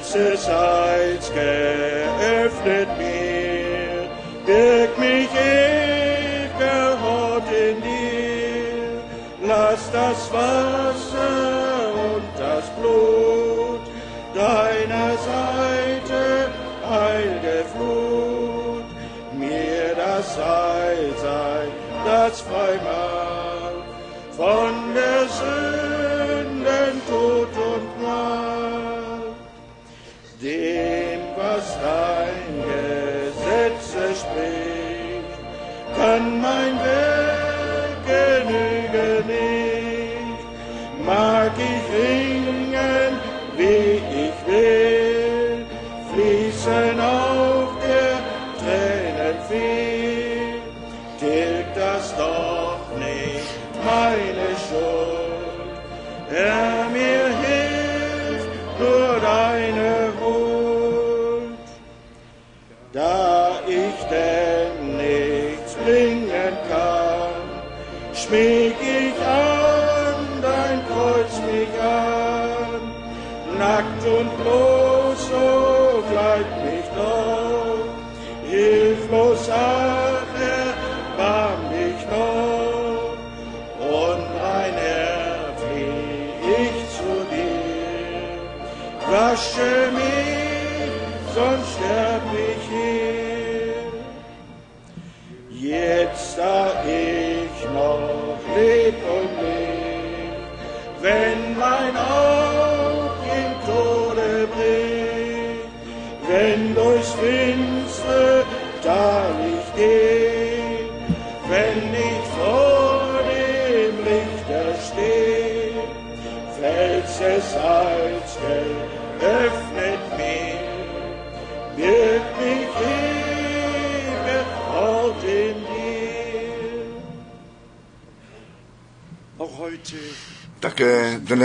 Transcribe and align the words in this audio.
Felseseits 0.00 1.32
geöffnet 1.32 2.88
mir, 2.98 4.08
birg 4.46 4.96
mich 4.96 5.28
ewiger 5.34 6.96
Hort 7.02 7.42
in 7.50 7.82
dir, 7.82 9.02
lass 9.42 9.90
das 9.90 10.32
Wasser 10.32 10.87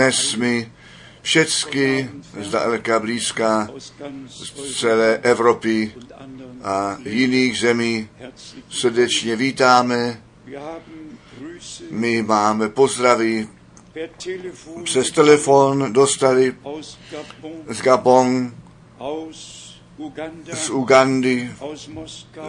dnes 0.04 0.36
mi 0.36 0.72
všecky 1.22 2.10
z 2.40 2.50
daleka 2.50 2.98
blízka, 3.00 3.68
z 4.28 4.76
celé 4.78 5.18
Evropy 5.22 5.94
a 6.62 6.98
jiných 7.04 7.58
zemí 7.58 8.08
srdečně 8.70 9.36
vítáme. 9.36 10.22
My 11.90 12.22
máme 12.22 12.68
Telefon 12.68 13.48
přes 14.84 15.10
telefon 15.10 15.92
dostali 15.92 16.54
z 17.68 17.80
Gabon, 17.80 18.54
z 20.52 20.70
Ugandy, 20.70 21.50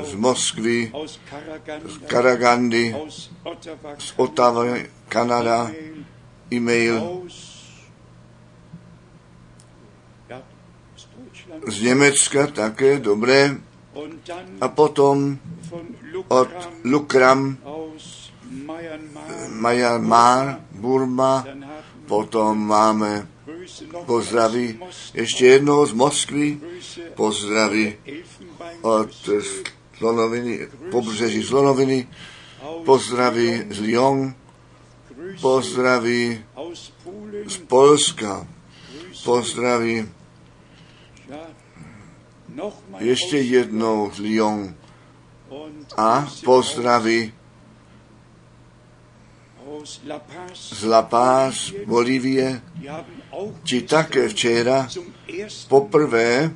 z 0.03 0.13
Moskvy, 0.13 0.91
z 1.85 1.97
Karagandy, 2.07 2.95
z 3.99 4.13
Ottawa, 4.15 4.63
Kanada, 5.09 5.71
e-mail 6.51 7.21
z 11.67 11.81
Německa 11.81 12.47
také, 12.47 12.99
dobré. 12.99 13.57
A 14.61 14.67
potom 14.67 15.37
od 16.27 16.49
Lukram 16.83 17.57
Myanmar, 19.49 20.59
Burma, 20.71 21.45
potom 22.05 22.67
máme 22.67 23.27
pozdraví 24.05 24.79
ještě 25.13 25.45
jednou 25.45 25.85
z 25.85 25.93
Moskvy, 25.93 26.59
pozdraví 27.15 27.93
od 28.81 29.29
Slonoviny, 29.97 30.67
pobřeží 30.91 31.43
Slonoviny, 31.43 32.07
pozdraví 32.85 33.63
z 33.69 33.79
Lyon, 33.79 34.33
pozdraví 35.41 36.45
z 37.47 37.57
Polska, 37.57 38.47
pozdraví. 39.23 40.09
Ještě 42.99 43.37
jednou 43.37 44.11
z 44.13 44.19
Lyon. 44.19 44.75
A 45.97 46.27
pozdraví 46.43 47.33
z 50.53 50.83
La 50.83 51.01
Paz, 51.01 51.73
auch 53.31 53.53
ti 53.63 53.81
také 53.81 54.29
včera 54.29 54.87
poprvé 55.67 56.51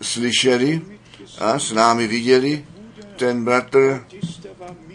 slyšeli 0.00 0.80
a 1.38 1.58
s 1.58 1.72
námi 1.72 2.06
viděli, 2.06 2.64
ten 3.16 3.44
bratr 3.44 4.04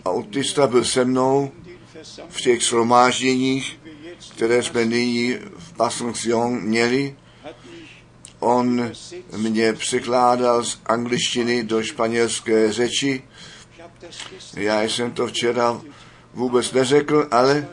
Autista 0.05 0.67
byl 0.67 0.83
se 0.83 1.05
mnou 1.05 1.51
v 2.29 2.41
těch 2.41 2.63
shromážděních, 2.63 3.79
které 4.35 4.63
jsme 4.63 4.85
nyní 4.85 5.37
v 5.57 5.73
Passion 5.73 6.61
měli. 6.61 7.15
On 8.39 8.91
mě 9.37 9.73
překládal 9.73 10.63
z 10.63 10.79
angličtiny 10.85 11.63
do 11.63 11.83
španělské 11.83 12.73
řeči. 12.73 13.23
Já 14.53 14.83
jsem 14.83 15.11
to 15.11 15.27
včera 15.27 15.81
vůbec 16.33 16.71
neřekl, 16.71 17.27
ale 17.31 17.67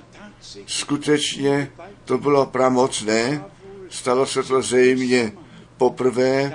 skutečně 0.66 1.72
to 2.04 2.18
bylo 2.18 2.46
pramocné. 2.46 3.44
Stalo 3.90 4.26
se 4.26 4.42
to 4.42 4.62
zřejmě 4.62 5.32
poprvé, 5.76 6.54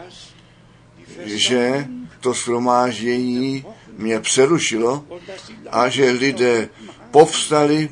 že 1.25 1.87
to 2.19 2.33
shromáždění 2.33 3.65
mě 3.97 4.19
přerušilo 4.19 5.05
a 5.71 5.89
že 5.89 6.11
lidé 6.11 6.69
povstali, 7.17 7.89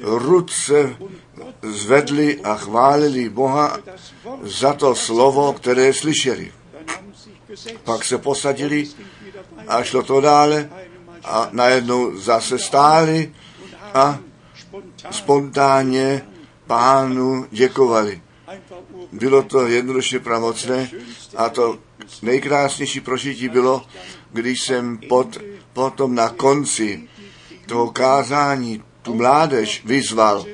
ruce 0.00 0.96
zvedli 1.64 2.36
a 2.44 2.60
chválili 2.60 3.32
Boha 3.32 3.80
za 4.44 4.76
to 4.76 4.92
slovo, 4.92 5.56
které 5.56 5.88
slyšeli. 5.92 6.52
Pak 7.84 8.04
se 8.04 8.18
posadili 8.20 8.84
a 9.68 9.82
šlo 9.82 10.02
to 10.02 10.20
dále 10.20 10.68
a 11.24 11.48
najednou 11.52 12.16
zase 12.20 12.58
stáli 12.58 13.32
a 13.94 14.18
spontánně 15.10 16.28
pánu 16.66 17.46
děkovali. 17.50 18.20
Bylo 19.12 19.42
to 19.42 19.66
jednoduše 19.66 20.20
pramocné 20.20 20.90
a 21.36 21.48
to 21.48 21.78
nejkrásnější 22.22 23.00
prožití 23.00 23.48
bylo, 23.48 23.82
když 24.32 24.60
jsem 24.60 24.98
pot, 25.08 25.40
potom 25.72 26.14
na 26.14 26.28
konci 26.28 27.08
toho 27.68 27.90
kázání 27.90 28.82
tu 29.02 29.14
mládež 29.14 29.84
vyzval, 29.84 30.44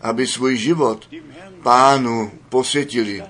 aby 0.00 0.26
svůj 0.26 0.56
život 0.56 1.08
pánu 1.62 2.32
posvětili. 2.48 3.22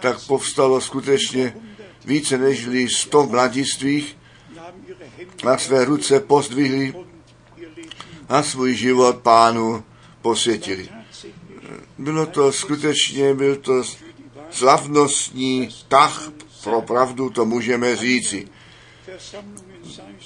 Tak 0.00 0.26
povstalo 0.26 0.80
skutečně 0.80 1.56
více 2.04 2.38
než 2.38 2.68
100 2.96 3.26
mladistvých 3.26 4.16
die 4.52 4.60
haben 4.60 4.82
ihre 4.88 5.06
Hände 5.16 5.48
a 5.48 5.58
své 5.58 5.84
ruce 5.84 6.20
pozdvihli 6.20 6.94
a 8.28 8.42
svůj 8.42 8.74
život 8.74 9.16
pánu 9.16 9.84
posvětili. 10.22 10.88
Bylo 11.98 12.26
to 12.26 12.52
skutečně, 12.52 13.34
byl 13.34 13.56
to 13.56 13.82
slavnostní 14.50 15.68
tah 15.88 16.32
pro 16.62 16.82
pravdu, 16.82 17.30
to 17.30 17.44
můžeme 17.44 17.96
říci. 17.96 18.48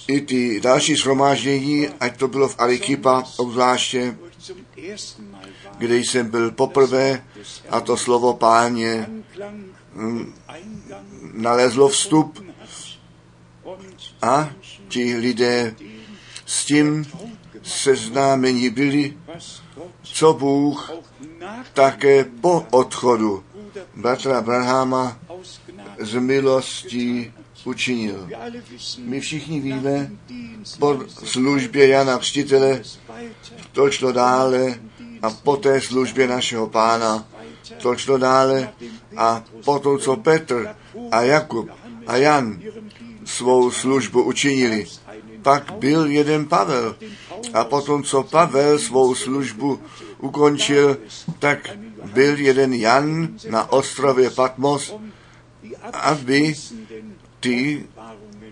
I 0.08 0.20
ty 0.20 0.60
další 0.60 0.94
shromáždění, 0.96 1.88
ať 2.00 2.18
to 2.18 2.28
bylo 2.28 2.48
v 2.48 2.54
Arikipa, 2.58 3.24
obzvláště, 3.36 4.16
kde 5.78 5.98
jsem 5.98 6.30
byl 6.30 6.50
poprvé 6.50 7.24
a 7.70 7.80
to 7.80 7.96
slovo 7.96 8.34
páně 8.34 9.08
Eingang 10.48 11.06
nalezlo 11.32 11.88
vstup 11.88 12.44
a 14.22 14.50
ti 14.88 15.16
lidé 15.16 15.74
s 16.46 16.64
tím 16.64 17.04
seznámení 17.62 18.70
byli, 18.70 19.16
co 20.02 20.32
Bůh 20.32 20.90
také 21.72 22.24
po 22.24 22.66
odchodu 22.70 23.44
bratra 23.94 24.40
Gnade. 24.40 25.16
z 25.98 26.14
milostí 26.14 27.32
učinil. 27.64 28.28
My 28.98 29.20
všichni 29.20 29.60
víme, 29.60 30.10
po 30.78 30.98
službě 31.24 31.88
Jana 31.88 32.18
Křtitele 32.18 32.82
to 33.72 33.90
šlo 33.90 34.12
dále 34.12 34.74
a 35.22 35.30
po 35.30 35.56
té 35.56 35.80
službě 35.80 36.28
našeho 36.28 36.66
pána 36.66 37.26
to 37.82 37.96
šlo 37.96 38.18
dále 38.18 38.72
a 39.16 39.44
potom, 39.64 39.98
co 39.98 40.16
Petr 40.16 40.74
a 41.10 41.22
Jakub 41.22 41.70
a 42.06 42.16
Jan 42.16 42.60
svou 43.24 43.70
službu 43.70 44.22
učinili, 44.22 44.84
pak 45.42 45.72
byl 45.72 46.06
jeden 46.06 46.46
Pavel. 46.46 46.96
A 47.54 47.64
potom, 47.64 48.02
co 48.02 48.22
Pavel 48.22 48.78
svou 48.78 49.14
službu 49.14 49.80
ukončil, 50.18 50.96
tak 51.38 51.70
byl 52.04 52.38
jeden 52.38 52.74
Jan 52.74 53.28
na 53.50 53.72
ostrově 53.72 54.30
Patmos, 54.30 54.94
aby 55.92 56.54
ty 57.40 57.86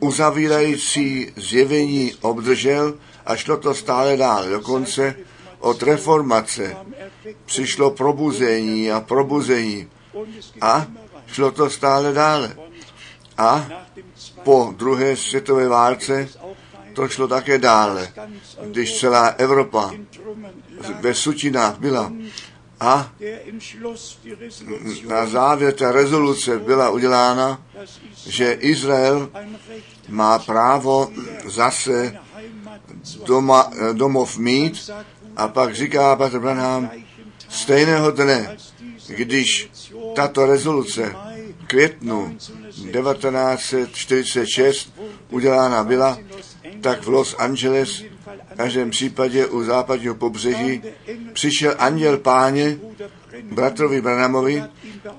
uzavírající 0.01 1.33
zjevení 1.37 2.13
obdržel 2.21 2.95
a 3.27 3.37
šlo 3.37 3.57
to 3.57 3.75
stále 3.75 4.17
dál. 4.17 4.49
Dokonce 4.49 5.15
od 5.59 5.83
reformace 5.83 6.77
přišlo 7.45 7.91
probuzení 7.91 8.93
a 8.93 9.01
probuzení 9.01 9.89
a 10.61 10.87
šlo 11.27 11.51
to 11.51 11.71
stále 11.71 12.13
dále. 12.13 12.57
A 13.39 13.67
po 14.43 14.75
druhé 14.77 15.17
světové 15.17 15.69
válce 15.69 16.29
to 16.95 17.09
šlo 17.09 17.29
také 17.29 17.59
dále, 17.59 18.09
když 18.65 18.99
celá 19.01 19.27
Evropa 19.27 19.93
ve 21.01 21.15
sutinách 21.15 21.79
byla. 21.79 22.13
A 22.85 23.13
na 25.09 25.27
závěr 25.27 25.73
ta 25.73 25.93
rezoluce 25.93 26.59
byla 26.59 26.91
udělána, 26.91 27.63
že 28.27 28.53
Izrael 28.53 29.31
má 30.09 30.39
právo 30.39 31.11
zase 31.45 32.17
doma, 33.25 33.71
eh, 33.73 33.95
domov 33.95 34.39
mít. 34.39 34.91
A 35.37 35.49
pak 35.49 35.75
říká 35.75 36.17
Petr 36.17 36.39
Branham, 36.39 36.91
stejného 37.49 38.11
dne, 38.11 38.57
když 39.09 39.71
tato 40.15 40.47
rezoluce 40.47 41.17
květnu 41.67 42.37
1946 42.93 44.93
udělána 45.31 45.85
byla, 45.85 46.19
tak 46.81 47.03
v 47.03 47.09
Los 47.09 47.35
Angeles, 47.39 48.03
v 48.53 48.57
každém 48.57 48.91
případě 48.91 49.47
u 49.47 49.63
západního 49.63 50.15
pobřeží, 50.15 50.83
přišel 51.33 51.75
anděl 51.79 52.19
páně 52.19 52.79
bratrovi 53.43 54.01
Branhamovi 54.01 54.65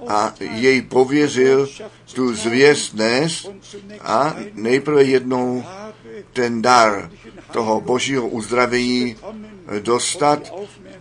a 0.08 0.34
jej 0.40 0.82
pověřil 0.82 1.70
tu 2.14 2.36
zvěst 2.36 2.94
nést 2.94 3.52
a 4.02 4.36
nejprve 4.54 5.04
jednou 5.04 5.64
ten 6.34 6.62
dar 6.62 7.12
toho 7.52 7.82
božího 7.82 8.28
uzdravení 8.28 9.16
dostat 9.80 10.54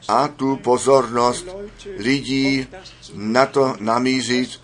a 0.08 0.28
tu 0.28 0.56
pozornost 0.56 1.56
lidí 1.98 2.66
na 3.14 3.46
to 3.46 3.76
namířit, 3.80 4.60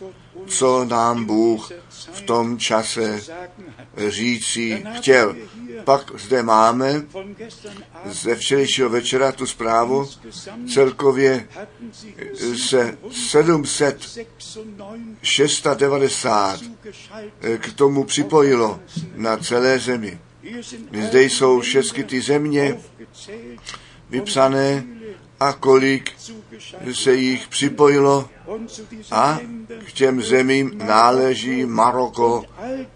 co 0.46 0.84
nám 0.84 1.24
Bůh 1.24 1.72
v 2.12 2.20
tom 2.20 2.58
čase 2.58 3.20
říci 4.08 4.84
chtěl. 4.96 5.36
Pak 5.84 6.12
zde 6.18 6.42
máme 6.42 7.02
ze 8.04 8.34
včerejšího 8.34 8.88
večera 8.88 9.32
tu 9.32 9.46
zprávu, 9.46 10.08
celkově 10.74 11.48
se 12.68 12.98
796 13.10 15.66
96 15.76 16.64
zugeschaltet. 16.64 17.60
k 17.60 17.72
tomu 17.72 18.04
připojilo 18.04 18.80
na 19.14 19.36
celé 19.36 19.78
zemi. 19.78 20.20
Zde 21.08 21.22
jsou 21.22 21.60
všechny 21.60 22.04
ty 22.04 22.20
země 22.20 22.80
vypsané 24.10 24.84
a 25.40 25.52
kolik 25.52 26.12
se 26.92 27.14
jich 27.14 27.48
připojilo 27.48 28.28
a 29.10 29.38
k 29.86 29.92
těm 29.92 30.22
zemím 30.22 30.78
náleží 30.78 31.64
Maroko 31.64 32.44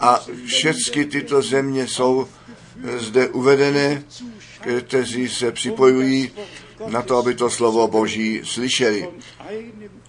a 0.00 0.20
všechny 0.46 1.04
tyto 1.04 1.42
země 1.42 1.88
jsou 1.88 2.28
zde 2.96 3.28
uvedené, 3.28 4.04
kteří 4.81 5.28
se 5.28 5.52
připojují 5.52 6.31
na 6.86 7.02
to, 7.02 7.16
aby 7.16 7.34
to 7.34 7.50
slovo 7.50 7.88
Boží 7.88 8.40
slyšeli. 8.44 9.08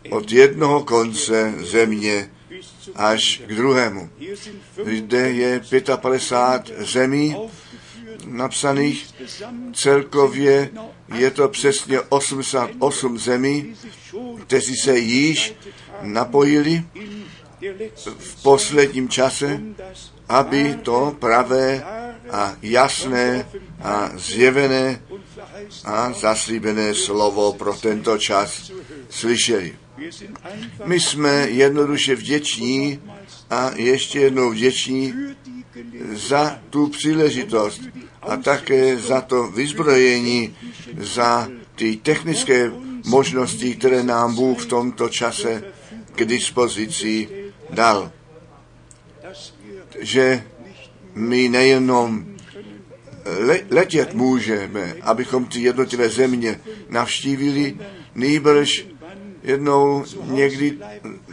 Od 0.10 0.31
jednoho 0.31 0.83
konce 0.83 1.54
země 1.57 2.31
až 2.95 3.42
k 3.48 3.56
druhému. 3.56 4.10
Zde 4.98 5.31
je 5.31 5.62
55 5.95 6.88
zemí 6.88 7.36
napsaných, 8.25 9.07
celkově 9.74 10.69
je 11.16 11.31
to 11.31 11.50
přesně 11.50 12.01
88 12.01 13.19
zemí, 13.19 13.75
kteří 14.44 14.75
se 14.75 14.98
již 14.98 15.56
napojili 16.01 16.83
v 18.18 18.44
posledním 18.44 19.10
čase, 19.10 19.62
aby 20.30 20.80
to 20.83 21.16
pravé 21.19 21.83
a 22.31 22.56
jasné 22.62 23.46
a 23.82 24.12
zjevené 24.15 25.01
a 25.86 26.13
zaslíbené 26.13 26.96
slovo 26.96 27.53
pro 27.53 27.74
tento 27.74 28.17
čas 28.17 28.72
slyšeli. 29.10 29.75
My 30.86 31.00
jsme 31.00 31.32
jednoduše 31.50 32.15
vděční 32.15 33.00
a 33.50 33.72
ještě 33.75 34.20
jednou 34.20 34.50
vděční 34.50 35.13
za 36.13 36.60
tu 36.70 36.88
příležitost 36.88 37.82
a 38.22 38.38
také 38.38 38.98
za 38.98 39.22
to 39.22 39.48
vyzbrojení, 39.48 40.55
za 40.98 41.48
ty 41.75 41.96
technické 41.96 42.72
možnosti, 43.05 43.75
které 43.75 44.03
nám 44.03 44.36
Bůh 44.36 44.60
v 44.60 44.65
tomto 44.65 45.10
čase 45.10 45.63
k 46.15 46.25
dispozici 46.25 47.29
dal. 47.70 48.12
Že 50.00 50.44
my 51.15 51.50
nejenom 51.50 52.25
le- 53.39 53.62
letět 53.69 54.13
můžeme, 54.13 54.95
abychom 55.01 55.45
ty 55.45 55.62
jednotlivé 55.62 56.10
země 56.10 56.60
navštívili, 56.89 57.77
nýbrž 58.15 58.86
jednou 59.43 60.03
někdy 60.24 60.77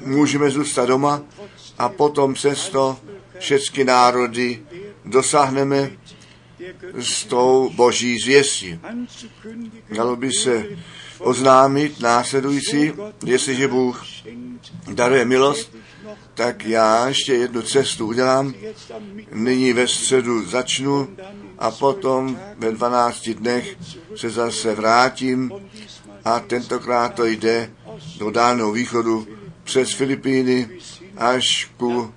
můžeme 0.07 0.51
zůstat 0.51 0.87
doma 0.87 1.23
a 1.79 1.89
potom 1.89 2.35
přesto 2.35 2.99
všechny 3.39 3.85
národy 3.85 4.63
dosáhneme 5.05 5.91
s 6.99 7.25
tou 7.25 7.71
boží 7.75 8.19
zvěstí. 8.19 8.81
Dalo 9.97 10.17
by 10.17 10.33
se 10.33 10.65
oznámit 11.19 12.01
následující, 12.01 12.93
jestliže 13.25 13.69
Bůh 13.69 14.05
daruje 14.93 15.25
milost, 15.25 15.77
tak 16.35 16.65
já 16.65 17.09
ještě 17.09 17.35
jednu 17.35 17.63
cestu 17.63 18.07
udělám. 18.07 18.55
Nyní 19.33 19.73
ve 19.73 19.89
středu 19.89 20.45
začnu 20.47 21.09
a 21.59 21.71
potom 21.71 22.39
ve 22.59 22.73
12 22.73 23.29
dnech 23.29 23.77
se 24.17 24.31
zase 24.31 24.75
vrátím 24.75 25.53
a 26.25 26.41
tentokrát 26.41 27.15
to 27.15 27.25
jde 27.27 27.71
do 28.19 28.31
Dálného 28.31 28.73
východu 28.73 29.27
přes 29.65 29.93
Filipíny 29.93 30.69
až 31.17 31.71
ku, 31.77 32.15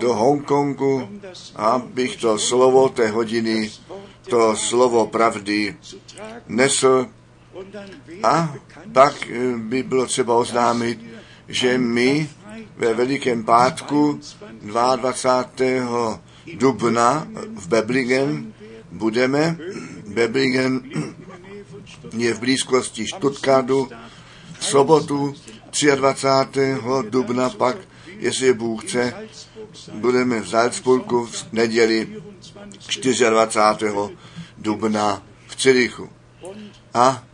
do 0.00 0.14
Hongkongu, 0.14 1.08
abych 1.56 2.16
to 2.16 2.38
slovo 2.38 2.88
té 2.88 3.08
hodiny, 3.08 3.70
to 4.28 4.56
slovo 4.56 5.06
pravdy 5.06 5.76
nesl 6.48 7.06
a 8.22 8.54
pak 8.92 9.14
by 9.56 9.82
bylo 9.82 10.06
třeba 10.06 10.36
oznámit, 10.36 11.00
že 11.48 11.78
my 11.78 12.28
ve 12.76 12.94
Velikém 12.94 13.44
pátku 13.44 14.20
22. 14.62 16.20
dubna 16.54 17.26
v 17.54 17.68
Beblingen 17.68 18.52
budeme. 18.92 19.58
Beblingen 20.06 20.82
je 22.16 22.34
v 22.34 22.40
blízkosti 22.40 23.06
Stuttgartu 23.06 23.88
v 24.58 24.64
sobotu 24.64 25.34
23. 25.94 26.76
dubna 27.10 27.50
pak, 27.50 27.76
jestli 28.18 28.54
Bůh 28.54 28.84
chce, 28.84 29.14
budeme 29.92 30.40
v 30.40 30.48
Salzburgu 30.48 31.26
v 31.26 31.52
neděli 31.52 32.22
24. 33.30 33.92
dubna 34.58 35.22
v 35.46 35.56
Cirichu. 35.56 36.08
A 36.94 37.25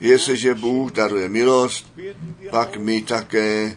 jestliže 0.00 0.54
Bůh 0.54 0.92
daruje 0.92 1.28
milost, 1.28 1.92
pak 2.50 2.76
my 2.76 3.02
také 3.02 3.76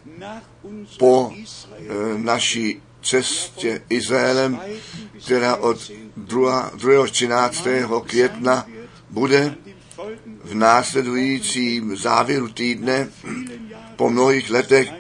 po 0.99 1.33
e, 1.33 2.17
naší 2.17 2.81
cestě 3.01 3.81
Izraelem, 3.89 4.59
která 5.25 5.55
od 5.55 5.91
2. 6.17 6.71
2. 6.75 7.07
13. 7.07 7.67
května 8.05 8.65
bude 9.09 9.55
v 10.43 10.55
následujícím 10.55 11.97
závěru 11.97 12.49
týdne 12.49 13.09
po 13.95 14.09
mnohých 14.09 14.49
letech 14.49 14.93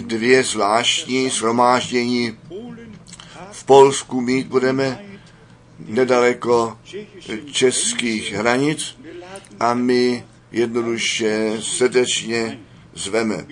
dvě 0.00 0.44
zvláštní 0.44 1.30
shromáždění 1.30 2.38
v 3.52 3.64
Polsku 3.64 4.20
mít 4.20 4.46
budeme 4.46 5.13
nedaleko 5.78 6.78
českých 7.52 8.32
hranic 8.32 8.98
a 9.60 9.74
my 9.74 10.24
jednoduše 10.52 11.52
srdečně 11.60 12.60
zveme. 12.94 13.46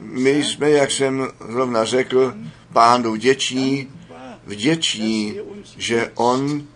My 0.00 0.44
jsme, 0.44 0.70
jak 0.70 0.90
jsem 0.90 1.28
rovna 1.40 1.84
řekl, 1.84 2.34
pánu 2.72 3.12
vděční, 3.12 3.88
vděční, 4.46 5.38
že 5.76 6.10
on 6.14 6.66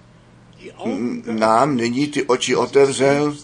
nám 1.31 1.77
nyní 1.77 2.07
ty 2.07 2.23
oči 2.23 2.57
otevřel, 2.57 3.37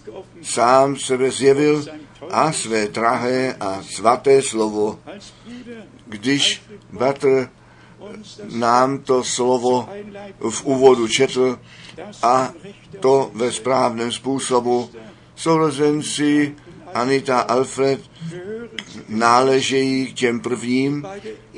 sám 0.43 0.97
sebe 0.97 1.31
zjevil 1.31 1.85
a 2.31 2.53
své 2.53 2.89
drahé 2.89 3.55
a 3.61 3.83
svaté 3.83 4.43
slovo. 4.43 4.99
Když 6.07 6.63
bratr 6.93 7.49
nám 8.51 8.99
to 8.99 9.25
slovo 9.25 9.89
v 10.51 10.65
úvodu 10.65 11.09
četl 11.09 11.59
a 12.23 12.53
to 13.01 13.31
ve 13.35 13.53
správném 13.53 14.13
způsobu, 14.13 14.91
sourozenci 15.37 16.55
Anita 16.95 17.41
Alfred 17.41 18.01
náležejí 19.09 20.07
k 20.07 20.15
těm 20.15 20.41
prvním, 20.41 21.07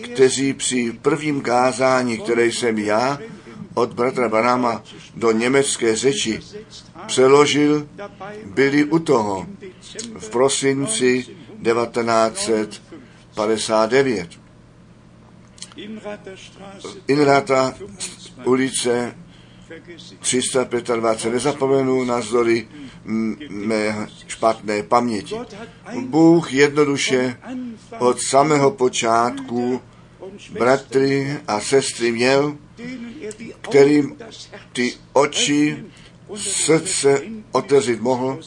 kteří 0.02 0.52
při 0.52 0.98
prvním 1.02 1.40
kázání, 1.40 2.18
které 2.18 2.46
jsem 2.46 2.78
já 2.78 3.18
od 3.74 3.92
bratra 3.92 4.28
Barama 4.28 4.82
do 5.14 5.32
německé 5.32 5.96
řeči 5.96 6.40
přeložil, 7.06 7.88
byli 8.44 8.84
u 8.84 8.98
toho 8.98 9.46
v 10.18 10.30
prosinci 10.30 11.26
1959. 11.62 14.45
Inrata 17.08 17.74
ulice 18.44 19.14
325 20.20 21.30
nezapomenu 21.32 22.04
navzdory 22.04 22.68
mé 23.48 24.08
špatné 24.26 24.82
paměti. 24.82 25.34
Bůh 26.00 26.52
jednoduše 26.52 27.36
od 27.98 28.20
samého 28.20 28.70
počátku 28.70 29.80
bratry 30.50 31.40
a 31.48 31.60
sestry 31.60 32.12
měl, 32.12 32.56
kterým 33.60 34.16
ty 34.72 34.94
oči 35.12 35.84
srdce 36.36 37.22
otevřít 37.52 38.00
mohl 38.00 38.40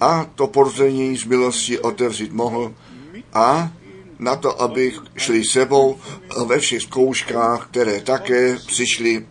a 0.00 0.24
to 0.34 0.46
porzení 0.46 1.16
z 1.16 1.24
milosti 1.24 1.78
otevřít 1.78 2.32
mohl 2.32 2.74
a 3.34 3.72
na 4.20 4.36
to, 4.36 4.62
aby 4.62 4.92
šli 5.16 5.44
sebou 5.44 5.98
ve 6.46 6.58
všech 6.58 6.82
zkouškách, 6.82 7.68
které 7.70 8.00
také 8.00 8.56
přišly, 8.66 9.26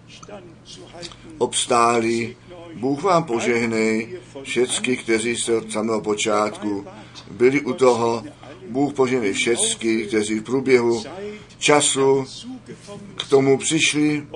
obstáli. 1.38 2.36
Bůh 2.74 3.04
vám 3.04 3.24
požehnej, 3.24 4.20
všecky, 4.44 4.98
kteří 4.98 5.38
se 5.38 5.58
od 5.58 5.72
samého 5.72 6.02
počátku 6.02 6.86
byli 7.32 7.62
u 7.62 7.74
toho. 7.74 8.24
Bůh 8.70 8.94
požehnej 8.94 9.34
všecky, 9.34 10.06
kteří 10.06 10.40
v 10.40 10.44
průběhu 10.44 11.04
času 11.58 12.26
k 13.16 13.30
tomu 13.30 13.58
přišli 13.58 14.28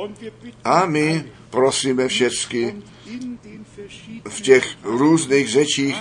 a 0.63 0.86
my 0.86 1.25
prosíme 1.50 2.07
všecky 2.07 2.75
v 4.29 4.41
těch 4.41 4.65
různých 4.83 5.50
řečích, 5.50 5.95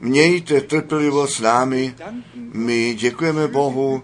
mějte 0.00 0.60
trpělivost 0.60 1.34
s 1.34 1.40
námi. 1.40 1.94
My 2.34 2.94
děkujeme 2.94 3.48
Bohu 3.48 4.02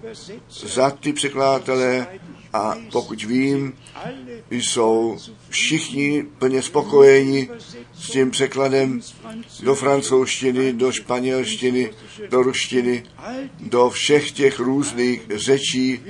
za 0.49 0.91
ty 0.91 1.13
překladatele 1.13 2.07
a 2.53 2.77
pokud 2.93 3.23
vím, 3.23 3.73
jsou 4.51 5.19
všichni 5.49 6.23
plně 6.39 6.63
spokojeni 6.63 7.49
s 7.95 8.11
tím 8.11 8.31
překladem 8.31 9.01
do 9.63 9.75
francouzštiny, 9.75 10.73
do 10.73 10.93
španělštiny, 10.93 11.91
do 12.31 12.43
ruštiny, 12.43 13.03
do 13.61 13.91
všech 13.91 14.33
těch 14.33 14.59
různých 14.59 15.23
řečí 15.35 16.01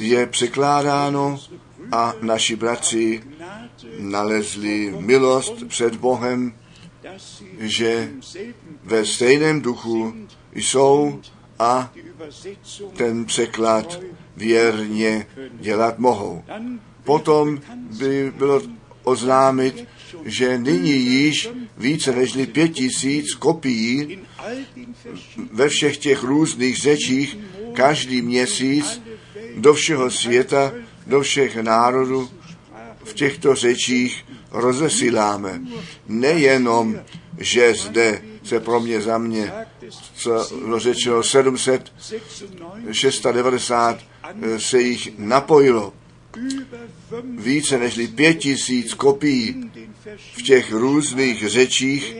je 0.00 0.26
překládáno 0.26 1.40
a 1.92 2.14
naši 2.20 2.56
bratři 2.56 3.22
nalezli 3.98 4.94
milost 4.98 5.66
před 5.68 5.96
Bohem, 5.96 6.54
že 7.58 8.10
ve 8.84 9.06
stejném 9.06 9.60
duchu 9.60 10.14
jsou 10.54 11.20
a 11.58 11.92
ten 12.96 13.24
překlad 13.24 14.00
věrně 14.36 15.26
dělat 15.60 15.98
mohou. 15.98 16.44
Potom 17.04 17.60
by 17.98 18.32
bylo 18.36 18.62
oznámit, 19.02 19.88
že 20.24 20.58
nyní 20.58 20.90
již 20.90 21.48
více 21.76 22.12
než 22.12 22.38
pět 22.52 22.68
tisíc 22.68 23.34
kopií 23.34 24.18
ve 25.52 25.68
všech 25.68 25.96
těch 25.96 26.22
různých 26.22 26.76
řečích 26.76 27.38
každý 27.72 28.22
měsíc 28.22 29.02
do 29.56 29.74
všeho 29.74 30.10
světa, 30.10 30.72
do 31.06 31.20
všech 31.20 31.56
národů 31.56 32.28
v 33.04 33.14
těchto 33.14 33.54
řečích 33.54 34.24
rozesíláme. 34.50 35.60
Nejenom, 36.08 37.00
že 37.38 37.74
zde 37.74 38.22
se 38.42 38.60
pro 38.60 38.80
mě 38.80 39.00
za 39.00 39.18
mě, 39.18 39.52
co 40.14 40.48
řečeno 40.76 41.22
790 41.22 43.98
se 44.58 44.80
jich 44.80 45.18
napojilo. 45.18 45.92
Více 47.38 47.78
než 47.78 48.00
pět 48.14 48.34
tisíc 48.34 48.94
kopií 48.94 49.70
v 50.38 50.42
těch 50.42 50.72
různých 50.72 51.48
řečích 51.48 52.16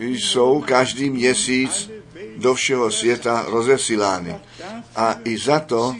jsou 0.00 0.60
každý 0.60 1.10
měsíc 1.10 1.90
do 2.36 2.54
všeho 2.54 2.90
světa 2.90 3.44
rozesílány. 3.48 4.36
A 4.96 5.16
i 5.24 5.38
za 5.38 5.60
to 5.60 5.96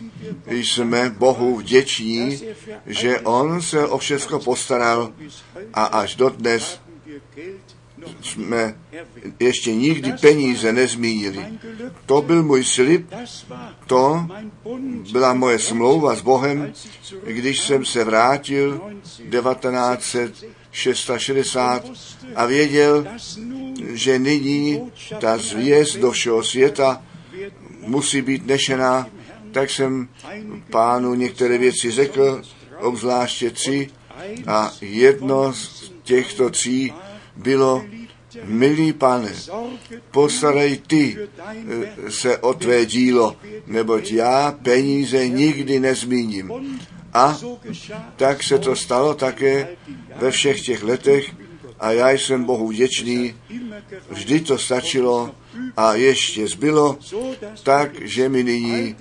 jsme 0.48 1.10
Bohu 1.10 1.56
vděční, 1.56 2.40
že 2.86 3.20
On 3.20 3.62
se 3.62 3.86
o 3.86 3.98
všechno 3.98 4.40
postaral 4.40 5.12
a 5.74 5.84
až 5.84 6.16
dodnes 6.16 6.80
jsme 8.22 8.74
ještě 9.40 9.74
nikdy 9.74 10.12
peníze 10.12 10.72
nezmínili. 10.72 11.44
To 12.06 12.22
byl 12.22 12.42
můj 12.42 12.64
slib, 12.64 13.06
to 13.86 14.26
byla 15.12 15.34
moje 15.34 15.58
smlouva 15.58 16.16
s 16.16 16.20
Bohem, 16.20 16.72
když 17.26 17.60
jsem 17.60 17.84
se 17.84 18.04
vrátil 18.04 18.80
1960 19.30 21.84
a 22.34 22.46
věděl, 22.46 23.06
že 23.92 24.18
nyní 24.18 24.90
ta 25.20 25.38
zvěst 25.38 25.96
do 25.96 26.10
všeho 26.10 26.42
světa 26.42 27.02
musí 27.86 28.22
být 28.22 28.46
nešená, 28.46 29.06
tak 29.52 29.70
jsem 29.70 30.08
pánu 30.70 31.14
některé 31.14 31.58
věci 31.58 31.90
řekl, 31.90 32.42
obzvláště 32.78 33.50
tři, 33.50 33.90
a 34.46 34.72
jedno 34.80 35.52
z 35.52 35.92
těchto 36.02 36.50
tří 36.50 36.92
bylo, 37.42 37.84
milý 38.44 38.92
pane, 38.92 39.32
postarej 40.10 40.76
ty 40.86 41.16
eh, 41.16 42.10
se 42.10 42.38
o 42.38 42.54
tvé 42.54 42.86
dílo, 42.86 43.36
neboť 43.66 44.12
já 44.12 44.54
peníze 44.62 45.28
nikdy 45.28 45.80
nezmíním. 45.80 46.52
A 47.14 47.38
tak 48.16 48.42
se 48.42 48.58
to 48.58 48.76
stalo 48.76 49.14
také 49.14 49.68
ve 50.16 50.30
všech 50.30 50.60
těch 50.60 50.82
letech 50.82 51.34
a 51.80 51.92
já 51.92 52.10
jsem 52.10 52.44
Bohu 52.44 52.68
vděčný. 52.68 53.34
Vždy 54.10 54.40
to 54.40 54.58
stačilo 54.58 55.34
a 55.76 55.94
ještě 55.94 56.48
zbylo, 56.48 56.98
tak, 57.62 57.90
že 58.02 58.28
mi 58.28 58.44
nyní 58.44 58.96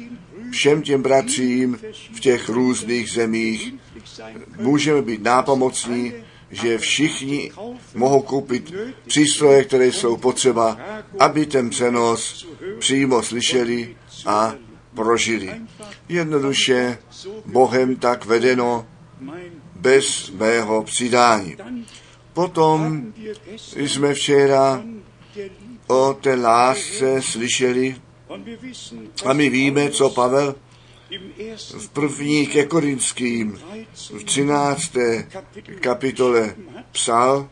všem 0.52 0.82
těm 0.82 1.02
bratřím 1.02 1.80
v 2.16 2.20
těch 2.20 2.50
různých 2.50 3.12
zemích 3.12 3.74
můžeme 4.60 5.02
být 5.02 5.24
nápomocní 5.24 6.14
že 6.52 6.78
všichni 6.78 7.52
mohou 7.96 8.22
koupit 8.22 8.74
přístroje, 9.08 9.64
které 9.64 9.86
jsou 9.88 10.18
potřeba, 10.18 10.78
aby 11.20 11.46
ten 11.46 11.70
přenos 11.70 12.48
přímo 12.80 13.24
slyšeli 13.24 13.96
a 14.26 14.54
prožili. 14.96 15.62
Jednoduše 16.10 16.98
Bohem 17.46 17.96
tak 17.96 18.26
vedeno 18.26 18.88
bez 19.76 20.32
mého 20.32 20.84
přidání. 20.84 21.58
Potom 22.34 23.14
jsme 23.76 24.14
včera 24.14 24.84
o 25.88 26.14
té 26.14 26.36
lásce 26.36 27.22
slyšeli 27.22 27.96
a 29.26 29.34
my 29.34 29.50
víme, 29.50 29.90
co 29.90 30.10
Pavel 30.10 30.56
v 31.78 31.90
první 31.90 32.48
ke 32.48 32.66
Korinským 32.66 33.60
v 33.94 34.24
13. 34.24 34.92
kapitole 35.80 36.56
psal 36.92 37.50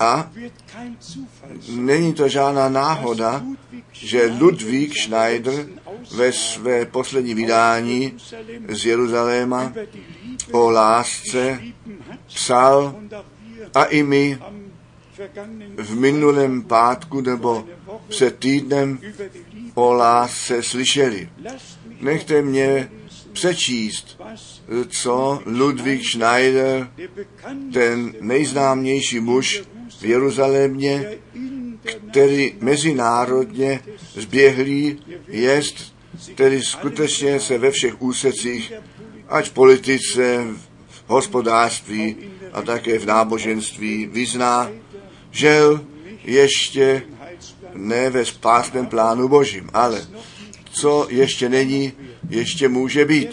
a 0.00 0.30
není 1.68 2.14
to 2.14 2.28
žádná 2.28 2.68
náhoda, 2.68 3.42
že 3.92 4.32
Ludvík 4.40 4.96
Schneider 4.96 5.66
ve 6.14 6.32
své 6.32 6.86
poslední 6.86 7.34
vydání 7.34 8.16
z 8.68 8.86
Jeruzaléma 8.86 9.72
o 10.52 10.70
lásce 10.70 11.60
psal 12.26 12.94
a 13.74 13.84
i 13.84 14.02
my 14.02 14.38
v 15.76 15.94
minulém 15.94 16.62
pátku 16.62 17.20
nebo 17.20 17.66
před 18.08 18.38
týdnem 18.38 18.98
o 19.74 19.92
lásce 19.92 20.62
slyšeli. 20.62 21.28
Nechte 22.00 22.42
mě 22.42 22.90
přečíst, 23.32 24.20
co 24.88 25.42
Ludwig 25.46 26.04
Schneider, 26.04 26.90
ten 27.72 28.14
nejznámější 28.20 29.20
muž 29.20 29.62
v 30.00 30.04
Jeruzalémě, 30.04 31.10
který 32.10 32.54
mezinárodně 32.60 33.80
zběhlý 34.14 35.02
jest, 35.28 35.94
který 36.34 36.62
skutečně 36.62 37.40
se 37.40 37.58
ve 37.58 37.70
všech 37.70 38.02
úsecích, 38.02 38.72
ať 39.28 39.48
v 39.48 39.52
politice, 39.52 40.46
v 40.88 41.02
hospodářství 41.06 42.16
a 42.52 42.62
také 42.62 42.98
v 42.98 43.06
náboženství 43.06 44.06
vyzná, 44.06 44.70
žel 45.30 45.84
ještě 46.24 47.02
ne 47.74 48.10
ve 48.10 48.24
spásném 48.24 48.86
plánu 48.86 49.28
Božím, 49.28 49.70
ale 49.72 50.06
co 50.70 51.06
ještě 51.10 51.48
není, 51.48 51.92
ještě 52.28 52.68
může 52.68 53.04
být. 53.04 53.30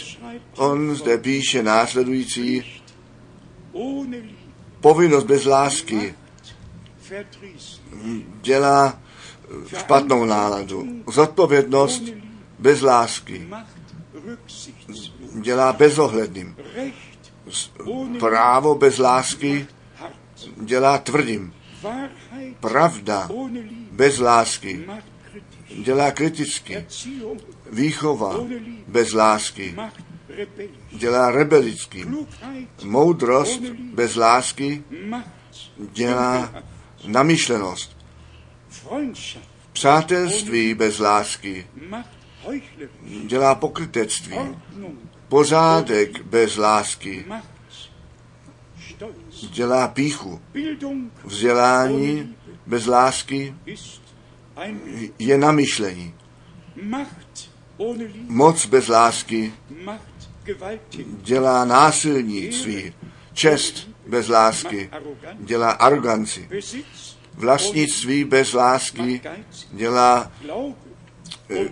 On 0.58 0.96
zde 0.96 1.18
píše 1.18 1.64
následující 1.64 2.64
povinnost 4.82 5.24
bez 5.24 5.46
lásky 5.46 6.14
dělá 8.42 9.00
špatnou 9.78 10.26
náladu. 10.26 10.88
Zodpovědnost 11.08 12.04
bez 12.60 12.82
lásky 12.82 13.50
dělá 15.42 15.74
bezohledným. 15.74 16.56
Právo 18.20 18.76
bez 18.76 18.98
lásky 18.98 19.68
dělá 20.56 20.98
tvrdým. 20.98 21.54
Pravda 22.60 23.30
bez 23.92 24.20
lásky 24.20 24.86
dělá 25.78 26.12
kriticky. 26.12 26.86
Výchova 27.72 28.36
bez 28.88 29.14
lásky 29.14 29.76
dělá 30.92 31.32
rebelický. 31.32 32.06
Moudrost 32.84 33.62
bez 33.94 34.16
lásky 34.16 34.84
dělá 35.78 36.54
namyšlenost. 37.08 37.98
Přátelství 39.74 40.74
bez 40.74 41.00
lásky 41.00 41.68
dělá 43.26 43.56
pokrytectví. 43.56 44.38
Pořádek 45.28 46.22
bez 46.22 46.58
lásky 46.58 47.26
dělá 49.52 49.88
píchu. 49.88 50.42
Vzdělání 51.24 52.36
bez 52.66 52.86
lásky 52.86 53.56
je 55.20 55.38
namyšlení. 55.38 56.14
Moc 58.28 58.66
bez 58.66 58.88
lásky 58.88 59.54
dělá 61.22 61.66
násilnictví. 61.66 62.94
Čest 63.34 63.90
bez 64.08 64.28
lásky 64.28 64.90
dělá 65.40 65.72
aroganci. 65.72 66.50
Vlastnictví 67.34 68.24
bez 68.24 68.54
lásky 68.54 69.22
dělá 69.72 70.32
e, 71.50 71.60
e, 71.60 71.68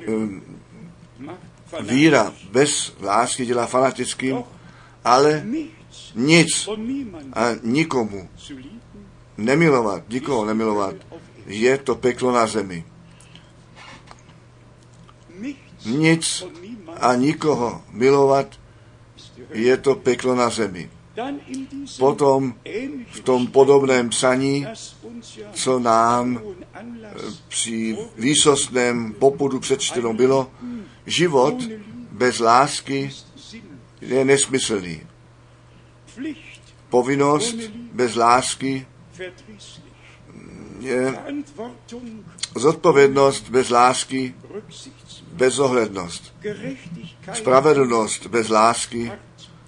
víra 1.81 2.33
bez 2.51 2.93
lásky 3.01 3.45
dělá 3.45 3.65
fanatickým, 3.65 4.43
ale 5.03 5.45
nic 6.15 6.69
a 7.33 7.45
nikomu 7.63 8.29
nemilovat, 9.37 10.09
nikoho 10.09 10.45
nemilovat, 10.45 10.95
je 11.45 11.77
to 11.77 11.95
peklo 11.95 12.31
na 12.31 12.47
zemi. 12.47 12.85
Nic 15.85 16.43
a 17.01 17.15
nikoho 17.15 17.83
milovat, 17.91 18.59
je 19.53 19.77
to 19.77 19.95
peklo 19.95 20.35
na 20.35 20.49
zemi. 20.49 20.89
Potom 21.99 22.53
v 23.11 23.19
tom 23.19 23.47
podobném 23.47 24.09
psaní, 24.09 24.67
co 25.53 25.79
nám 25.79 26.41
při 27.47 27.97
výsostném 28.17 29.13
popudu 29.13 29.59
přečteno 29.59 30.13
bylo, 30.13 30.51
život 31.05 31.55
bez 32.11 32.39
lásky 32.39 33.11
je 34.01 34.25
nesmyslný. 34.25 35.01
Povinnost 36.89 37.55
bez 37.93 38.15
lásky 38.15 38.87
je 40.79 41.17
zodpovědnost 42.55 43.49
bez 43.49 43.69
lásky, 43.69 44.35
bezohlednost, 45.31 46.33
spravedlnost 47.33 48.27
bez 48.27 48.49
lásky, 48.49 49.11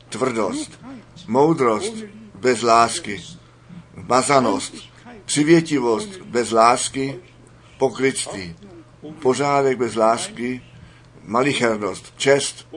tvrdost, 0.10 0.80
moudrost 1.28 1.94
bez 2.36 2.62
lásky, 2.62 3.24
mazanost, 3.96 4.74
přivětivost 5.26 6.22
bez 6.22 6.52
lásky, 6.52 7.20
pokrytství, 7.78 8.56
pořádek 9.22 9.78
bez 9.78 9.96
lásky, 9.96 10.62
malichernost, 11.24 12.14
čest 12.18 12.68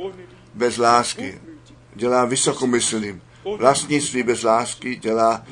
bez 0.55 0.77
lásky, 0.77 1.40
dělá 1.95 2.25
vysokomyslným, 2.25 3.23
vlastnictví 3.59 4.23
bez 4.23 4.43
lásky 4.43 4.97
dělá 4.97 5.45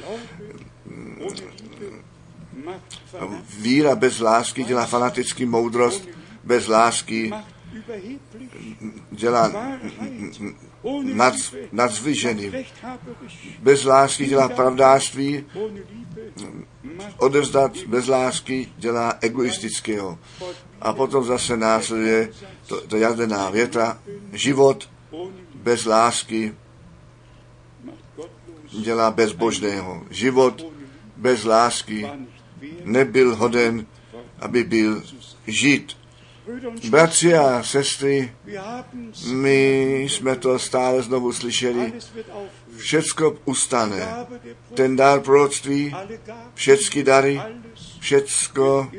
víra 3.59 3.95
bez 3.95 4.21
lásky 4.21 4.65
dělá 4.65 4.87
fanatický 4.87 5.47
moudrost, 5.47 6.09
bez 6.45 6.67
lásky 6.67 7.33
dělá 9.11 9.53
nad, 11.03 11.35
nadzvyžený. 11.73 12.53
Bez 13.59 13.85
lásky 13.85 14.27
dělá 14.27 14.49
pravdářství, 14.49 15.47
odevzdat 17.19 17.77
bez 17.87 18.07
lásky 18.07 18.69
dělá 18.77 19.15
egoistického. 19.21 20.19
A 20.81 20.93
potom 20.93 21.25
zase 21.25 21.57
následuje 21.57 22.31
to, 22.67 22.81
to 22.81 22.97
jaderná 22.97 23.51
věta, 23.51 23.99
život 24.33 24.91
bez 25.55 25.85
lásky 25.85 26.55
dělá 28.81 29.11
bezbožného. 29.11 30.05
Život 30.11 30.67
bez 31.17 31.45
lásky 31.45 32.11
nebyl 32.85 33.37
hoden, 33.37 33.87
aby 34.41 34.65
byl 34.65 35.03
žít. 35.47 35.97
Bratři 36.91 37.35
a 37.35 37.63
sestry, 37.63 38.33
my 39.33 39.97
jsme 40.03 40.37
to 40.37 40.59
stále 40.59 41.03
znovu 41.03 41.33
slyšeli, 41.33 41.93
všecko 42.77 43.39
ustane. 43.45 44.27
Ten 44.75 44.97
dár 44.97 45.21
proroctví, 45.21 45.95
všechny 46.55 47.03
dary, 47.03 47.41
všecko 48.01 48.91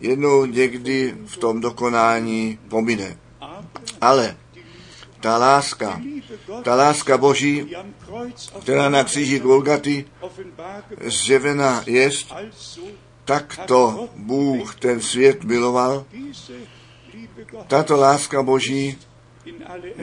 jednou 0.00 0.44
někdy 0.44 1.14
v 1.26 1.36
tom 1.36 1.60
dokonání 1.60 2.58
pomine. 2.68 3.18
Ale 4.00 4.36
ta 5.20 5.38
láska, 5.38 6.02
ta 6.62 6.74
láska 6.74 7.18
Boží, 7.18 7.76
která 8.60 8.88
na 8.88 9.04
kříži 9.04 9.38
Golgaty 9.38 10.04
zjevena 11.04 11.82
jest, 11.86 12.34
tak 13.24 13.60
to 13.66 14.08
Bůh 14.16 14.74
ten 14.74 15.00
svět 15.00 15.44
miloval. 15.44 16.04
Tato 17.66 17.96
láska 17.96 18.42
Boží 18.42 18.98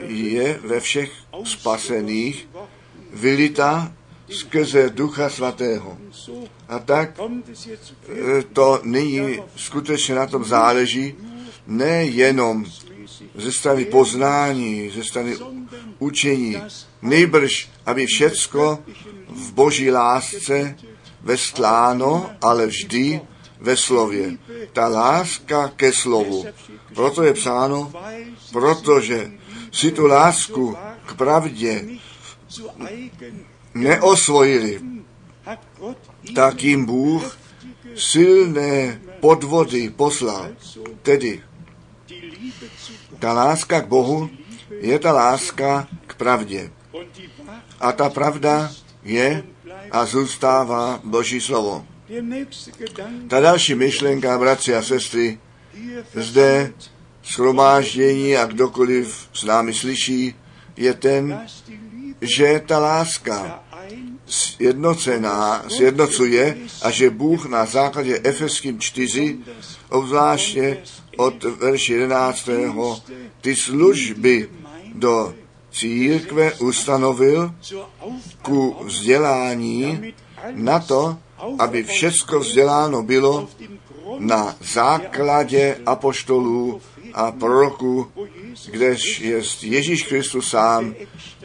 je 0.06 0.60
ve 0.64 0.80
všech 0.80 1.12
spasených 1.44 2.48
vylita 3.12 3.92
skrze 4.30 4.90
Ducha 4.90 5.28
Svatého. 5.30 5.98
A 6.68 6.78
tak 6.78 7.16
kommt 7.16 7.48
es 7.48 7.66
jetzt 7.66 7.94
e, 8.08 8.42
to 8.42 8.80
nyní 8.82 9.42
skutečně 9.56 10.14
na 10.14 10.26
tom 10.26 10.44
záleží, 10.44 11.14
nejenom 11.66 12.64
ze 13.34 13.52
strany 13.52 13.84
poznání, 13.84 14.90
ze 14.90 15.04
strany 15.04 15.36
učení, 15.98 16.56
nejbrž, 17.02 17.70
aby 17.86 18.06
všecko 18.06 18.78
v 19.28 19.52
boží 19.52 19.90
lásce 19.90 20.76
vestláno, 21.22 22.30
ale 22.42 22.66
vždy 22.66 23.20
ve 23.60 23.76
slově. 23.76 24.38
Ta 24.72 24.88
láska 24.88 25.68
ke 25.76 25.92
slovu. 25.92 26.44
Proto 26.94 27.22
je 27.22 27.34
psáno, 27.34 27.92
protože 28.52 29.30
si 29.72 29.92
tu 29.92 30.06
lásku 30.06 30.76
k 31.06 31.14
pravdě 31.14 31.84
neosvojili, 33.74 34.80
tak 36.34 36.62
jim 36.62 36.84
Bůh 36.84 37.38
silné 37.94 39.00
podvody 39.20 39.90
poslal. 39.90 40.48
Tedy 41.02 41.42
ta 43.18 43.32
láska 43.32 43.80
k 43.80 43.86
Bohu 43.86 44.30
je 44.80 44.98
ta 44.98 45.12
láska 45.12 45.88
k 46.06 46.14
pravdě. 46.14 46.70
A 47.80 47.92
ta 47.92 48.10
pravda 48.10 48.70
je 49.04 49.42
a 49.90 50.06
zůstává 50.06 51.00
Boží 51.04 51.40
slovo. 51.40 51.86
Ta 53.28 53.40
další 53.40 53.74
myšlenka, 53.74 54.38
bratři 54.38 54.74
a 54.74 54.82
sestry, 54.82 55.38
zde 56.14 56.72
schromáždění 57.22 58.36
a 58.36 58.46
kdokoliv 58.46 59.28
s 59.32 59.44
námi 59.44 59.74
slyší, 59.74 60.34
je 60.76 60.94
ten, 60.94 61.46
že 62.20 62.62
ta 62.66 62.78
láska 62.78 63.64
sjednocená, 64.26 65.64
sjednocuje 65.68 66.56
a 66.82 66.90
že 66.90 67.10
Bůh 67.10 67.46
na 67.46 67.64
základě 67.66 68.20
Efeským 68.24 68.80
4, 68.80 69.38
obzvláště 69.88 70.78
od 71.16 71.44
verše 71.44 71.94
11. 71.94 72.48
ty 73.40 73.56
služby 73.56 74.48
do 74.94 75.34
církve 75.70 76.52
ustanovil 76.52 77.54
ku 78.42 78.76
vzdělání 78.84 80.14
na 80.50 80.78
to, 80.80 81.16
aby 81.58 81.82
všecko 81.82 82.40
vzděláno 82.40 83.02
bylo 83.02 83.48
na 84.18 84.56
základě 84.60 85.76
apoštolů 85.86 86.80
a 87.14 87.32
proroků, 87.32 88.06
kdež 88.70 89.20
je 89.20 89.42
Ježíš 89.62 90.02
Kristus 90.02 90.48
sám 90.48 90.94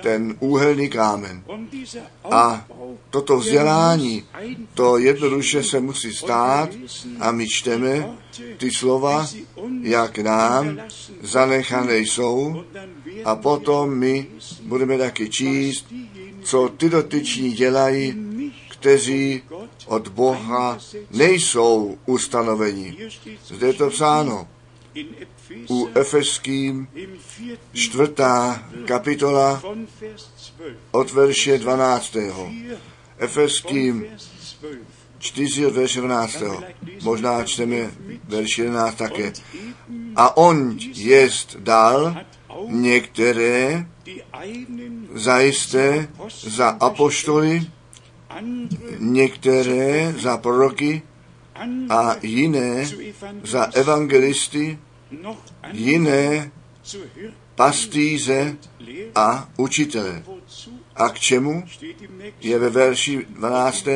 ten 0.02 0.36
úhelný 0.40 0.90
kámen. 0.90 1.44
A 2.24 2.66
toto 3.10 3.38
vzdělání, 3.38 4.24
to 4.74 4.98
jednoduše 4.98 5.64
se 5.64 5.80
musí 5.80 6.14
stát 6.14 6.70
a 7.20 7.32
my 7.32 7.48
čteme 7.48 8.18
ty 8.58 8.72
slova, 8.72 9.28
jak 9.82 10.18
nám 10.18 10.80
zanechané 11.22 11.98
jsou 11.98 12.64
a 13.26 13.36
potom 13.36 13.96
my 13.96 14.28
budeme 14.64 14.98
taky 14.98 15.30
číst, 15.30 15.86
co 16.44 16.70
ty 16.78 16.90
dotyční 16.90 17.52
dělají, 17.52 18.14
kteří 18.70 19.42
od 19.86 20.08
Boha 20.08 20.78
nejsou 21.12 21.98
ustanoveni. 22.06 22.98
Zde 23.46 23.68
je 23.68 23.74
to 23.74 23.90
psáno 23.90 24.48
u 25.70 25.90
Efeským 25.96 26.88
čtvrtá 27.74 28.64
kapitola 28.86 29.60
von 29.64 29.88
Vers 30.02 30.54
12. 30.58 30.78
od 30.92 31.12
verše 31.12 31.58
12. 31.58 32.14
Hier 32.16 32.78
Efeským 33.18 33.96
von 34.00 34.10
Vers 34.10 34.58
12. 34.62 35.00
4 35.20 35.66
od 35.66 35.74
verše 35.76 36.00
12. 36.02 36.44
Možná 37.04 37.44
čteme 37.44 37.92
verš 38.28 38.58
11 38.58 38.96
také. 38.96 39.34
A 40.16 40.38
on 40.38 40.78
jest 40.96 41.58
dal 41.60 42.16
některé 42.68 43.86
zajisté 45.14 46.08
za 46.44 46.70
apoštoly, 46.70 47.62
některé 49.00 50.14
za 50.18 50.38
proroky 50.38 51.02
a 51.90 52.16
jiné 52.22 52.88
za 53.44 53.72
evangelisty, 53.74 54.80
jiné 55.72 56.52
pastýře 57.56 58.58
a 59.15 59.50
učitele. 59.58 60.24
A 60.95 61.10
k 61.10 61.19
čemu 61.19 61.63
je 62.41 62.60
ve 62.60 62.69
verši 62.69 63.26
12. 63.30 63.88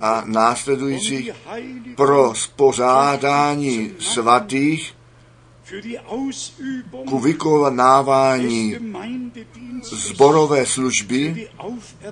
a 0.00 0.24
Heiligen 0.24 1.94
pro 1.96 2.34
spořádání 2.34 3.92
svatých 3.98 4.94
ku 7.08 7.18
vykonávání 7.18 8.76
zborové 9.82 10.66
služby 10.66 11.48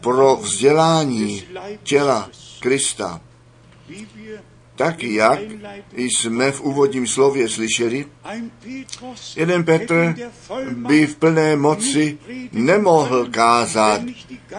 pro 0.00 0.36
vzdělání 0.36 1.42
těla. 1.82 2.30
Krista. 2.60 3.20
Tak 4.76 5.02
jak 5.02 5.40
jsme 5.96 6.52
v 6.52 6.60
úvodním 6.60 7.06
slově 7.06 7.48
slyšeli, 7.48 8.06
jeden 9.36 9.64
Petr 9.64 10.14
by 10.72 11.06
v 11.06 11.16
plné 11.16 11.56
moci 11.56 12.18
nemohl 12.52 13.26
kázat, 13.26 14.00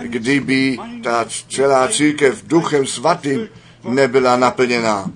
kdyby 0.01 0.77
ta 1.03 1.25
celá 1.49 1.87
církev 1.87 2.43
duchem 2.47 2.85
svatým 2.85 3.49
nebyla 3.83 4.37
naplněná. 4.37 5.11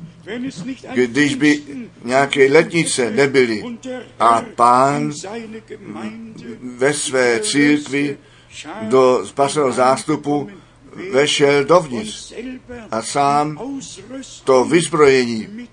Když 0.94 1.36
by 1.36 1.62
nějaké 2.04 2.52
letnice 2.52 3.12
nebyly 3.12 3.64
a 4.20 4.42
pán 4.56 5.12
ve 6.62 6.94
své 6.94 7.40
církvi 7.40 8.18
do 8.82 9.22
spaseného 9.26 9.72
zástupu 9.72 10.50
vešel 11.12 11.64
dovnitř 11.66 12.34
a 12.92 13.02
sám 13.02 13.60
to 14.44 14.66
vyzbrojení 14.66 15.68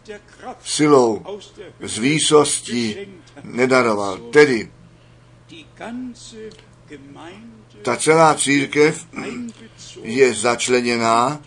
silou 0.65 1.23
z 1.81 1.99
výsosti 1.99 3.09
nedaroval. 3.45 4.19
Tedy 4.19 4.71
ta 7.83 7.97
celá 7.97 8.35
církev 8.35 9.07
je 10.03 10.35
začleněná 10.35 11.41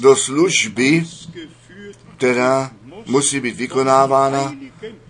do 0.00 0.16
služby, 0.16 1.04
která 2.16 2.70
musí 3.06 3.40
být 3.40 3.56
vykonávána, 3.56 4.56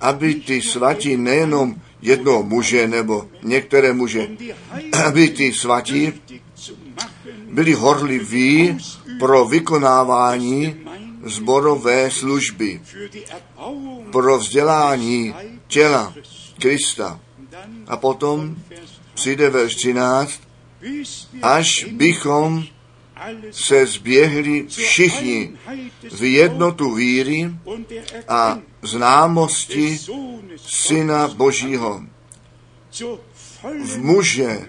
aby 0.00 0.35
ty 0.35 0.62
svatí 0.62 1.16
nejenom 1.16 1.74
jednoho 2.03 2.42
muže 2.42 2.88
nebo 2.88 3.29
některé 3.42 3.92
muže, 3.92 4.29
aby 5.07 5.29
ty 5.29 5.53
svatí 5.53 6.12
byli 7.55 7.73
horliví 7.73 8.79
pro 9.19 9.45
vykonávání 9.45 10.77
zborové 11.25 12.11
služby, 12.11 12.81
pro 14.12 14.38
vzdělání 14.38 15.35
těla 15.67 16.14
Krista. 16.59 17.21
A 17.87 17.97
potom 17.97 18.57
přijde 19.14 19.51
verš 19.51 19.75
13, 19.75 20.40
bis 20.81 21.29
wir 21.33 21.45
až 21.45 21.85
bychom 21.85 22.64
se 23.51 23.87
zběhli 23.87 24.67
všichni 24.69 25.53
v 26.12 26.23
jednotu 26.23 26.95
víry 26.95 27.51
a 28.29 28.59
známosti 28.83 29.99
Syna 30.57 31.29
Božího, 31.29 32.03
v 33.85 33.98
muže 33.98 34.66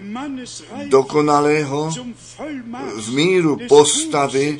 dokonalého, 0.88 1.94
v 2.96 3.14
míru 3.14 3.58
postavy 3.68 4.58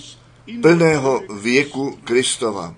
plného 0.62 1.22
věku 1.40 1.98
Kristova. 2.04 2.74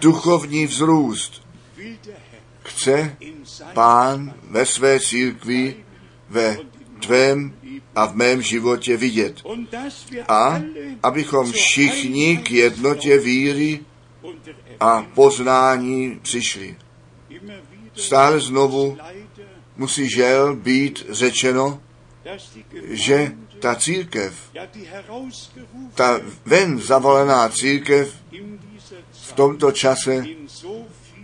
Duchovní 0.00 0.66
vzrůst 0.66 1.42
chce 2.62 3.16
pán 3.74 4.34
ve 4.50 4.66
své 4.66 5.00
církvi, 5.00 5.76
ve 6.28 6.58
tvém 7.00 7.54
a 7.94 8.06
v 8.06 8.14
mém 8.14 8.42
životě 8.42 8.96
vidět. 8.96 9.42
A 10.28 10.62
abychom 11.02 11.52
všichni 11.52 12.36
k 12.36 12.50
jednotě 12.50 13.18
víry 13.18 13.80
a 14.80 15.02
poznání 15.02 16.18
přišli. 16.22 16.76
Stále 17.98 18.40
znovu 18.40 18.98
musí 19.76 20.08
žel 20.10 20.56
být 20.56 21.06
řečeno, 21.08 21.80
že 22.88 23.32
ta 23.58 23.74
církev, 23.74 24.34
ta 25.94 26.20
ven 26.46 26.80
zavolená 26.80 27.48
církev 27.48 28.14
v 29.12 29.32
tomto 29.32 29.72
čase 29.72 30.24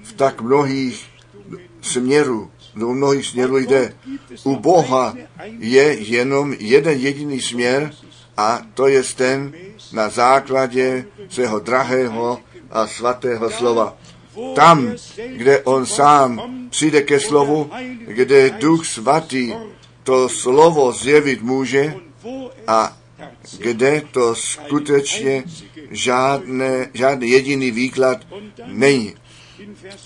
v 0.03 0.13
tak 0.13 0.41
mnohých 0.41 1.07
směrů 1.81 2.51
do 2.77 2.89
mnohých 2.89 3.27
směrů 3.27 3.59
jde. 3.59 3.95
U 4.45 4.57
Boha 4.57 5.17
je 5.59 5.99
jenom 5.99 6.53
jeden 6.59 6.99
jediný 6.99 7.41
směr 7.41 7.93
a 8.37 8.63
to 8.75 8.87
je 8.87 9.03
ten 9.03 9.53
na 9.93 10.09
základě 10.09 11.05
svého 11.29 11.59
drahého 11.61 12.41
a 12.71 12.87
svatého 12.87 13.51
slova. 13.51 13.97
Tam, 14.55 14.93
kde 15.27 15.61
on 15.61 15.87
sám 15.87 16.41
přijde 16.71 17.03
ke 17.03 17.21
slovu, 17.21 17.71
kde 18.07 18.51
Duch 18.51 18.87
Svatý 18.87 19.53
to 20.03 20.29
slovo 20.29 20.93
zjevit 20.93 21.43
může 21.43 21.95
a 22.67 22.97
kde 23.59 24.03
to 24.11 24.35
skutečně 24.35 25.45
žádné, 25.91 26.91
žádný 26.95 27.31
jediný 27.31 27.71
výklad 27.71 28.27
není. 28.67 29.15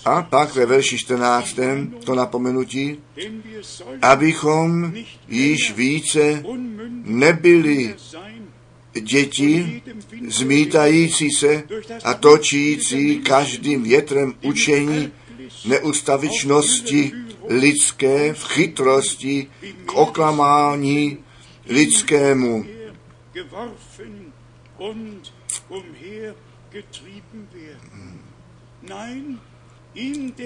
A 0.05 0.21
pak 0.21 0.55
ve 0.55 0.65
verši 0.65 0.97
14. 0.97 1.59
to 2.05 2.15
napomenutí, 2.15 2.99
abychom 4.01 4.93
již 5.27 5.71
více 5.71 6.43
nebyli 7.03 7.95
děti 9.01 9.81
zmítající 10.27 11.31
se 11.31 11.63
a 12.03 12.13
točící 12.13 13.19
každým 13.19 13.83
větrem 13.83 14.33
učení 14.43 15.11
neustavičnosti 15.65 17.11
lidské 17.49 18.33
v 18.33 18.43
chytrosti 18.43 19.47
k 19.85 19.93
oklamání 19.93 21.17
lidskému. 21.65 22.65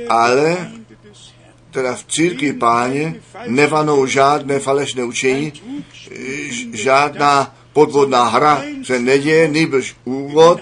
Ale 0.09 0.71
teda 1.71 1.95
v 1.95 2.03
církvi 2.03 2.53
páně 2.53 3.21
nevanou 3.47 4.05
žádné 4.05 4.59
falešné 4.59 5.03
učení, 5.03 5.53
žádná 6.73 7.55
podvodná 7.73 8.23
hra 8.23 8.63
se 8.83 8.99
neděje, 8.99 9.47
nýbrž 9.47 9.95
úvod 10.05 10.59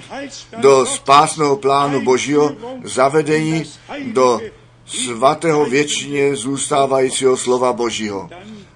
do 0.58 0.86
spásného 0.86 1.56
plánu 1.58 2.02
Božího, 2.02 2.56
zavedení 2.84 3.64
do 4.14 4.40
svatého 4.86 5.66
věčně 5.66 6.36
zůstávajícího 6.36 7.38
slova 7.38 7.74
Božího. 7.74 8.30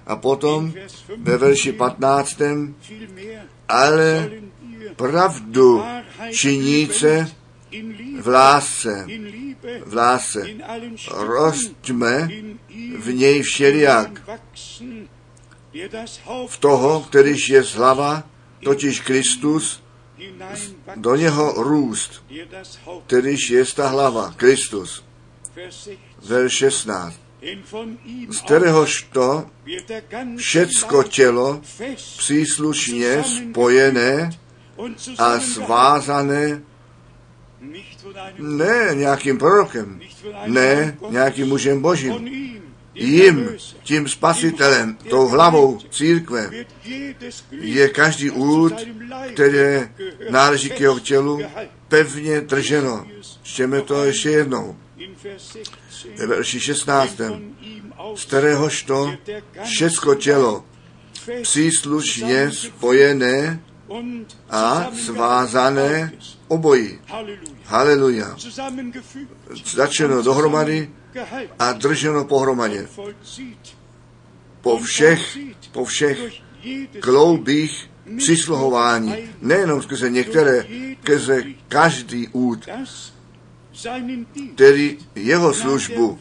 A 0.06 0.16
potom 0.16 0.72
ve 1.16 1.36
verši 1.36 1.72
15. 1.72 2.36
Ale 3.68 4.30
pravdu 4.96 5.82
činíce 6.30 7.30
v 8.20 8.28
lásce, 8.28 9.06
v 9.86 9.94
lásce, 9.94 10.46
rostme 11.12 12.28
v 12.98 13.12
něj 13.14 13.42
všelijak. 13.42 14.22
V 16.48 16.58
toho, 16.58 17.00
kterýž 17.00 17.48
je 17.48 17.62
hlava, 17.62 18.22
totiž 18.64 19.00
Kristus, 19.00 19.82
do 20.96 21.14
něho 21.14 21.62
růst, 21.62 22.24
kterýž 23.06 23.50
je 23.50 23.64
ta 23.64 23.88
hlava, 23.88 24.34
Kristus. 24.36 25.04
Ver 26.22 26.48
16. 26.48 27.20
Z 28.30 28.40
kteréhož 28.40 29.02
to 29.12 29.46
všecko 30.36 31.02
tělo 31.02 31.60
příslušně 32.18 33.24
spojené 33.24 34.30
a 35.18 35.40
svázané 35.40 36.62
ne 38.38 38.90
nějakým 38.94 39.38
prorokem, 39.38 40.00
ne 40.46 40.98
nějakým 41.10 41.48
mužem 41.48 41.82
božím, 41.82 42.45
jim, 42.96 43.48
tím 43.82 44.08
spasitelem, 44.08 44.96
tou 45.10 45.28
hlavou 45.28 45.78
církve, 45.90 46.50
je 47.50 47.88
každý 47.88 48.30
úd, 48.30 48.72
které 49.34 49.88
náleží 50.30 50.70
k 50.70 50.80
jeho 50.80 50.98
tělu, 50.98 51.40
pevně 51.88 52.40
drženo. 52.40 53.06
Čtěme 53.42 53.80
to 53.80 54.04
ještě 54.04 54.30
jednou. 54.30 54.76
Ve 56.16 56.26
verši 56.26 56.60
16. 56.60 57.20
Z 58.14 58.24
kteréhož 58.24 58.82
to 58.82 59.12
všecko 59.64 60.14
tělo 60.14 60.64
příslušně 61.42 62.50
spojené 62.52 63.60
a 64.50 64.90
svázané 65.04 66.12
obojí. 66.48 66.98
Haleluja. 67.64 68.36
Začeno 69.74 70.22
dohromady 70.22 70.90
a 71.58 71.72
drženo 71.72 72.24
pohromadě. 72.24 72.88
Po 74.60 74.78
všech, 74.78 75.38
po 75.72 75.84
všech 75.84 76.18
kloubích 77.00 77.90
přisluhování, 78.16 79.14
nejenom 79.40 79.82
skrze 79.82 80.10
některé, 80.10 80.66
skrze 81.00 81.44
každý 81.68 82.28
úd, 82.28 82.68
který 84.54 84.98
jeho 85.14 85.54
službu 85.54 86.18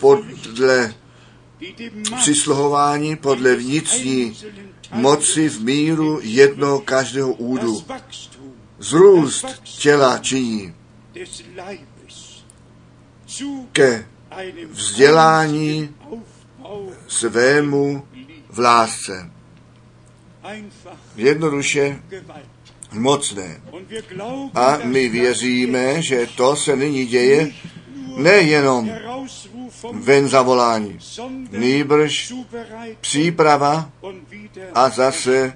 podle 0.00 0.94
přisluhování, 2.20 3.16
podle 3.16 3.54
vnitřní 3.54 4.36
moci 4.92 5.48
v 5.48 5.60
míru 5.60 6.20
jednoho 6.22 6.80
každého 6.80 7.32
údu. 7.32 7.84
Zrůst 8.78 9.46
těla 9.62 10.18
činí 10.18 10.74
ke 13.72 14.06
vzdělání 14.70 15.94
svému 17.08 18.06
v 18.50 18.58
lásce. 18.58 19.30
Jednoduše 21.16 22.02
mocné. 22.92 23.60
A 24.54 24.78
my 24.84 25.08
věříme, 25.08 26.02
že 26.02 26.28
to 26.36 26.56
se 26.56 26.76
nyní 26.76 27.06
děje 27.06 27.52
nejenom 28.16 28.90
ven 29.92 30.28
zavolání, 30.28 30.98
nýbrž 31.50 32.32
příprava 33.00 33.90
a 34.74 34.88
zase 34.88 35.52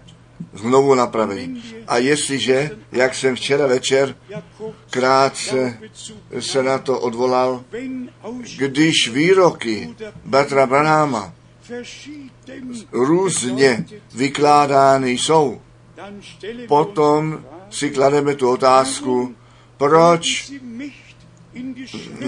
znovu 0.55 0.95
napravení. 0.95 1.63
A 1.89 1.99
jestliže, 1.99 2.71
jak 2.93 3.15
jsem 3.15 3.37
včera 3.37 3.67
večer 3.67 4.17
krátce 4.91 5.79
se 6.41 6.63
na 6.63 6.79
to 6.79 7.01
odvolal, 7.01 7.65
když 8.57 9.09
výroky 9.09 9.95
Batra 10.25 10.67
Branáma 10.67 11.33
různě 12.93 13.87
vykládány 14.15 15.11
jsou, 15.11 15.61
potom 16.69 17.45
si 17.71 17.91
klademe 17.91 18.35
tu 18.35 18.51
otázku, 18.51 19.35
proč 19.77 20.53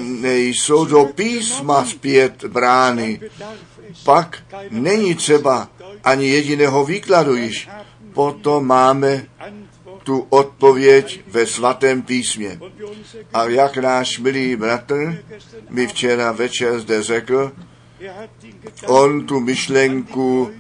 nejsou 0.01 0.85
do 0.85 1.05
písma 1.05 1.85
zpět 1.85 2.45
brány. 2.45 3.21
Pak 4.05 4.43
není 4.71 5.15
třeba 5.15 5.69
ani 6.05 6.29
jediného 6.29 6.85
výkladu 6.85 7.37
již. 7.37 7.69
Potom 8.15 8.67
máme 8.67 9.27
tu 10.03 10.27
odpověď 10.31 11.21
ve 11.27 11.47
svatém 11.47 12.03
písmě. 12.03 12.59
A 13.35 13.45
jak 13.45 13.77
náš 13.77 14.19
milý 14.19 14.57
bratr 14.57 15.25
mi 15.71 15.87
včera 15.87 16.33
večer 16.33 16.81
zde 16.81 17.03
řekl, 17.03 17.53
on 18.87 19.27
tu 19.27 19.41
myšlenku 19.41 20.51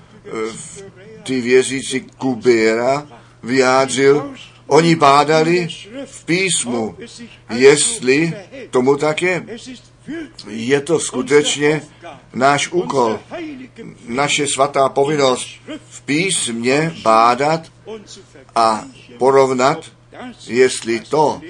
v 0.53 0.85
ty 1.23 1.41
věřící 1.41 2.01
Kubera 2.01 3.07
vyjádřil, 3.43 4.35
oni 4.67 4.97
bádali 4.97 5.69
v 6.05 6.25
písmu, 6.25 6.97
jestli 7.51 8.35
tomu 8.71 8.97
tak 8.97 9.23
je. 9.23 9.47
Je 10.47 10.81
to 10.81 11.01
skutečně 11.01 11.83
náš 12.35 12.73
úkol, 12.73 13.21
naše 14.09 14.47
svatá 14.47 14.89
povinnost 14.89 15.49
v 15.89 16.03
písmě 16.03 16.95
bádat 17.03 17.73
a 18.55 18.85
porovnat, 19.19 19.85
jestli 20.47 21.01
to, 21.01 21.41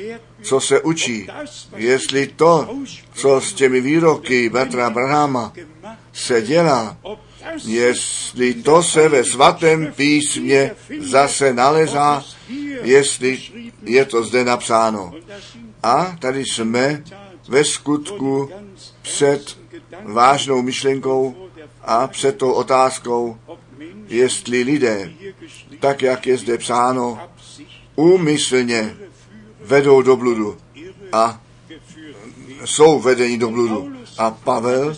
co 0.42 0.60
se 0.60 0.80
učí, 0.80 1.28
jestli 1.76 2.26
to, 2.26 2.76
co 3.14 3.40
s 3.40 3.52
těmi 3.52 3.80
výroky 3.80 4.48
Bertra 4.48 4.90
Brahama 4.90 5.52
se 6.12 6.42
dělá, 6.42 6.96
jestli 7.64 8.54
to 8.54 8.82
se 8.82 9.08
ve 9.08 9.24
svatém 9.24 9.92
písmě 9.96 10.70
zase 11.00 11.52
nalezá, 11.52 12.24
jestli 12.82 13.42
je 13.82 14.04
to 14.04 14.24
zde 14.24 14.44
napsáno. 14.44 15.12
A 15.82 16.16
tady 16.18 16.44
jsme 16.44 17.04
ve 17.52 17.64
skutku 17.64 18.50
před 19.02 19.58
vážnou 20.04 20.62
myšlenkou 20.62 21.48
a 21.82 22.06
před 22.06 22.36
tou 22.38 22.52
otázkou, 22.52 23.36
jestli 24.08 24.62
lidé, 24.62 25.12
tak 25.80 26.02
jak 26.02 26.26
je 26.26 26.36
zde 26.38 26.58
psáno, 26.58 27.18
úmyslně 27.96 28.96
vedou 29.60 30.02
do 30.02 30.16
bludu 30.16 30.56
a 31.12 31.40
jsou 32.64 33.00
vedeni 33.00 33.38
do 33.38 33.50
bludu. 33.50 33.92
A 34.18 34.30
Pavel 34.30 34.96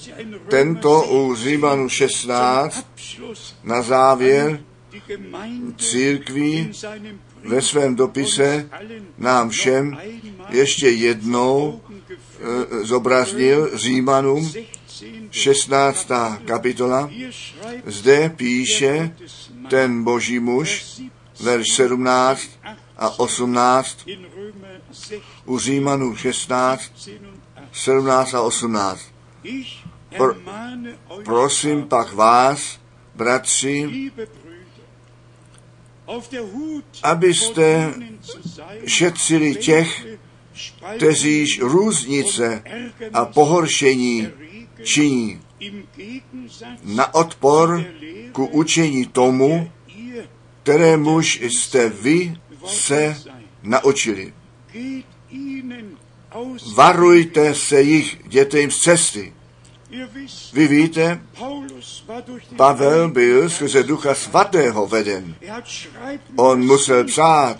tento 0.49 1.03
u 1.03 1.35
Římanu 1.35 1.89
16 1.89 2.87
na 3.65 3.83
závěr 3.83 4.61
církví 5.77 6.71
ve 7.45 7.63
svém 7.63 7.97
dopise 7.97 8.71
nám 9.19 9.51
všem 9.51 9.99
ještě 10.51 10.89
jednou 10.89 11.81
zobraznil 12.83 13.71
Římanům 13.75 14.53
16. 15.31 16.09
kapitola. 16.45 17.11
Zde 17.87 18.29
píše 18.29 19.17
ten 19.71 20.05
boží 20.05 20.39
muž, 20.39 21.01
verš 21.41 21.73
17 21.73 22.49
a 22.97 23.19
18 23.19 23.99
u 25.45 25.59
Římanů 25.59 26.17
16, 26.17 27.09
17 27.73 28.35
a 28.35 28.43
18. 28.43 29.01
Pro, 30.17 30.35
prosím 31.25 31.89
pak 31.89 32.13
vás, 32.13 32.81
bratři, 33.15 34.11
abyste 37.03 37.95
šetřili 38.87 39.55
těch, 39.55 40.07
kteříž 40.97 41.61
různice 41.61 42.63
a 43.13 43.25
pohoršení 43.25 44.29
činí 44.83 45.41
na 46.85 47.15
odpor 47.15 47.85
ku 48.33 48.47
učení 48.47 49.07
tomu, 49.07 49.71
kterémuž 50.63 51.41
jste 51.41 51.89
vy 51.89 52.37
se 52.67 53.17
naučili. 53.63 54.33
Varujte 56.75 57.55
se 57.55 57.83
jich, 57.83 58.21
jděte 58.25 58.61
jim 58.61 58.71
z 58.71 58.79
cesty. 58.79 59.33
Vy 60.53 60.69
víte, 60.69 61.23
Pavel 62.57 63.11
byl 63.11 63.51
skrze 63.51 63.83
Ducha 63.83 64.15
Svatého 64.15 64.87
veden. 64.87 65.37
On 66.37 66.67
musel 66.67 67.05
psát, 67.05 67.59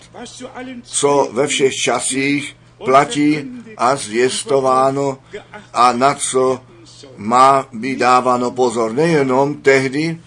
co 0.83 1.29
ve 1.33 1.47
všech 1.47 1.73
časích 1.73 2.55
platí 2.85 3.37
a 3.77 3.95
zvěstováno 3.95 5.17
a 5.73 5.91
na 5.93 6.13
co 6.13 6.61
má 7.17 7.67
být 7.73 7.99
dáváno 7.99 8.51
pozor. 8.51 8.93
Nejenom 8.93 9.53
tehdy, 9.53 10.21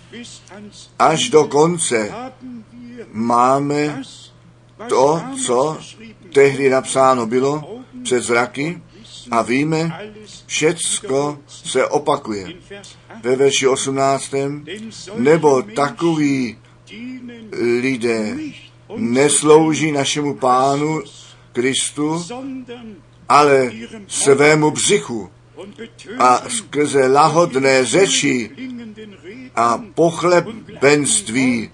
až 0.99 1.31
do 1.31 1.44
konce 1.44 2.14
máme 3.12 4.03
to, 4.88 5.23
co 5.47 5.79
tehdy 6.33 6.71
napsáno 6.71 7.27
bylo 7.27 7.81
před 8.03 8.23
zraky 8.23 8.83
a 9.31 9.42
víme, 9.42 10.12
všecko 10.47 11.38
se 11.47 11.87
opakuje. 11.87 12.47
Ve 13.23 13.37
verši 13.37 13.68
18. 13.68 14.35
Nebo 15.16 15.62
takový 15.62 16.59
lidé 17.81 18.37
neslouží 18.97 19.92
našemu 19.92 20.35
pánu 20.35 21.03
Kristu, 21.59 22.27
ale 23.29 23.73
svému 24.07 24.71
břichu 24.71 25.31
a 26.18 26.49
skrze 26.49 27.07
lahodné 27.07 27.85
řeči 27.85 28.51
a 29.55 29.83
pochlebenství 29.94 31.71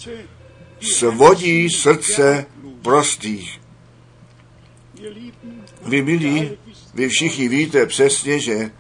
svodí 0.81 1.71
srdce 1.71 2.47
prostých. 2.83 3.61
Vy 5.87 6.03
milí, 6.03 6.51
vy 6.95 7.09
všichni 7.09 7.49
víte 7.49 7.87
přesně, 7.87 8.39
že 8.39 8.71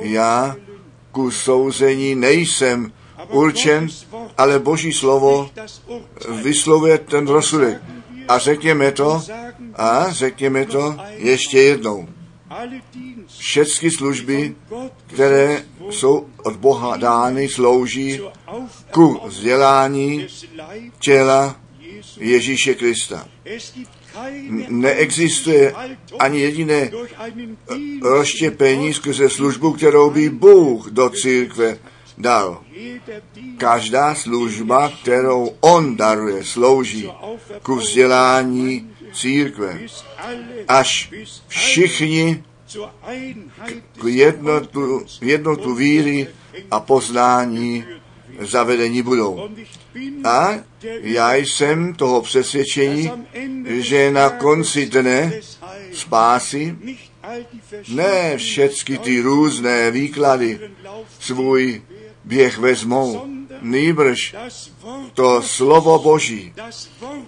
já 0.00 0.56
ku 1.12 1.30
souzení 1.30 2.14
nejsem 2.14 2.92
určen, 3.28 3.88
ale 4.38 4.58
Boží 4.58 4.92
slovo 4.92 5.50
vyslovuje 6.42 6.98
ten 6.98 7.26
rozsudek. 7.26 7.97
A 8.28 8.38
řekněme 8.38 8.92
to, 8.92 9.22
a 9.74 10.10
řekněme 10.10 10.66
to 10.66 10.96
ještě 11.16 11.60
jednou. 11.60 12.08
Všechny 13.38 13.90
služby, 13.90 14.54
které 15.06 15.64
jsou 15.90 16.26
od 16.42 16.56
Boha 16.56 16.96
dány, 16.96 17.48
slouží 17.48 18.20
ku 18.90 19.20
vzdělání 19.26 20.26
těla 20.98 21.56
Ježíše 22.20 22.74
Krista. 22.74 23.28
Neexistuje 24.68 25.74
ani 26.18 26.40
jediné 26.40 26.90
rozštěpení 28.02 28.94
skrze 28.94 29.30
službu, 29.30 29.72
kterou 29.72 30.10
by 30.10 30.30
Bůh 30.30 30.90
do 30.90 31.10
církve 31.10 31.78
dal. 32.18 32.62
Každá 33.58 34.14
služba, 34.14 34.92
kterou 35.02 35.50
On 35.60 35.96
daruje, 35.96 36.44
slouží 36.44 37.10
ku 37.62 37.74
vzdělání 37.74 38.90
církve, 39.12 39.80
až 40.68 41.12
všichni 41.48 42.44
k 44.00 44.04
jednotu, 44.04 45.04
jednotu 45.20 45.74
víry 45.74 46.26
a 46.70 46.80
poznání 46.80 47.84
zavedení 48.40 49.02
budou. 49.02 49.48
A 50.24 50.54
já 51.00 51.34
jsem 51.34 51.94
toho 51.94 52.22
přesvědčení, 52.22 53.10
že 53.66 54.10
na 54.10 54.30
konci 54.30 54.86
dne 54.86 55.32
spásy 55.92 56.76
ne 57.88 58.36
všechny 58.36 58.98
ty 58.98 59.20
různé 59.20 59.90
výklady 59.90 60.60
svůj 61.20 61.82
běh 62.24 62.58
vezmou, 62.58 63.26
nýbrž 63.62 64.34
to 65.14 65.42
slovo 65.42 65.98
Boží, 65.98 66.52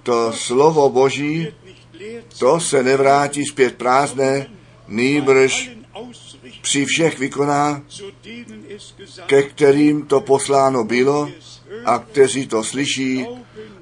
to 0.02 0.32
slovo 0.32 0.90
Boží, 0.90 1.48
to 2.38 2.60
se 2.60 2.82
nevrátí 2.82 3.46
zpět 3.46 3.74
prázdné, 3.74 4.46
nýbrž 4.88 5.70
při 6.62 6.84
všech 6.84 7.18
vykoná, 7.18 7.82
ke 9.26 9.42
kterým 9.42 10.06
to 10.06 10.20
posláno 10.20 10.84
bylo 10.84 11.30
a 11.84 11.98
kteří 11.98 12.46
to 12.46 12.64
slyší 12.64 13.26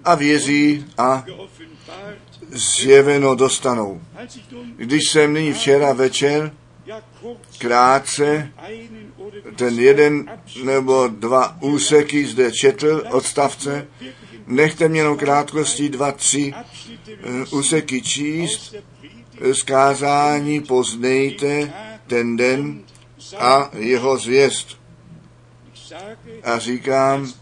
a 0.05 0.15
věří 0.15 0.85
a 0.99 1.25
zjeveno 2.51 3.35
dostanou. 3.35 4.01
Když 4.77 5.03
jsem 5.11 5.33
nyní 5.35 5.53
včera 5.53 5.93
večer 5.93 6.53
krátce 7.59 8.53
ten 9.57 9.79
jeden 9.81 10.31
nebo 10.65 11.09
dva 11.09 11.63
úseky 11.63 12.27
zde 12.27 12.53
četl, 12.53 13.05
odstavce, 13.11 13.89
nechte 14.47 14.89
mě 14.89 15.01
jenom 15.01 15.19
krátkosti 15.19 15.89
dva, 15.89 16.13
tři 16.13 16.55
úseky 17.51 18.03
číst, 18.03 18.75
zkázání 19.53 20.61
poznejte 20.61 21.73
ten 22.07 22.37
den 22.37 22.83
a 23.39 23.71
jeho 23.77 24.19
zvěst. 24.19 24.79
A 26.45 26.59
říkám 26.59 27.33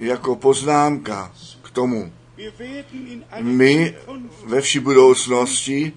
jako 0.00 0.36
poznámka 0.36 1.32
k 1.62 1.70
tomu, 1.70 2.12
my 3.40 3.94
ve 4.44 4.60
vší 4.60 4.78
budoucnosti 4.78 5.92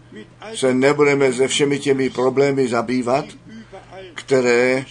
se 0.56 0.74
nebudeme 0.74 1.34
se 1.34 1.48
všemi 1.48 1.80
těmi 1.80 2.10
problémy 2.10 2.68
zabývat, 2.68 3.26
které 4.16 4.86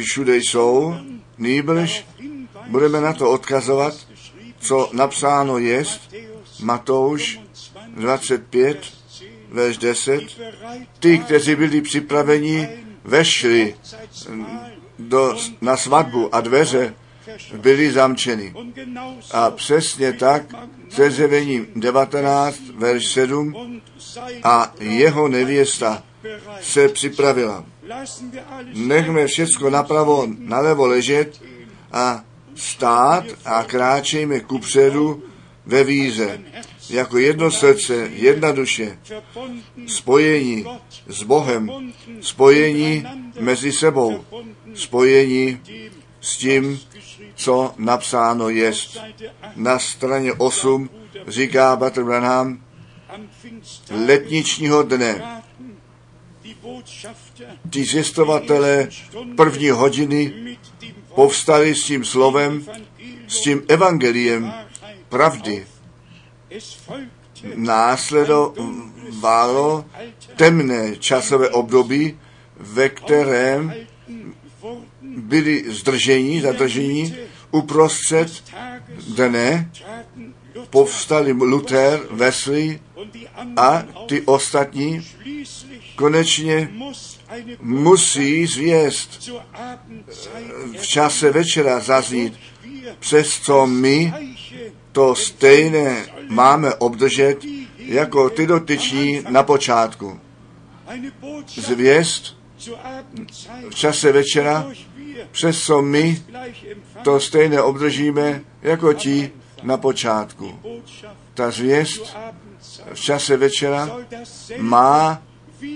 všude 0.00 0.36
jsou, 0.36 0.94
nýbrž 1.38 2.06
budeme 2.68 3.00
na 3.00 3.12
to 3.12 3.30
odkazovat, 3.30 3.94
co 4.60 4.90
napsáno 4.92 5.58
jest, 5.58 6.14
Matouš 6.60 7.40
25, 7.88 8.78
verš 9.48 9.78
10, 9.78 10.22
ty, 10.98 11.18
kteří 11.18 11.54
byli 11.54 11.80
připraveni, 11.80 12.68
vešli 13.04 13.74
do, 14.98 15.36
na 15.60 15.76
svatbu 15.76 16.34
a 16.34 16.40
dveře 16.40 16.94
byly 17.54 17.92
zamčeny. 17.92 18.54
A 19.30 19.50
přesně 19.50 20.12
tak 20.12 20.42
se 20.90 21.10
zjevením 21.10 21.66
19, 21.76 22.60
verš 22.74 23.06
7 23.06 23.80
a 24.42 24.74
jeho 24.80 25.28
nevěsta 25.28 26.02
se 26.60 26.88
připravila. 26.88 27.64
Nechme 28.74 29.26
všecko 29.26 29.70
napravo, 29.70 30.26
nalevo 30.38 30.86
ležet 30.86 31.42
a 31.92 32.24
stát 32.54 33.24
a 33.44 33.64
kráčejme 33.64 34.40
kupředu 34.40 35.22
ve 35.66 35.84
víze. 35.84 36.40
Jako 36.90 37.18
jedno 37.18 37.50
srdce, 37.50 37.94
jedna 38.12 38.52
duše, 38.52 38.98
spojení 39.86 40.66
s 41.06 41.22
Bohem, 41.22 41.92
spojení 42.20 43.04
mezi 43.40 43.72
sebou, 43.72 44.24
spojení 44.74 45.60
s 46.20 46.36
tím, 46.36 46.80
co 47.34 47.74
napsáno 47.76 48.48
jest. 48.48 48.98
Na 49.56 49.78
straně 49.78 50.32
8 50.32 50.90
říká 51.26 51.76
Bater 51.76 52.04
Branham, 52.04 52.62
letničního 53.90 54.82
dne 54.82 55.42
ti 57.70 57.84
zvěstovatelé 57.84 58.88
první 59.36 59.70
hodiny 59.70 60.32
povstali 61.14 61.74
s 61.74 61.84
tím 61.84 62.04
slovem, 62.04 62.66
s 63.28 63.40
tím 63.40 63.62
evangeliem 63.68 64.52
pravdy. 65.08 65.66
Následovalo 67.54 69.84
temné 70.36 70.96
časové 70.96 71.48
období, 71.48 72.18
ve 72.56 72.88
kterém 72.88 73.74
byli 75.02 75.64
zdržení, 75.68 76.40
zadržení, 76.40 77.14
uprostřed 77.50 78.44
dne 79.14 79.70
povstali 80.70 81.32
Luther, 81.32 82.00
Wesley 82.10 82.80
a 83.56 83.82
ty 84.06 84.22
ostatní 84.22 85.06
konečně 85.96 86.70
musí 87.60 88.46
zvěst 88.46 89.30
v 90.78 90.86
čase 90.86 91.30
večera 91.30 91.80
zaznít, 91.80 92.38
přes 92.98 93.40
co 93.40 93.66
my 93.66 94.14
to 94.92 95.14
stejné 95.14 96.06
máme 96.28 96.74
obdržet 96.74 97.38
jako 97.78 98.30
ty 98.30 98.46
dotyční 98.46 99.22
na 99.28 99.42
počátku. 99.42 100.20
Zvěst 101.46 102.36
v 103.70 103.74
čase 103.74 104.12
večera, 104.12 104.66
přes 105.30 105.62
co 105.62 105.82
my 105.82 106.22
to 107.02 107.20
stejné 107.20 107.62
obdržíme 107.62 108.42
jako 108.62 108.92
ti 108.92 109.32
na 109.62 109.76
počátku. 109.76 110.58
Ta 111.34 111.50
zvěst 111.50 112.16
v 112.94 113.00
čase 113.00 113.36
večera 113.36 113.90
má 114.58 115.22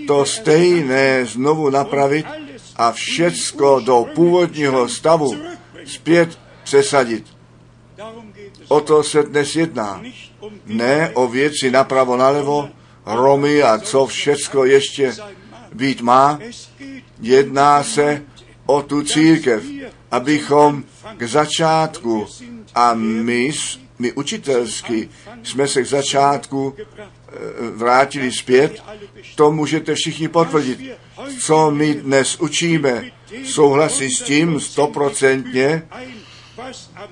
to 0.07 0.25
stejné 0.25 1.27
znovu 1.27 1.71
napravit 1.71 2.27
a 2.77 2.93
všecko 2.93 3.81
do 3.81 4.07
původního 4.15 4.89
stavu 4.89 5.37
zpět 5.85 6.39
přesadit. 6.65 7.25
O 8.69 8.81
to 8.81 9.03
se 9.03 9.23
dnes 9.23 9.57
jedná. 9.57 10.03
Ne 10.67 11.11
o 11.15 11.29
věci 11.29 11.71
napravo 11.71 12.17
nalevo, 12.17 12.69
Romy 13.07 13.63
a 13.63 13.79
co 13.79 14.07
všecko 14.07 14.65
ještě 14.65 15.15
být 15.73 16.01
má. 16.01 16.39
Jedná 17.21 17.83
se 17.83 18.23
o 18.67 18.83
tu 18.83 19.03
církev, 19.03 19.63
abychom 20.11 20.85
k 21.17 21.23
začátku 21.23 22.27
a 22.75 22.95
my, 22.95 23.51
my 23.99 24.13
učitelsky 24.13 25.09
jsme 25.43 25.69
se 25.69 25.83
k 25.83 25.87
začátku 25.87 26.75
vrátili 27.75 28.33
zpět, 28.33 28.83
to 29.35 29.53
můžete 29.53 29.95
všichni 29.95 30.29
potvrdit. 30.29 30.81
Co 31.41 31.71
my 31.71 31.95
dnes 31.95 32.41
učíme, 32.41 33.11
souhlasí 33.45 34.11
s 34.11 34.23
tím 34.23 34.61
stoprocentně, 34.61 35.89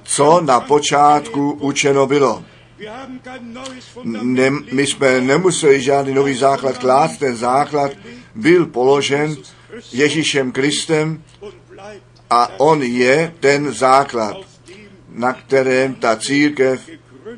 co 0.03 0.41
na 0.41 0.61
počátku 0.61 1.53
učeno 1.53 2.07
bylo. 2.07 2.45
Ne, 4.05 4.51
my 4.51 4.87
jsme 4.87 5.21
nemuseli 5.21 5.81
žádný 5.81 6.15
nový 6.15 6.35
základ 6.35 6.79
klást, 6.79 7.19
ten 7.19 7.37
základ 7.37 7.93
byl 8.35 8.67
položen 8.67 9.37
Ježíšem 9.93 10.53
Kristem 10.53 11.23
a 12.31 12.61
on 12.61 12.83
je 12.83 13.35
ten 13.41 13.73
základ, 13.73 14.37
na 15.09 15.33
kterém 15.33 15.95
ta 15.95 16.17
církev 16.17 16.81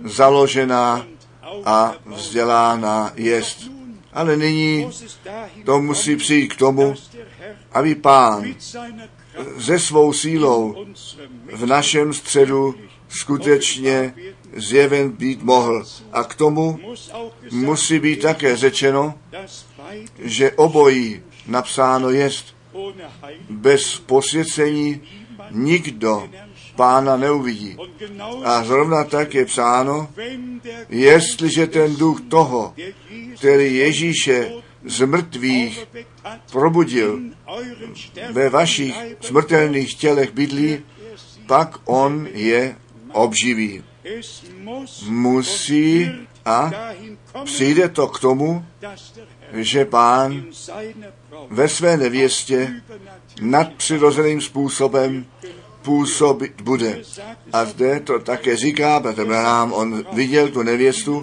založená 0.05 1.07
a 1.64 1.95
vzdělána 2.07 3.12
jest. 3.14 3.70
Ale 4.12 4.36
nyní 4.36 4.90
to 5.64 5.80
musí 5.80 6.16
přijít 6.16 6.49
k 6.49 6.57
tomu, 6.57 6.95
aby 7.72 7.95
pán 7.95 8.55
ze 9.57 9.78
svou 9.78 10.12
sílou 10.12 10.86
v 11.53 11.66
našem 11.66 12.14
středu 12.14 12.74
skutečně 13.09 14.14
zjeven 14.57 15.11
být 15.11 15.43
mohl. 15.43 15.84
A 16.12 16.24
k 16.24 16.34
tomu 16.34 16.80
musí 17.51 17.99
být 17.99 18.22
také 18.22 18.57
řečeno, 18.57 19.14
že 20.18 20.53
obojí 20.53 21.22
napsáno 21.47 22.11
jest. 22.11 22.57
Bez 23.51 23.99
posvěcení 23.99 25.01
nikdo 25.51 26.28
pána 26.76 27.16
neuvidí. 27.16 27.76
A 28.44 28.64
zrovna 28.64 29.04
tak 29.04 29.34
je 29.34 29.44
psáno, 29.44 30.08
jestliže 30.88 31.66
ten 31.66 31.96
duch 31.96 32.20
toho, 32.28 32.74
který 33.36 33.76
Ježíše 33.76 34.52
z 34.84 35.06
mrtvých 35.06 35.86
probudil, 36.52 37.20
ve 38.30 38.48
vašich 38.48 38.94
smrtelných 39.20 39.94
tělech 39.94 40.32
bydlí, 40.32 40.78
pak 41.46 41.78
on 41.84 42.28
je 42.32 42.76
obživí. 43.12 43.84
Musí 45.08 46.10
a 46.44 46.70
přijde 47.44 47.88
to 47.88 48.08
k 48.08 48.20
tomu, 48.20 48.64
že 49.52 49.84
pán 49.84 50.44
ve 51.50 51.68
své 51.68 51.96
nevěstě 51.96 52.82
nadpřirozeným 53.40 54.40
způsobem 54.40 55.26
působit 55.82 56.62
bude. 56.62 57.02
A 57.52 57.64
zde 57.64 58.00
to 58.00 58.18
také 58.18 58.56
říká, 58.56 59.00
Petr 59.00 59.24
Branham, 59.24 59.72
on 59.72 60.04
viděl 60.12 60.48
tu 60.48 60.62
nevěstu 60.62 61.22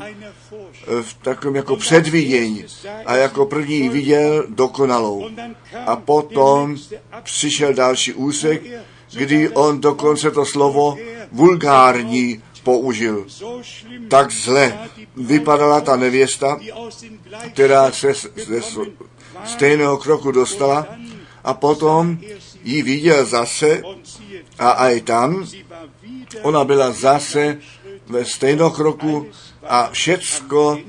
v 1.02 1.14
takovém 1.14 1.56
jako 1.56 1.76
předvidění 1.76 2.66
a 3.06 3.16
jako 3.16 3.46
první 3.46 3.90
viděl 3.90 4.46
dokonalou. 4.50 5.30
A 5.86 5.96
potom 5.96 6.78
přišel 7.24 7.74
další 7.74 8.14
úsek, 8.14 8.64
kdy 9.14 9.50
on 9.50 9.82
dokonce 9.82 10.32
to 10.32 10.46
slovo 10.46 10.98
vulgární 11.32 12.42
použil. 12.64 13.26
Tak 14.08 14.32
zle 14.32 14.80
vypadala 15.16 15.82
ta 15.82 15.96
nevěsta, 15.96 16.60
která 17.54 17.92
se 17.92 18.14
ze 18.48 18.62
stejného 19.46 19.98
kroku 19.98 20.32
dostala 20.32 20.88
a 21.44 21.54
potom 21.54 22.18
ji 22.70 22.84
viděl 22.84 23.26
zase 23.26 23.82
a 24.60 24.70
aj 24.70 25.02
tam 25.02 25.46
ona 26.42 26.64
byla 26.64 26.92
zase 26.92 27.58
ve 28.08 28.26
stejnokroku 28.26 29.28
a 29.64 29.90
všecko 29.92 30.80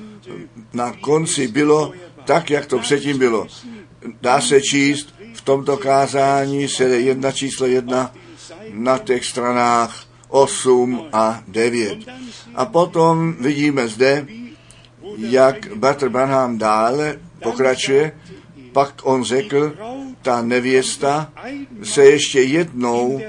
na 0.72 0.92
konci 0.92 1.48
bylo 1.48 1.92
tak, 2.24 2.50
jak 2.50 2.66
to 2.66 2.78
předtím 2.78 3.18
bylo. 3.18 3.46
Dá 4.20 4.40
se 4.40 4.60
číst 4.60 5.14
v 5.34 5.40
tomto 5.40 5.76
kázání 5.76 6.68
se 6.68 6.84
jedna 6.84 7.32
číslo 7.32 7.66
jedna 7.66 8.14
na 8.72 8.98
těch 8.98 9.24
stranách 9.24 10.04
8 10.28 11.08
a 11.12 11.42
9. 11.48 11.98
A 12.54 12.66
potom 12.66 13.34
vidíme 13.40 13.88
zde, 13.88 14.26
jak 15.16 15.76
Bartr 15.76 16.08
Branham 16.08 16.58
dále 16.58 17.18
pokračuje, 17.42 18.12
pak 18.72 18.94
on 19.02 19.24
řekl, 19.24 19.72
ta 20.22 20.42
nevěsta 20.42 21.32
se 21.82 22.04
ještě 22.04 22.42
jednou 22.42 23.20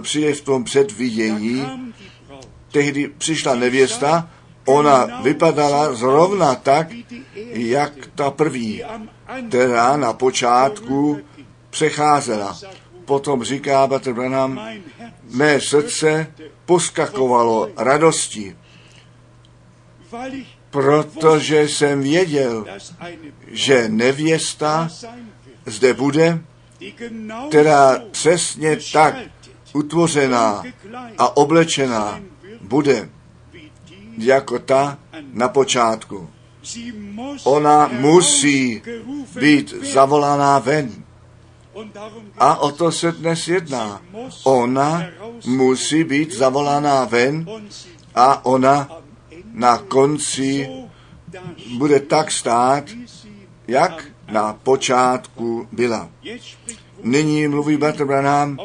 přijde 0.00 0.34
v 0.34 0.40
tom 0.40 0.64
předvidění, 0.64 1.66
tehdy 2.72 3.08
přišla 3.18 3.54
nevěsta, 3.54 4.30
ona 4.64 5.20
vypadala 5.22 5.94
zrovna 5.94 6.54
tak, 6.54 6.88
jak 7.52 7.92
ta 8.14 8.30
první, 8.30 8.82
která 9.48 9.96
na 9.96 10.12
počátku 10.12 11.20
přecházela. 11.70 12.58
Potom 13.04 13.44
říká 13.44 13.86
Bater 13.86 14.12
Branham, 14.12 14.60
mé 15.30 15.60
srdce 15.60 16.34
poskakovalo 16.66 17.68
radostí, 17.76 18.56
protože 20.70 21.68
jsem 21.68 22.02
věděl, 22.02 22.66
že 23.46 23.88
nevěsta 23.88 24.88
zde 25.66 25.94
bude, 25.94 26.40
která 27.48 28.02
přesně 28.10 28.78
tak 28.92 29.14
utvořená 29.72 30.62
a 31.18 31.36
oblečená 31.36 32.20
bude 32.60 33.08
jako 34.18 34.58
ta 34.58 34.98
na 35.32 35.48
počátku. 35.48 36.30
Ona 37.44 37.88
musí 37.92 38.82
být 39.40 39.74
zavolaná 39.82 40.58
ven. 40.58 41.04
A 42.38 42.56
o 42.56 42.72
to 42.72 42.92
se 42.92 43.12
dnes 43.12 43.48
jedná. 43.48 44.02
Ona 44.44 45.06
musí 45.46 46.04
být 46.04 46.34
zavolaná 46.34 47.04
ven 47.04 47.46
a 48.14 48.44
ona 48.44 48.88
na 49.52 49.78
konci 49.78 50.68
bude 51.78 52.00
tak 52.00 52.30
stát, 52.30 52.84
jak 53.68 54.04
na 54.30 54.52
počátku 54.52 55.68
byla. 55.72 56.08
Nyní 57.02 57.48
mluví 57.48 57.76
Bratr 57.76 58.04
Branham 58.04 58.58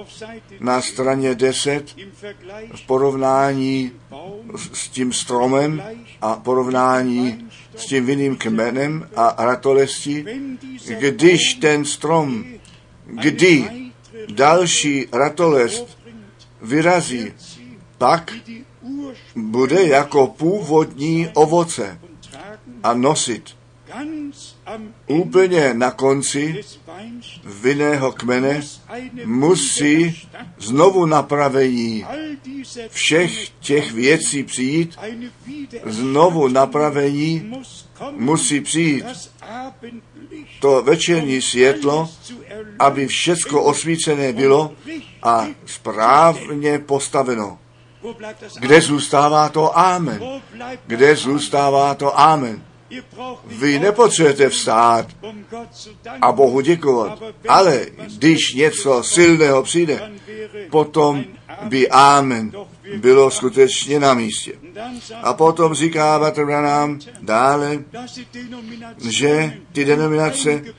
na 0.60 0.82
straně 0.82 1.36
10 1.36 1.94
im 1.98 2.12
Vergleich 2.22 2.72
v 2.74 2.82
porovnání 2.88 3.92
s- 4.74 4.88
tím 4.90 5.14
stromem 5.14 5.84
a 6.22 6.36
porovnání 6.36 7.48
s 7.76 7.86
tím 7.86 8.06
vinným 8.06 8.36
kmenem 8.36 9.10
a 9.16 9.28
dieser 10.62 10.98
když 11.00 11.54
ten 11.54 11.86
strom, 11.86 12.44
kdy 13.06 13.70
další 14.32 15.08
ratolest 15.12 15.98
vyrazí, 16.62 17.34
pak 17.98 18.32
bude 19.36 19.84
jako 19.84 20.28
původní 20.28 21.28
ovoce 21.34 22.00
a 22.84 22.94
nosit. 22.94 23.56
Am 24.66 24.94
Úplně 25.08 25.74
na 25.74 25.92
konci 25.92 26.64
vinného 27.44 28.12
kmene 28.12 28.62
musí 29.26 30.28
znovu 30.58 31.06
napravení 31.06 32.06
všech 32.90 33.50
těch 33.50 33.92
věcí 33.92 34.44
přijít, 34.44 34.98
znovu 35.86 36.48
napravení 36.48 37.52
musí 38.12 38.62
přijít. 38.62 39.06
To 40.60 40.82
večerní 40.82 41.42
světlo, 41.42 42.10
aby 42.80 43.08
všecko 43.08 43.64
osvícené 43.64 44.34
bylo 44.34 44.74
a 45.24 45.48
správně 45.66 46.80
postaveno. 46.80 47.60
Kde 48.60 48.82
zůstává 48.82 49.50
to 49.50 49.78
Amen? 49.78 50.22
Kde 50.88 51.16
zůstává 51.16 51.96
to 51.96 52.20
Amen? 52.20 52.64
Vy 53.46 53.80
nepotřebujete 53.80 54.50
vstát 54.50 55.08
a 56.22 56.32
Bohu 56.32 56.62
děkovat, 56.62 57.24
ale 57.48 57.86
když 58.18 58.54
něco 58.54 59.04
silného 59.04 59.64
přijde, 59.64 60.12
potom 60.70 61.24
by 61.62 61.90
Amen 61.90 62.52
bylo 62.98 63.32
skutečně 63.32 64.00
na 64.00 64.14
místě. 64.14 64.54
A 65.24 65.34
potom 65.34 65.74
říká 65.74 66.20
Bratr 66.20 66.46
Branham 66.46 67.00
dále, 67.22 67.80
že 69.10 69.54
ty 69.72 69.86
denominace 69.86 70.50
wurden, 70.50 70.74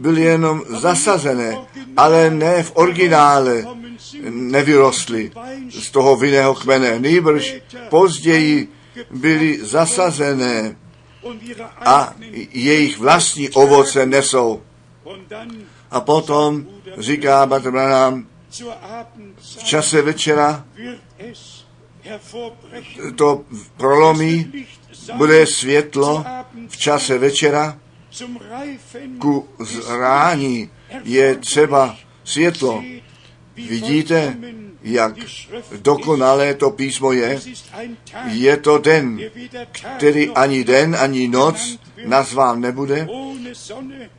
byly 0.00 0.22
jenom 0.22 0.62
zasazené, 0.68 1.58
ale 1.96 2.30
ne 2.30 2.62
v 2.62 2.72
originále 2.74 3.64
nevyrostly 4.30 5.30
z 5.70 5.90
toho 5.90 6.16
vinného 6.16 6.54
kmene. 6.54 6.98
Nýbrž 6.98 7.54
později 7.88 8.68
byly 9.10 9.58
zasazené 9.64 10.76
a 11.76 12.14
jejich 12.52 12.98
vlastní 12.98 13.50
ovoce 13.50 14.06
nesou. 14.06 14.62
A 15.90 16.00
potom 16.00 16.66
říká 16.98 17.46
zur 17.46 18.74
v 19.58 19.64
čase 19.64 20.02
večera 20.02 20.64
to 23.16 23.44
prolomí, 23.76 24.52
bude 25.14 25.46
světlo 25.46 26.24
v 26.68 26.76
čase 26.76 27.18
večera, 27.18 27.78
ku 29.18 29.48
zrání 29.60 30.70
je 31.04 31.36
třeba 31.36 31.96
světlo. 32.24 32.84
Vidíte, 33.56 34.36
jak 34.86 35.14
dokonalé 35.80 36.54
to 36.54 36.70
písmo 36.70 37.12
je? 37.12 37.40
Je 38.26 38.56
to 38.56 38.78
den, 38.78 39.20
který 39.96 40.30
ani 40.30 40.64
den, 40.64 40.96
ani 41.00 41.28
noc 41.28 41.78
nazván 42.04 42.60
nebude. 42.60 43.08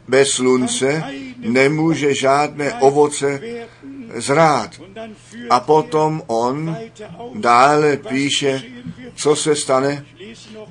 Bez 0.08 0.30
slunce 0.30 1.04
nemůže 1.38 2.14
žádné 2.14 2.74
ovoce 2.74 3.42
zrát. 4.16 4.72
A 5.50 5.60
potom 5.60 6.22
on 6.28 6.78
dále 7.36 7.98
píše, 7.98 8.64
co 9.16 9.36
se 9.36 9.56
stane. 9.56 10.06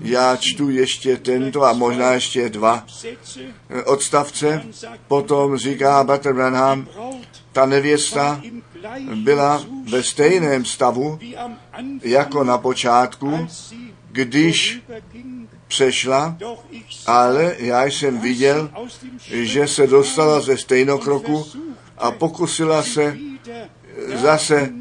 Já 0.00 0.36
čtu 0.36 0.70
ještě 0.70 1.16
tento 1.16 1.64
a 1.64 1.72
možná 1.72 2.12
ještě 2.12 2.48
dva 2.48 2.84
odstavce. 3.84 4.62
Potom 5.08 5.56
říká 5.56 6.04
Bratr 6.04 6.32
Branham, 6.32 6.88
ta 7.52 7.66
nevěsta 7.66 8.42
byla 9.14 9.64
ve 9.90 10.02
stejném 10.02 10.64
stavu 10.64 11.18
jako 12.02 12.44
na 12.44 12.58
počátku, 12.58 13.46
když 14.12 14.80
přešla, 15.68 16.36
ale 17.06 17.56
já 17.58 17.84
jsem 17.84 18.20
viděl, 18.20 18.70
že 19.30 19.68
se 19.68 19.86
dostala 19.86 20.40
ze 20.40 20.56
stejnokroku 20.56 21.46
a 21.98 22.10
pokusila 22.10 22.82
se 22.82 23.10
wieder 23.10 23.68
zase 24.14 24.72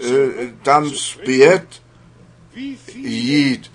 eh, 0.00 0.52
tam 0.62 0.90
zpět 0.90 1.66
jít. 2.96 3.72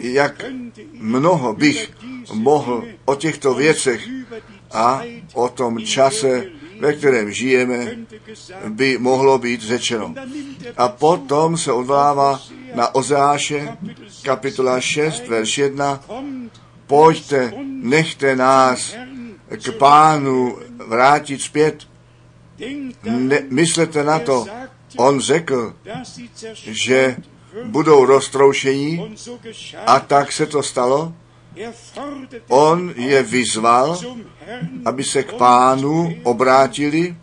Jak 0.00 0.44
mnoho 0.92 1.54
bych 1.54 1.90
mohl 2.32 2.84
o 3.04 3.14
těchto 3.14 3.54
věcech 3.54 4.08
a 4.72 5.02
o 5.34 5.48
tom 5.48 5.78
čase, 5.80 6.46
ve 6.80 6.92
kterém 6.92 7.32
žijeme, 7.32 7.96
by 8.68 8.98
mohlo 8.98 9.38
být 9.38 9.62
řečeno. 9.62 10.14
A 10.76 10.88
potom 10.88 11.58
se 11.58 11.72
odvolává 11.72 12.40
na 12.74 12.94
Ozeáše, 12.94 13.76
kapitola 14.22 14.80
6, 14.80 15.28
verš 15.28 15.58
1. 15.58 16.00
kommt 16.06 16.62
Pojďte, 16.92 17.52
nechte 17.82 18.36
nás 18.36 18.96
k 19.48 19.72
pánu 19.78 20.58
vrátit 20.86 21.42
zpět. 21.42 21.88
Ne, 23.02 23.42
myslete 23.50 24.04
na 24.04 24.18
to. 24.18 24.46
On 24.96 25.20
řekl, 25.20 25.74
že 26.52 27.16
budou 27.64 28.04
roztroušení 28.04 29.16
a 29.86 30.00
tak 30.00 30.32
se 30.32 30.46
to 30.46 30.62
stalo. 30.62 31.14
On 32.48 32.92
je 32.96 33.22
vyzval, 33.22 34.00
aby 34.84 35.04
se 35.04 35.22
k 35.22 35.32
pánu 35.32 36.14
obrátili 36.22 37.16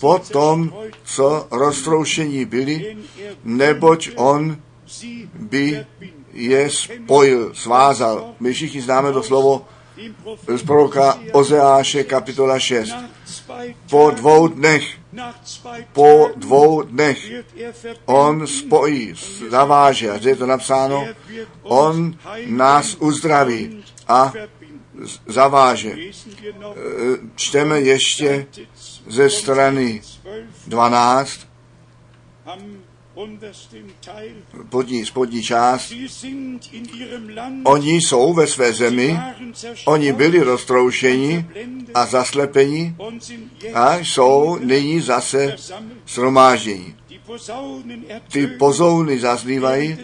potom, 0.00 0.62
zerstreut 0.62 0.96
co 1.04 1.46
roztroušení 1.50 2.44
byli, 2.44 2.96
neboť 3.44 4.10
on 4.16 4.56
by 5.34 5.86
je 6.32 6.70
spojil, 6.70 7.54
svázal. 7.54 8.34
My 8.40 8.52
všichni 8.52 8.80
známe 8.80 9.12
to 9.12 9.22
slovo 9.22 9.64
z 10.56 10.62
proroka 10.62 11.18
Ozeáše 11.32 12.04
kapitola 12.04 12.58
6. 12.58 12.90
nach 12.90 13.10
zwei 13.24 13.74
Po 13.90 14.10
dvou 14.10 14.48
dnech, 14.48 14.84
po 15.92 16.30
dvou 16.36 16.82
dnech 16.82 17.18
on 18.04 18.46
spojí, 18.46 19.14
zaváže, 19.50 20.10
a 20.10 20.18
zde 20.18 20.30
je 20.30 20.36
to 20.36 20.46
napsáno, 20.46 21.08
on 21.62 22.14
nás 22.46 22.96
uzdraví 23.00 23.84
a 24.08 24.32
zaváže. 25.26 25.92
E, 25.92 26.12
Čteme 27.36 27.80
ještě 27.80 28.46
ze 29.08 29.30
strany 29.30 30.02
12 30.66 31.40
12, 33.16 33.18
am 33.18 33.22
untersten 33.22 33.84
Teil. 34.04 34.34
spodní, 34.66 35.06
spodní 35.06 35.42
část. 35.42 35.92
Oni 37.64 37.94
jsou 37.94 38.34
ve 38.34 38.46
své 38.46 38.72
zemi, 38.72 39.18
oni 39.84 40.12
byli 40.12 40.42
roztroušeni 40.42 41.46
a 41.94 42.06
zaslepeni 42.06 42.96
a 43.74 43.98
jsou 43.98 44.58
nyní 44.58 45.00
zase 45.00 45.56
shromáždění. 46.06 46.94
Posaunen 47.26 48.04
Ty 48.32 48.46
pozouny 48.46 49.18
zaznívají 49.18 49.98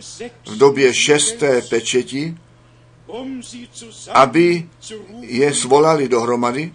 v 0.46 0.56
době 0.58 0.94
šesté 0.94 1.62
pečeti, 1.62 2.34
um 3.06 3.40
aby 4.12 4.68
je 5.20 5.54
svolali 5.54 6.08
dohromady. 6.08 6.72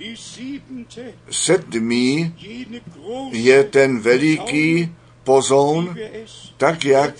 Sedmý 1.29 2.35
je 3.31 3.63
ten 3.63 3.99
veliký 3.99 4.95
pozoun, 5.27 5.95
tak 6.57 6.85
jak 6.85 7.15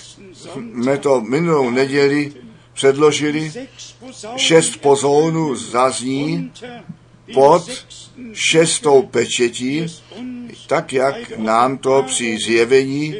jsme 0.74 0.98
to 0.98 1.22
minulou 1.22 1.70
neděli 1.70 2.34
předložili. 2.74 3.52
Šest 4.36 4.78
pozounů 4.78 5.56
zazní 5.56 6.52
pod 7.34 7.64
šestou 8.34 9.02
pečetí, 9.02 9.86
tak 10.68 10.94
jak 10.94 11.38
nám 11.38 11.78
to 11.78 12.04
při 12.08 12.38
zjevení 12.38 13.16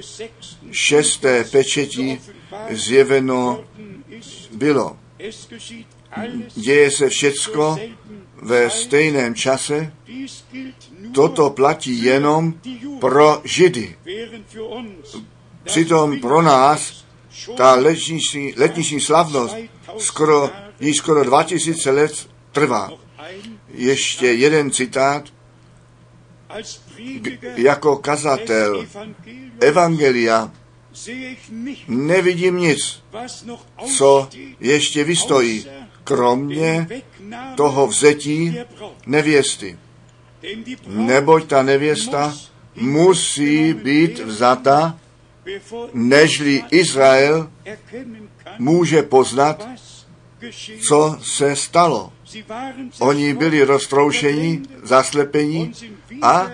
šesté 0.72 1.44
pečetí 1.44 2.22
zjeveno 2.70 3.64
bylo. 4.52 4.98
Děje 6.56 6.92
se 6.92 7.10
všecko 7.10 7.78
ve 8.42 8.70
stejném 8.70 9.36
čase. 9.36 9.94
Toto 11.14 11.50
platí 11.50 12.04
jenom 12.04 12.54
pro 13.00 13.42
Židy. 13.44 13.96
Přitom 15.64 16.20
pro 16.20 16.42
nás 16.42 17.06
ta 17.58 17.76
letniční, 17.76 18.54
letniční 18.58 19.00
slavnost 19.02 19.56
skoro, 19.98 20.50
již 20.80 20.98
skoro 20.98 21.24
2000 21.24 21.92
let 21.92 22.30
trvá. 22.52 22.92
Ještě 23.74 24.28
jeden 24.28 24.72
citát. 24.72 25.24
Prediger 26.96 27.54
jako 27.56 27.98
kazatel 27.98 28.86
Evangelia 29.60 30.52
nevidím 31.88 32.58
nic, 32.58 33.04
co 33.98 34.30
ještě 34.60 35.04
vystojí, 35.04 35.66
kromě 36.08 36.88
toho 37.56 37.88
vzetí 37.88 38.58
nevěsty. 39.06 39.78
Neboť 40.88 41.46
ta 41.46 41.64
nevěsta 41.64 42.34
musí 42.76 43.74
být 43.74 44.20
vzata, 44.20 45.00
nežli 45.94 46.64
Izrael 46.72 47.52
může 48.60 49.04
poznat, 49.04 49.68
co 50.88 51.18
se 51.22 51.56
stalo. 51.56 52.14
Oni 53.00 53.34
byli 53.34 53.64
roztroušeni, 53.64 54.62
zaslepeni 54.84 55.72
a 56.22 56.52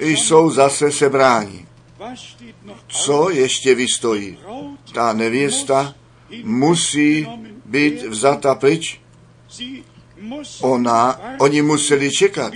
jsou 0.00 0.50
zase 0.50 0.92
sebráni. 0.92 1.66
Co 2.88 3.30
ještě 3.30 3.74
vystojí? 3.74 4.38
Ta 4.94 5.12
nevěsta 5.12 5.94
musí 6.42 7.26
být 7.64 8.02
vzata 8.02 8.54
pryč. 8.54 9.00
Ona, 10.60 11.20
oni 11.38 11.62
museli 11.62 12.10
čekat, 12.10 12.52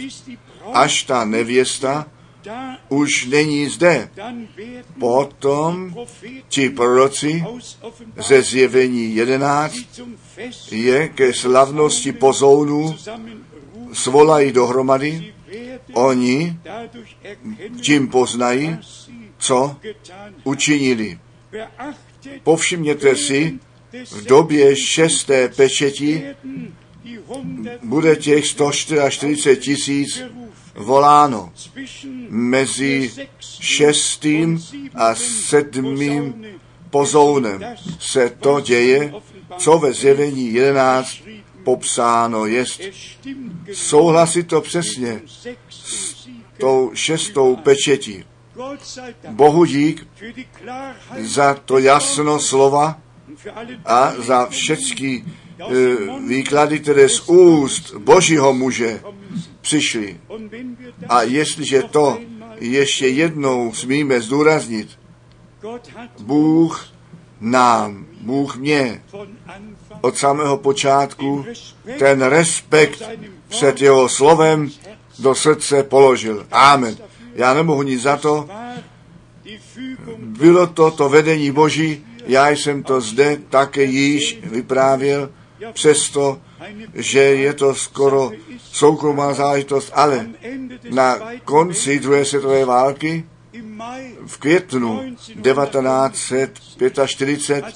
až 0.73 1.03
ta 1.03 1.25
nevěsta 1.25 2.07
už 2.89 3.27
není 3.27 3.67
zde. 3.67 4.09
Potom 5.01 5.95
ti 6.49 6.71
proroci 6.71 7.45
ze 8.17 8.43
zjevení 8.43 9.15
11 9.15 9.73
die 9.73 9.85
zum 9.93 10.17
Fest 10.35 10.73
je 10.73 11.09
ke 11.09 11.33
slavnosti 11.33 12.13
pozounů 12.13 12.97
svolají 13.93 14.53
dohromady. 14.53 15.35
Oni 15.93 16.59
tím 17.81 18.09
poznají, 18.09 18.79
co 19.39 19.77
učinili. 20.45 21.19
Povšimněte 22.43 23.17
si, 23.17 23.59
v 24.11 24.25
době 24.25 24.77
šesté 24.77 25.49
pečeti 25.49 26.25
bude 27.83 28.17
těch 28.17 28.47
144 28.47 29.57
tisíc 29.57 30.23
voláno. 30.75 31.53
Mezi 32.29 33.11
šestým 33.41 34.65
a 34.95 35.15
sedmým 35.15 36.47
pozounem 36.91 37.65
se 38.01 38.31
to 38.31 38.61
děje, 38.61 39.13
co 39.59 39.79
ve 39.79 39.93
zjevení 39.93 40.53
11 40.53 41.23
popsáno 41.65 42.47
jest. 42.47 42.81
Souhlasí 43.73 44.43
to 44.43 44.61
přesně 44.61 45.23
Siegel. 45.27 45.59
tou 46.59 46.91
šestou 46.95 47.57
pečetí. 47.57 48.25
Bohu 49.29 49.65
dík 49.65 50.07
za 51.19 51.55
to 51.55 51.79
jasno 51.79 52.41
slova 52.41 53.01
a 53.85 54.13
za 54.19 54.47
všechny 54.47 55.25
e, 55.25 55.65
výklady, 56.27 56.79
které 56.81 57.09
z 57.09 57.29
úst 57.29 57.95
Božího 57.95 58.53
muže 58.53 59.01
přišly. 59.61 60.21
A 61.09 61.23
jestliže 61.23 61.83
to 61.83 62.19
ještě 62.61 63.09
jednou 63.09 63.73
smíme 63.73 64.21
zdůraznit, 64.21 64.89
Bůh 66.21 66.89
nám, 67.41 68.07
Bůh 68.21 68.57
mě 68.57 69.03
od 70.01 70.17
samého 70.17 70.57
počátku 70.57 71.45
ten 71.99 72.23
respekt 72.23 73.03
před 73.49 73.81
jeho 73.81 74.09
slovem 74.09 74.71
do 75.19 75.35
srdce 75.35 75.83
položil. 75.83 76.47
Amen. 76.51 76.97
Já 77.35 77.55
nemohu 77.55 77.83
nic 77.83 78.03
za 78.03 78.17
to. 78.17 78.49
Bylo 80.19 80.67
to 80.67 80.91
to 80.91 81.09
vedení 81.09 81.51
Boží, 81.51 82.05
já 82.29 82.49
jsem 82.51 82.83
to 82.83 83.01
zde 83.01 83.37
také 83.49 83.83
již 83.85 84.39
vyprávěl, 84.43 85.31
přesto, 85.73 86.41
že 86.95 87.19
je 87.19 87.55
to 87.55 87.75
skoro 87.75 88.31
soukromá 88.63 89.35
záležitost, 89.35 89.91
ale 89.95 90.27
na 90.91 91.19
konci 91.45 91.99
druhé 91.99 92.25
světové 92.25 92.65
války 92.65 93.25
v 94.27 94.39
květnu 94.39 95.15
1945, 95.43 96.99
als 96.99 97.17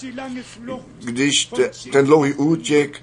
die 0.00 0.12
lange 0.16 0.42
Flucht 0.42 0.86
když 0.98 1.46
te, 1.46 1.70
ten 1.92 2.06
dlouhý 2.06 2.34
útěk 2.34 3.02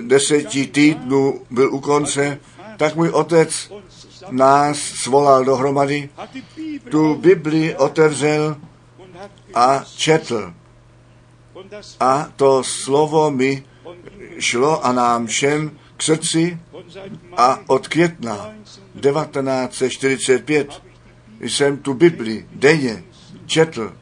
deseti 0.00 0.66
týdnů 0.66 1.40
byl 1.50 1.74
u 1.74 1.80
konce, 1.80 2.38
tak 2.76 2.96
můj 2.96 3.08
otec 3.08 3.72
nás 4.30 4.78
svolal 4.78 5.44
dohromady, 5.44 6.08
tu 6.90 7.14
Bibli 7.14 7.76
otevřel 7.76 8.56
a 9.54 9.84
četl. 9.96 10.54
A 12.00 12.28
to 12.36 12.64
slovo 12.64 13.30
mi 13.30 13.64
šlo 14.38 14.86
a 14.86 14.92
nám 14.92 15.26
všem 15.26 15.70
k 15.96 16.02
srdci 16.02 16.58
a 17.36 17.58
od 17.66 17.88
května 17.88 18.54
1945 19.00 20.82
jsem 21.40 21.76
tu 21.76 21.94
Bibli 21.94 22.46
denně 22.52 23.04
četl. 23.46 23.92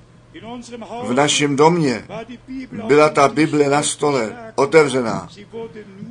V 1.07 1.13
našem 1.15 1.57
domě 1.57 2.05
byla 2.87 3.09
ta 3.09 3.29
Bible 3.29 3.69
na 3.69 3.83
stole 3.83 4.53
otevřená. 4.55 5.29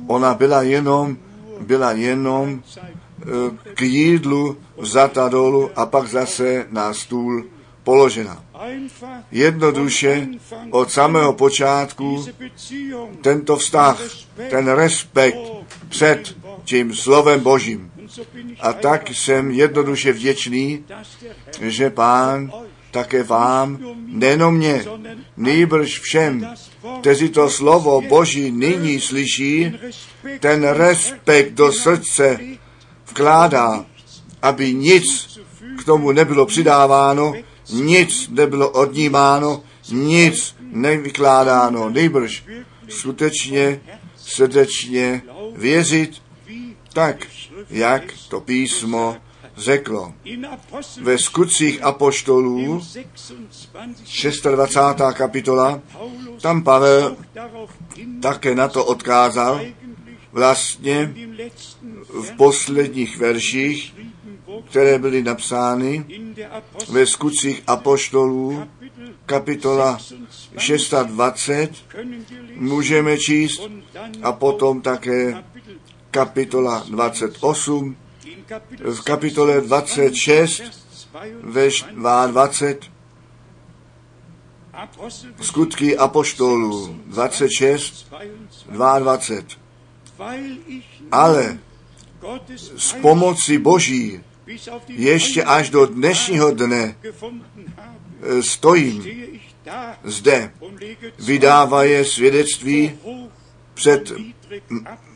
Ona 0.06 0.34
byla 0.34 0.62
jenom, 0.62 1.16
byla 1.60 1.92
jenom 1.92 2.62
eh, 2.62 3.24
k 3.74 3.80
jídlu 3.80 4.56
vzata 4.76 5.28
dolů 5.28 5.70
a 5.76 5.86
pak 5.86 6.08
zase 6.08 6.66
na 6.70 6.94
stůl 6.94 7.44
položena. 7.84 8.44
Jednoduše 9.30 10.28
od 10.70 10.90
samého 10.90 11.32
počátku 11.32 12.26
tento 13.20 13.56
vztah, 13.56 14.00
ten 14.50 14.68
respekt 14.68 15.38
před 15.88 16.36
tím 16.64 16.94
slovem 16.94 17.40
Božím. 17.40 17.92
A 18.60 18.72
tak 18.72 19.10
jsem 19.10 19.50
jednoduše 19.50 20.12
vděčný, 20.12 20.84
že 21.60 21.90
pán 21.90 22.52
také 22.90 23.22
vám, 23.22 23.78
nejenom 24.06 24.56
mě, 24.56 24.84
nýbrž 25.36 26.00
všem, 26.00 26.54
kteří 27.00 27.28
to 27.28 27.50
slovo 27.50 28.00
Boží 28.00 28.50
nyní 28.50 29.00
slyší, 29.00 29.78
ten 30.40 30.68
respekt 30.68 31.52
do 31.52 31.72
srdce 31.72 32.40
vkládá, 33.06 33.84
aby 34.42 34.74
nic 34.74 35.38
k 35.78 35.84
tomu 35.84 36.12
nebylo 36.12 36.46
přidáváno, 36.46 37.34
nic 37.72 38.28
nebylo 38.28 38.70
odnímáno, 38.70 39.62
nic 39.90 40.56
nevykládáno, 40.60 41.88
nejbrž 41.88 42.44
skutečně 42.88 43.80
srdečně 44.16 45.22
věřit 45.56 46.22
tak, 46.92 47.26
jak 47.70 48.02
to 48.28 48.40
písmo 48.40 49.16
řeklo. 49.56 50.14
Ve 51.02 51.18
skutcích 51.18 51.82
apoštolů 51.82 52.82
26 54.04 54.42
26. 54.42 55.16
kapitola, 55.16 55.80
tam 56.40 56.62
Pavel 56.62 57.16
také 58.22 58.54
na 58.54 58.68
to 58.68 58.84
odkázal, 58.84 59.60
vlastně 60.32 61.14
v 62.08 62.36
posledních 62.36 63.18
verších, 63.18 63.94
které 64.70 64.98
byly 64.98 65.22
napsány 65.22 66.04
ve 66.88 67.06
skutcích 67.06 67.62
apoštolů, 67.66 68.64
kapitola 69.26 69.92
26 69.92 70.58
620, 70.58 71.70
können 71.88 72.24
wir 72.30 72.40
lesen 72.40 72.46
můžeme 72.56 73.18
číst 73.18 73.62
a 74.22 74.32
potom 74.32 74.80
také 74.80 75.44
kapitola 76.10 76.84
28, 76.90 77.96
in 78.24 78.44
Kapitel 78.46 78.94
v 78.94 79.00
kapitole 79.00 79.60
26, 79.60 80.62
Vers 81.42 81.84
ve 81.92 81.92
22, 81.92 82.26
22, 82.26 82.96
Apostel 84.72 85.30
skutky 85.40 85.96
apoštolů 85.96 87.00
26, 87.06 88.12
22, 88.68 88.98
22. 88.98 89.66
weil 90.18 90.56
ich 90.66 90.84
Ale 91.10 91.58
z 92.76 92.92
pomoci 92.92 93.58
Boží 93.58 94.20
ještě 94.88 95.44
až 95.44 95.70
do 95.70 95.86
dnešního 95.86 96.50
dne 96.50 96.96
eh, 97.02 98.42
stojím 98.42 99.04
zde, 100.04 100.52
lege 100.60 101.12
vydávaje 101.18 102.04
svědectví 102.04 102.98
před 103.74 104.12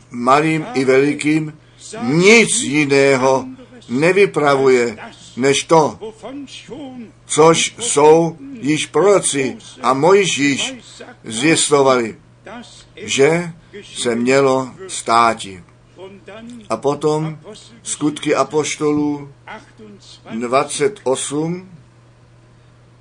malým 0.09 0.65
i 0.73 0.85
velikým, 0.85 1.57
nic 2.03 2.61
jiného 2.61 3.45
nevypravuje, 3.89 4.97
než 5.37 5.63
to, 5.63 5.99
což 7.25 7.75
jsou 7.79 8.37
již 8.61 8.85
proroci 8.85 9.57
a 9.81 9.93
Mojžíš 9.93 10.73
zvěstovali, 11.23 12.17
že 12.95 13.53
se 13.95 14.15
mělo 14.15 14.71
státi. 14.87 15.63
A 16.69 16.77
potom 16.77 17.39
skutky 17.83 18.35
apoštolů 18.35 19.29
28, 20.31 20.39
28, 20.39 21.69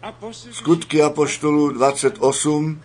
Apostelgeschichte 0.02 0.58
skutky 0.58 1.02
apoštolů 1.02 1.70
28 1.70 2.82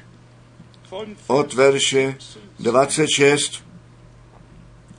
von 0.91 1.15
od 1.27 1.53
verše 1.53 2.17
26. 2.59 3.65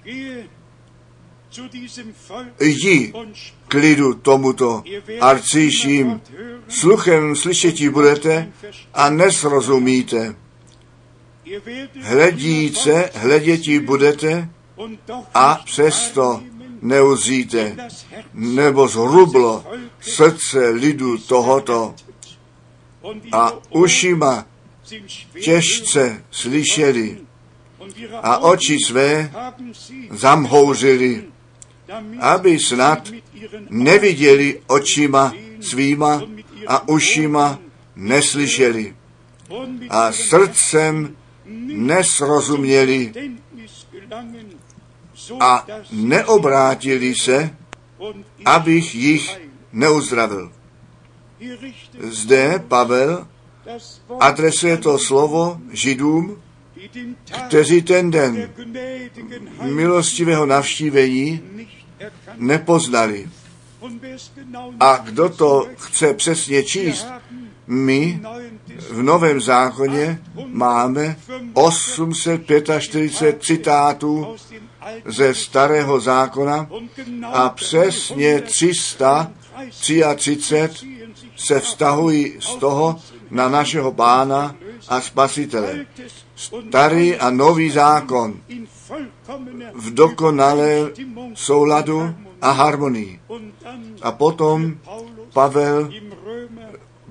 Gehe 0.03 0.49
zu 1.51 1.69
diesem 1.69 2.15
Volk 2.29 2.61
Jdi 2.61 3.13
k 3.69 3.75
lidu 3.75 4.15
tomuto 4.15 4.83
arcíším. 5.21 6.21
Sluchem 6.69 7.37
slyšetí 7.37 7.89
budete 7.89 8.53
a 8.95 9.11
nesrozumíte. 9.11 10.37
Hledíce, 12.01 13.11
hledětí 13.15 13.79
budete 13.79 14.49
a 15.35 15.61
přesto 15.65 16.43
neuzíte, 16.83 17.77
nebo 18.35 18.89
zhrublo 18.89 19.65
srdce 20.01 20.69
lidu 20.69 21.19
tohoto. 21.19 21.95
A 23.33 23.53
ušima 23.71 24.47
těžce 25.43 26.25
slyšeli 26.31 27.19
a 28.23 28.39
oči 28.39 28.79
své 28.87 29.31
zamhouřili, 30.11 31.25
aby 32.21 32.59
snad 32.59 33.09
neviděli 33.71 34.61
očima 34.67 35.35
svýma 35.61 36.23
a 36.67 36.89
ušima 36.89 37.59
neslyšeli. 37.97 38.97
A 39.91 40.13
srdcem 40.13 41.17
nesrozuměli 41.67 43.13
a 45.41 45.67
neobrátili 45.93 47.15
se, 47.15 47.57
abych 48.45 48.95
jich 48.95 49.41
neuzdravil. 49.73 50.53
Zde 52.01 52.65
Pavel 52.69 53.27
adresuje 54.21 54.77
to 54.77 54.99
slovo 54.99 55.61
Židům, 55.73 56.43
kteří 57.47 57.83
ten 57.83 58.11
den 58.11 58.51
milostivého 59.63 60.47
navštívení 60.47 61.43
nepoznali. 62.37 63.29
A 64.81 64.97
kdo 64.97 65.29
to 65.29 65.69
chce 65.77 66.15
přesně 66.15 66.63
číst, 66.63 67.07
my 67.67 68.21
v 68.91 69.03
Novém 69.03 69.41
zákoně 69.41 70.23
máme 70.47 71.17
845 71.53 73.43
citátů 73.43 74.37
ze 75.05 75.35
Starého 75.35 76.01
zákona 76.01 76.69
a 77.33 77.49
přesně 77.49 78.41
333 78.41 80.69
se 81.37 81.61
vztahují 81.61 82.37
z 82.41 82.55
toho 82.55 82.97
na 83.31 83.49
našeho 83.49 83.93
pána 83.93 84.57
a 84.89 85.01
spasitele. 85.01 85.87
Starý 86.37 87.17
a 87.17 87.31
nový 87.31 87.71
zákon 87.71 88.41
v 89.75 89.95
dokonalé 89.95 90.91
souladu 91.35 92.15
a 92.43 92.51
harmonii. 92.51 93.21
A 94.03 94.13
potom 94.13 94.75
Pavel 95.33 95.91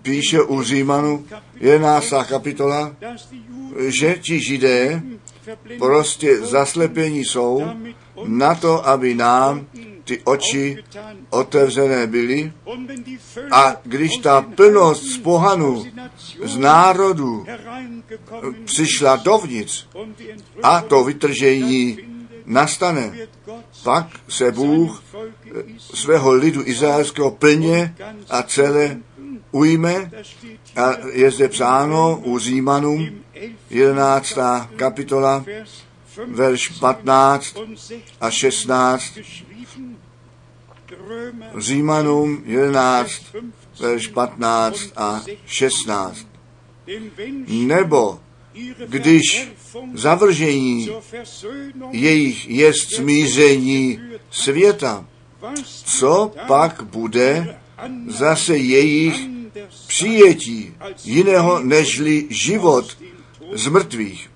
píše 0.01 0.41
u 0.41 0.61
Římanu 0.61 1.25
11. 1.59 2.13
kapitola, 2.29 2.95
že 3.87 4.15
ti 4.21 4.39
židé 4.39 5.01
prostě 5.77 6.37
zaslepení 6.37 7.25
jsou 7.25 7.63
na 8.25 8.55
to, 8.55 8.87
aby 8.87 9.13
nám 9.13 9.67
ty 10.03 10.21
oči 10.23 10.83
otevřené 11.29 12.07
byly. 12.07 12.53
A 13.51 13.75
když 13.83 14.17
ta 14.17 14.41
plnost 14.41 15.03
z 15.03 15.17
pohanu, 15.17 15.85
z 16.43 16.57
národů 16.57 17.45
přišla 18.65 19.15
dovnitř 19.15 19.87
a 20.63 20.81
to 20.81 21.03
vytržení 21.03 21.97
nastane, 22.45 23.17
pak 23.83 24.07
se 24.29 24.51
Bůh 24.51 25.03
svého 25.77 26.31
lidu 26.31 26.61
izraelského 26.65 27.31
plně 27.31 27.95
a 28.29 28.43
celé 28.43 28.97
ujme 29.51 30.11
a 30.75 30.93
je 31.11 31.31
zde 31.31 31.49
psáno 31.49 32.21
u 32.23 32.39
Římanům 32.39 33.09
11. 33.69 34.37
kapitola, 34.75 35.45
verš 36.27 36.69
15 36.69 37.57
a 38.21 38.31
16, 38.31 39.19
Římanům 41.57 42.43
11, 42.45 43.11
verš 43.79 44.07
15 44.07 44.79
a 44.95 45.21
16. 45.45 46.27
Nebo 47.47 48.19
když 48.87 49.51
zavržení 49.93 50.89
jejich 51.91 52.49
jest 52.49 52.95
smíření 52.95 53.99
světa, 54.31 55.05
co 55.85 56.31
pak 56.47 56.83
bude 56.83 57.57
zase 58.07 58.57
jejich 58.57 59.34
přijetí 59.87 60.73
jiného 61.03 61.59
nežli 61.59 62.27
život 62.29 62.97
z 63.53 63.67
mrtvých. 63.67 64.31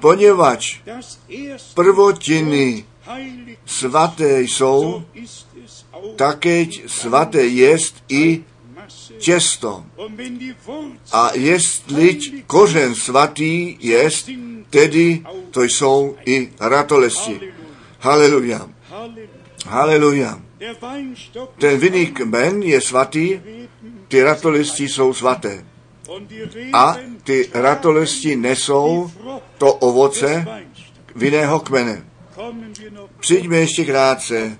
Poněvadž 0.00 0.80
prvotiny 1.74 2.84
svaté 3.66 4.40
jsou, 4.42 5.02
takeť 6.16 6.90
svaté 6.90 7.46
jest 7.46 7.94
i 8.08 8.44
těsto. 9.18 9.84
A 11.12 11.30
jestli 11.34 12.18
kořen 12.46 12.94
svatý 12.94 13.76
jest, 13.80 14.30
tedy 14.70 15.22
to 15.50 15.62
jsou 15.62 16.16
i 16.26 16.52
ratolesti. 16.60 17.40
Haleluja. 17.98 18.68
Haleluja. 19.66 20.40
Ten 21.58 21.78
vinný 21.78 22.06
kmen 22.06 22.62
je 22.62 22.80
svatý, 22.80 23.40
ty 24.08 24.22
ratolesti 24.22 24.88
jsou 24.88 25.14
svaté. 25.14 25.64
A 26.72 26.96
ty 27.24 27.50
ratolesti 27.54 28.36
nesou 28.36 29.10
to 29.58 29.74
ovoce 29.74 30.46
vinného 31.14 31.60
kmene. 31.60 32.04
Přijďme 33.20 33.56
ještě 33.56 33.84
krátce 33.84 34.58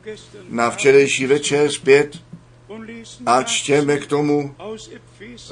na 0.49 0.71
včerejší 0.71 1.27
večer 1.27 1.71
zpět 1.71 2.19
a 3.27 3.43
čtěme 3.43 3.99
k 3.99 4.07
tomu 4.07 4.55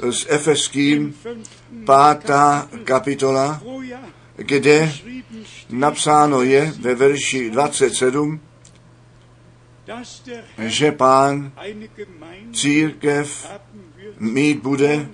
s 0.09 0.25
Efeským 0.29 1.15
pátá 1.85 2.69
kapitola, 2.83 3.61
kde 4.35 4.93
napsáno 5.69 6.41
je 6.41 6.73
ve 6.79 6.95
verši 6.95 7.49
27, 7.49 8.39
že 10.57 10.91
pán 10.91 11.51
církev 12.53 13.47
mít 14.19 14.59
bude 14.59 15.09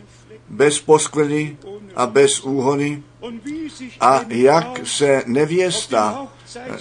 bez 0.49 0.79
poskvrny 0.79 1.57
a 1.95 2.07
bez 2.07 2.39
úhony 2.39 3.03
a 3.99 4.21
jak 4.29 4.87
se 4.87 5.23
nevěsta 5.25 6.27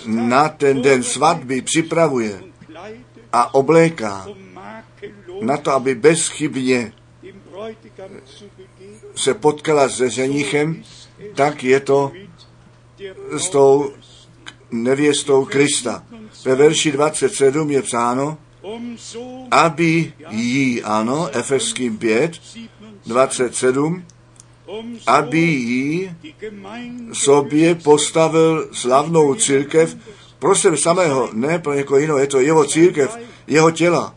na 0.07 0.49
ten 0.49 0.83
den 0.83 1.03
svatby 1.03 1.63
připravuje 1.63 2.43
a 3.33 3.55
obléká 3.55 4.27
na 5.41 5.57
to, 5.57 5.71
aby 5.71 5.95
bezchybně 5.95 6.93
se 9.15 9.35
potkala 9.35 9.89
se 9.89 10.11
ženichem, 10.11 10.83
tak 11.35 11.65
je 11.65 11.81
to 11.81 12.13
s 13.31 13.49
tou 13.49 13.93
nevěstou 14.71 15.45
Krista. 15.45 16.05
Ve 16.45 16.55
verši 16.55 16.93
27 16.93 17.71
je 17.71 17.83
psáno, 17.83 18.39
aby 19.51 20.13
jí, 20.31 20.83
ano, 20.83 21.29
Efeským 21.33 21.99
5, 21.99 22.41
27, 23.07 24.05
aby 25.07 25.39
jí 25.41 26.17
sobě 27.13 27.75
postavil 27.75 28.69
slavnou 28.73 29.35
církev 29.35 29.97
pro 30.39 30.57
sebe 30.57 30.77
samého, 30.77 31.29
ne 31.33 31.59
pro 31.59 31.75
někoho 31.75 31.99
jiného, 31.99 32.19
je 32.19 32.27
to 32.27 32.41
jeho 32.41 32.65
církev, 32.65 33.19
jeho 33.47 33.71
těla 33.71 34.15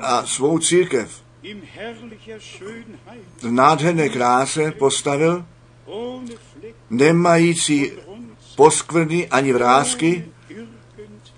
a 0.00 0.26
svou 0.26 0.58
církev. 0.58 1.22
V 3.42 3.50
nádherné 3.50 4.08
kráse 4.08 4.72
postavil, 4.72 5.44
nemající 6.90 7.92
poskvrny 8.56 9.28
ani 9.28 9.52
vrázky, 9.52 10.24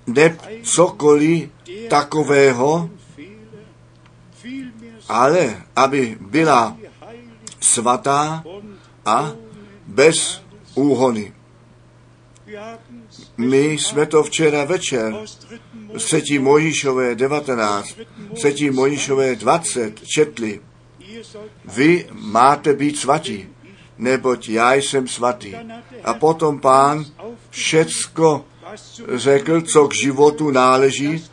ne 0.08 0.36
cokoliv 0.62 1.50
takového, 1.88 2.90
ale 5.08 5.62
aby 5.76 6.16
byla 6.20 6.76
svatá 7.60 8.44
a 9.04 9.32
bez 9.86 10.42
úhony. 10.74 11.32
My 13.36 13.72
jsme 13.72 14.06
to 14.06 14.22
včera 14.22 14.64
večer 14.64 15.16
z 15.96 16.04
3. 16.04 16.38
Mojišové 16.38 17.14
19, 17.14 17.96
3. 18.34 18.70
Mojišové 18.70 19.36
20 19.36 20.00
četli. 20.14 20.60
Vy 21.64 22.06
máte 22.12 22.72
být 22.72 22.98
svatí, 22.98 23.48
neboť 23.98 24.48
já 24.48 24.74
jsem 24.74 25.08
svatý. 25.08 25.54
A 26.04 26.14
potom 26.14 26.60
pán 26.60 27.04
všecko 27.50 28.44
řekl, 29.14 29.60
co 29.60 29.88
k 29.88 29.94
životu 29.94 30.50
náleží, 30.50 31.24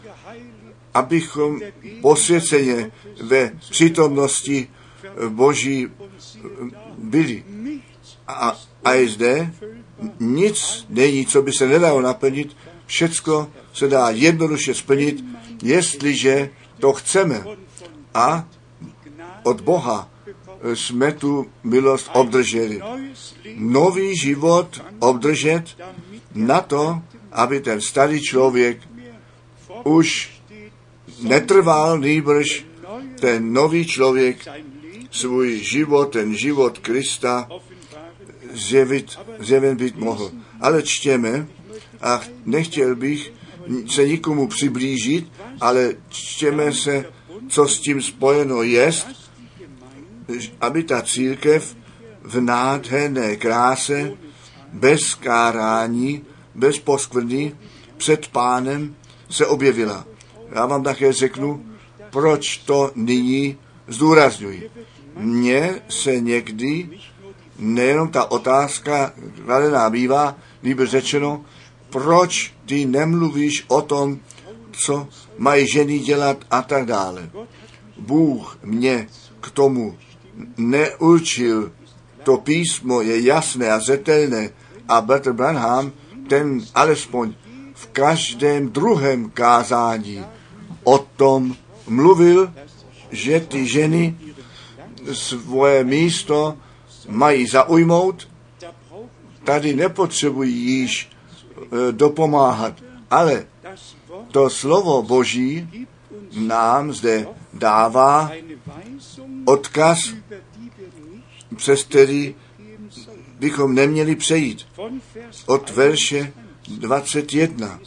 abychom 0.94 1.60
posvěceně 2.02 2.92
ve 3.22 3.52
přítomnosti 3.70 4.68
Boží 5.30 5.88
byli. 6.98 7.44
A, 8.28 8.58
a 8.84 8.94
je 8.94 9.10
zde 9.10 9.54
nic 10.20 10.86
není, 10.90 11.26
co 11.26 11.42
by 11.42 11.54
se 11.54 11.68
nedalo 11.68 12.02
naplnit, 12.02 12.58
všecko 12.86 13.48
se 13.74 13.88
dá 13.88 14.10
jednoduše 14.10 14.74
splnit, 14.74 15.24
jestliže 15.64 16.50
to 16.80 16.94
chceme. 16.94 17.44
A 18.14 18.48
od 19.44 19.62
Boha 19.62 20.10
jsme 20.74 21.12
tu 21.12 21.46
milost 21.64 22.10
obdrželi. 22.14 22.82
Nový 23.56 24.18
život 24.18 24.82
obdržet 25.00 25.64
na 26.36 26.62
to, 26.62 27.02
aby 27.36 27.60
ten 27.60 27.82
starý 27.82 28.22
člověk 28.22 28.80
už 29.84 30.32
netrval 31.22 32.00
nýbrž 32.00 32.66
ten 33.20 33.54
nový 33.54 33.86
člověk 33.86 34.48
svůj 35.12 35.60
život, 35.64 36.06
ten 36.06 36.36
život 36.36 36.80
Krista 36.80 37.48
zjevit, 38.54 39.20
zjeven 39.40 39.78
být 39.78 39.96
mohl. 39.96 40.32
Ale 40.62 40.84
čtěme, 40.84 41.48
a 42.02 42.22
nechtěl 42.46 42.96
bych 42.96 43.34
se 43.88 44.08
nikomu 44.08 44.48
přiblížit, 44.48 45.32
ale 45.62 45.94
čtěme 46.10 46.74
se, 46.74 47.06
co 47.48 47.68
s 47.68 47.80
tím 47.80 48.02
spojeno 48.02 48.62
jest, 48.64 49.08
aby 50.62 50.84
ta 50.84 51.02
církev 51.02 51.76
v 52.24 52.42
nádherné 52.42 53.36
kráse, 53.36 54.12
bez 54.74 55.14
kárání, 55.16 56.22
bez 56.56 56.80
poskvrny, 56.80 57.56
před 57.98 58.28
pánem 58.28 58.96
se 59.30 59.48
objevila. 59.48 60.06
Já 60.52 60.66
vám 60.66 60.84
také 60.84 61.14
řeknu, 61.14 61.66
proč 62.10 62.58
to 62.58 62.92
nyní 62.96 63.58
zdůrazňuji. 63.88 64.70
Mně 65.18 65.82
se 65.90 66.20
někdy 66.20 66.90
nejenom 67.60 68.08
ta 68.08 68.32
otázka 68.32 69.14
kladená 69.46 69.90
bývá, 69.90 70.36
líbe 70.64 70.86
řečeno, 70.86 71.46
proč 71.90 72.54
ty 72.66 72.86
nemluvíš 72.86 73.66
o 73.68 73.82
tom, 73.82 74.20
co 74.72 75.08
mají 75.38 75.68
ženy 75.74 76.00
dělat 76.00 76.38
a 76.52 76.62
tak 76.62 76.86
dále. 76.86 77.30
Bůh 77.98 78.58
mě 78.64 79.08
k 79.42 79.52
tomu 79.52 79.98
neurčil. 80.58 81.72
To 82.24 82.38
písmo 82.38 83.02
je 83.02 83.22
jasné 83.22 83.72
a 83.72 83.80
zetelné 83.80 84.50
a 84.88 85.02
Bertr 85.02 85.34
Branham 85.34 85.92
ten 86.28 86.66
alespoň 86.76 87.34
v 87.74 87.88
každém 87.88 88.70
druhém 88.70 89.30
kázání 89.30 90.26
o 90.84 90.98
tom 90.98 91.56
mluvil, 91.88 92.54
že 93.12 93.40
ty 93.40 93.68
ženy 93.68 94.18
svoje 95.14 95.84
místo 95.84 96.58
mají 97.08 97.48
zaujmout, 97.48 98.28
tady 99.44 99.76
nepotřebují 99.76 100.56
již 100.56 101.10
e, 101.10 101.92
dopomáhat, 101.92 102.74
ale 103.12 103.46
to 104.32 104.50
slovo 104.50 105.02
Boží 105.02 105.88
nám 106.38 106.94
zde 106.94 107.28
dává 107.54 108.32
odkaz, 109.46 110.14
přes 111.56 111.84
který 111.84 112.36
bychom 113.40 113.76
neměli 113.76 114.16
přejít. 114.16 114.68
Od 115.46 115.70
verše 115.70 116.34
21, 116.68 117.80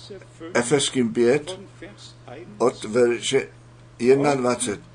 Efeským 0.54 1.12
5, 1.12 1.60
od 2.58 2.84
verše 2.84 3.48
21. 3.98 4.88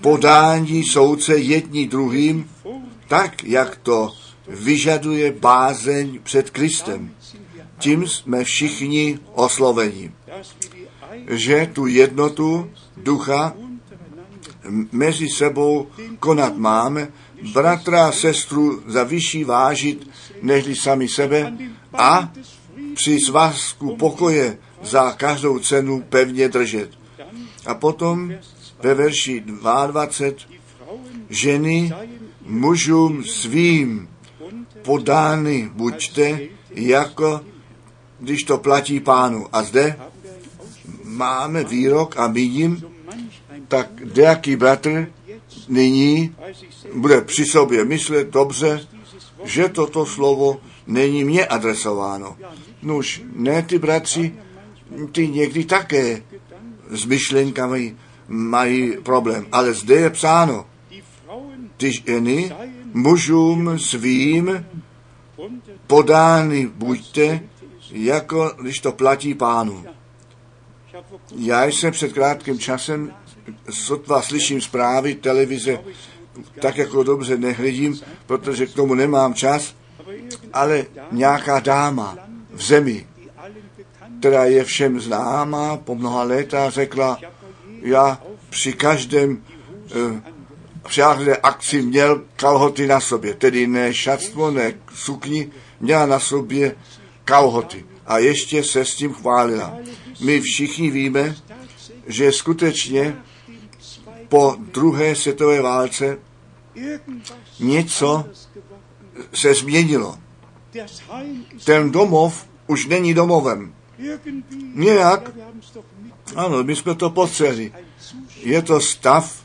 Podání 0.00 0.84
soudce 0.84 1.36
jední 1.36 1.86
druhým, 1.86 2.50
tak, 3.08 3.44
jak 3.44 3.76
to 3.76 4.12
vyžaduje 4.48 5.32
bázeň 5.32 6.18
před 6.22 6.50
Kristem. 6.50 7.14
Tím 7.78 8.06
jsme 8.06 8.44
všichni 8.44 9.18
osloveni, 9.34 10.12
že 11.28 11.70
tu 11.72 11.86
jednotu 11.86 12.70
ducha 12.96 13.54
mezi 14.92 15.28
sebou 15.28 15.86
konat 16.18 16.56
máme, 16.56 17.08
bratra 17.52 18.06
a 18.06 18.12
sestru 18.12 18.82
za 18.86 19.04
vyšší 19.04 19.44
vážit, 19.44 20.10
nežli 20.42 20.76
sami 20.76 21.08
sebe 21.08 21.52
a 21.92 22.32
při 22.94 23.20
svazku 23.20 23.96
pokoje 23.96 24.58
za 24.82 25.12
každou 25.12 25.58
cenu 25.58 26.04
pevně 26.08 26.48
držet. 26.48 26.90
A 27.66 27.74
potom 27.74 28.32
ve 28.82 28.94
verši 28.94 29.40
22 29.40 30.32
ženy 31.30 31.92
mužům 32.46 33.24
svým 33.24 34.08
podány 34.82 35.70
buďte, 35.72 36.40
jako 36.70 37.40
když 38.20 38.44
to 38.44 38.58
platí 38.58 39.00
pánu. 39.00 39.46
A 39.52 39.62
zde 39.62 39.96
máme 41.04 41.64
výrok 41.64 42.16
a 42.16 42.26
vidím, 42.26 42.84
tak 43.68 44.04
dejaký 44.04 44.56
bratr 44.56 45.12
nyní 45.70 46.34
bude 46.94 47.20
při 47.20 47.44
sobě 47.44 47.84
myslet 47.84 48.30
dobře, 48.30 48.86
že 49.44 49.68
toto 49.68 50.06
slovo 50.06 50.60
není 50.86 51.24
mně 51.24 51.46
adresováno. 51.46 52.36
Nuž, 52.82 53.22
ne 53.34 53.62
ty 53.62 53.78
bratři, 53.78 54.34
ty 55.12 55.28
někdy 55.28 55.64
také 55.64 56.22
s 56.90 57.04
myšlenkami 57.04 57.96
mají 58.28 58.96
problém. 59.02 59.46
Ale 59.52 59.74
zde 59.74 59.94
je 59.94 60.10
psáno, 60.10 60.66
ty 61.76 61.92
ženy 61.92 62.52
mužům 62.94 63.78
svým 63.78 64.66
podány 65.86 66.66
buďte, 66.74 67.40
jako 67.90 68.52
když 68.60 68.80
to 68.80 68.92
platí 68.92 69.34
pánu. 69.34 69.84
Já 71.36 71.64
jsem 71.64 71.92
před 71.92 72.12
krátkým 72.12 72.58
časem 72.58 73.12
sotva 73.70 74.22
slyším 74.22 74.60
zprávy 74.60 75.14
televize, 75.14 75.78
tak 76.60 76.76
jako 76.76 77.02
dobře 77.02 77.36
nehledím, 77.36 78.00
protože 78.26 78.66
k 78.66 78.74
tomu 78.74 78.94
nemám 78.94 79.34
čas, 79.34 79.74
ale 80.52 80.86
nějaká 81.12 81.60
dáma 81.60 82.18
v 82.52 82.62
zemi, 82.62 83.06
která 84.18 84.44
je 84.44 84.64
všem 84.64 85.00
známá 85.00 85.76
po 85.76 85.94
mnoha 85.94 86.22
léta, 86.22 86.70
řekla, 86.70 87.18
já 87.82 88.22
při 88.50 88.72
každém 88.72 89.42
eh, 89.90 90.22
při 90.88 91.02
akci 91.42 91.82
měl 91.82 92.22
kalhoty 92.36 92.86
na 92.86 93.00
sobě, 93.00 93.34
tedy 93.34 93.66
ne 93.66 93.94
šatstvo, 93.94 94.50
ne 94.50 94.74
sukni, 94.94 95.50
měla 95.80 96.06
na 96.06 96.18
sobě 96.18 96.76
kalhoty. 97.24 97.84
A 98.06 98.18
ještě 98.18 98.64
se 98.64 98.84
s 98.84 98.94
tím 98.94 99.12
chválila. 99.12 99.76
My 100.20 100.40
všichni 100.40 100.90
víme, 100.90 101.36
že 102.06 102.32
skutečně 102.32 103.16
po 104.30 104.56
druhé 104.58 105.14
světové 105.16 105.60
válce 105.62 106.18
něco 107.60 108.24
se 109.34 109.54
změnilo. 109.54 110.18
Ten 111.64 111.90
domov 111.90 112.46
už 112.66 112.86
není 112.86 113.14
domovem. 113.14 113.74
Nějak, 114.74 115.30
ano, 116.36 116.64
my 116.64 116.76
jsme 116.76 116.94
to 116.94 117.10
potřeli. 117.10 117.72
Je 118.42 118.62
to 118.62 118.80
stav 118.80 119.44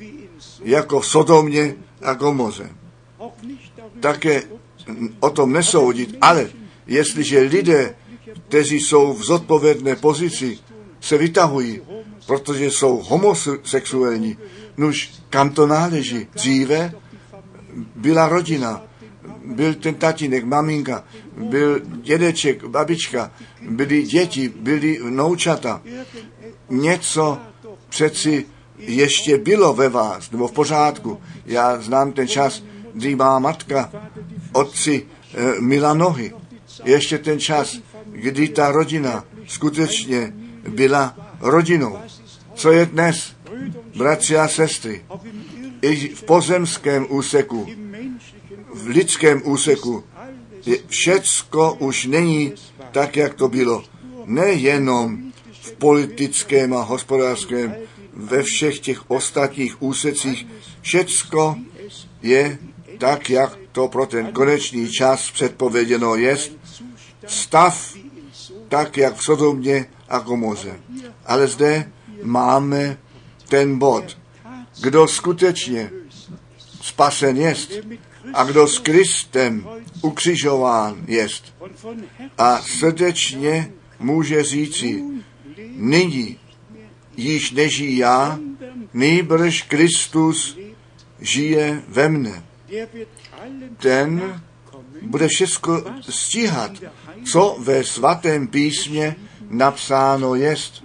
jako 0.63 0.99
v 0.99 1.07
Sodomě 1.07 1.75
a 2.01 2.13
Gomoze. 2.13 2.69
Také 3.99 4.43
o 5.19 5.29
tom 5.29 5.53
nesoudit, 5.53 6.17
ale 6.21 6.49
jestliže 6.87 7.39
lidé, 7.39 7.95
kteří 8.47 8.79
jsou 8.79 9.13
v 9.13 9.25
zodpovědné 9.25 9.95
pozici, 9.95 10.59
se 10.99 11.17
vytahují, 11.17 11.81
protože 12.25 12.71
jsou 12.71 12.97
homosexuální, 12.97 14.37
nuž 14.77 15.11
kam 15.29 15.49
to 15.49 15.67
náleží? 15.67 16.27
Dříve 16.33 16.93
byla 17.95 18.27
rodina, 18.27 18.81
byl 19.45 19.73
ten 19.73 19.95
tatínek, 19.95 20.45
maminka, 20.45 21.03
byl 21.37 21.81
dědeček, 22.01 22.65
babička, 22.65 23.31
byly 23.69 24.03
děti, 24.03 24.49
byly 24.49 24.99
vnoučata. 25.03 25.81
Něco 26.69 27.37
přeci 27.89 28.45
ještě 28.77 29.37
bylo 29.37 29.73
ve 29.73 29.89
vás, 29.89 30.31
nebo 30.31 30.47
v 30.47 30.51
pořádku. 30.51 31.21
Já 31.45 31.81
znám 31.81 32.11
ten 32.11 32.27
čas, 32.27 32.63
kdy 32.93 33.15
má 33.15 33.39
matka 33.39 33.91
otci 34.53 35.05
e, 35.33 35.61
mila 35.61 35.93
nohy. 35.93 36.33
Ještě 36.83 37.17
ten 37.17 37.39
čas, 37.39 37.77
kdy 38.05 38.47
ta 38.47 38.71
rodina 38.71 39.23
skutečně 39.47 40.33
byla 40.69 41.15
rodinou. 41.39 41.97
Co 42.53 42.71
je 42.71 42.85
dnes, 42.85 43.34
bratři 43.95 44.37
a 44.37 44.47
sestry, 44.47 45.05
i 45.81 46.09
v 46.09 46.23
pozemském 46.23 47.07
úseku, 47.09 47.67
v 48.73 48.87
lidském 48.87 49.41
úseku, 49.45 50.03
je, 50.65 50.77
všecko 50.87 51.73
už 51.73 52.05
není 52.05 52.53
tak, 52.91 53.17
jak 53.17 53.33
to 53.33 53.47
bylo. 53.47 53.83
Nejenom 54.25 55.31
v 55.61 55.71
politickém 55.71 56.73
a 56.73 56.81
hospodářském, 56.81 57.75
ve 58.13 58.43
všech 58.43 58.79
těch 58.79 59.11
ostatních 59.11 59.81
úsecích, 59.81 60.47
všecko 60.81 61.55
je 62.21 62.57
tak, 62.97 63.29
jak 63.29 63.57
to 63.71 63.87
pro 63.87 64.05
ten 64.05 64.31
konečný 64.31 64.91
čas 64.91 65.31
předpověděno 65.31 66.15
je, 66.15 66.37
stav 67.27 67.95
tak, 68.69 68.97
jak 68.97 69.15
v 69.15 69.23
Sodomě 69.23 69.85
a 70.09 70.19
Gomoze. 70.19 70.79
Ale 71.25 71.47
zde 71.47 71.91
máme 72.23 72.97
ten 73.55 73.79
bod, 73.79 74.17
kdo 74.81 75.07
skutečně 75.07 75.91
spasen 76.81 77.37
jest 77.37 77.71
a 78.33 78.43
kdo 78.43 78.67
s 78.67 78.79
Kristem 78.79 79.67
ukřižován 80.01 81.03
jest 81.07 81.43
a 82.37 82.61
srdečně 82.61 83.71
může 83.99 84.43
říci, 84.43 85.03
nyní 85.75 86.37
již 87.17 87.51
nežijí 87.51 87.97
já, 87.97 88.39
nýbrž 88.93 89.61
Kristus 89.61 90.57
žije 91.19 91.83
ve 91.87 92.09
mne. 92.09 92.43
Ten 93.77 94.41
bude 95.01 95.27
všechno 95.27 95.83
stíhat, 96.09 96.71
co 97.25 97.55
ve 97.59 97.83
svatém 97.83 98.47
písmě 98.47 99.15
napsáno 99.49 100.35
jest. 100.35 100.83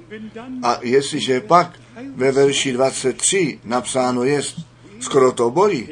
A 0.62 0.78
jestliže 0.82 1.40
pak 1.40 1.80
ve 2.16 2.32
verši 2.32 2.72
23 2.72 3.58
napsáno 3.64 4.24
jest, 4.24 4.60
skoro 5.00 5.32
to 5.32 5.50
bolí, 5.50 5.88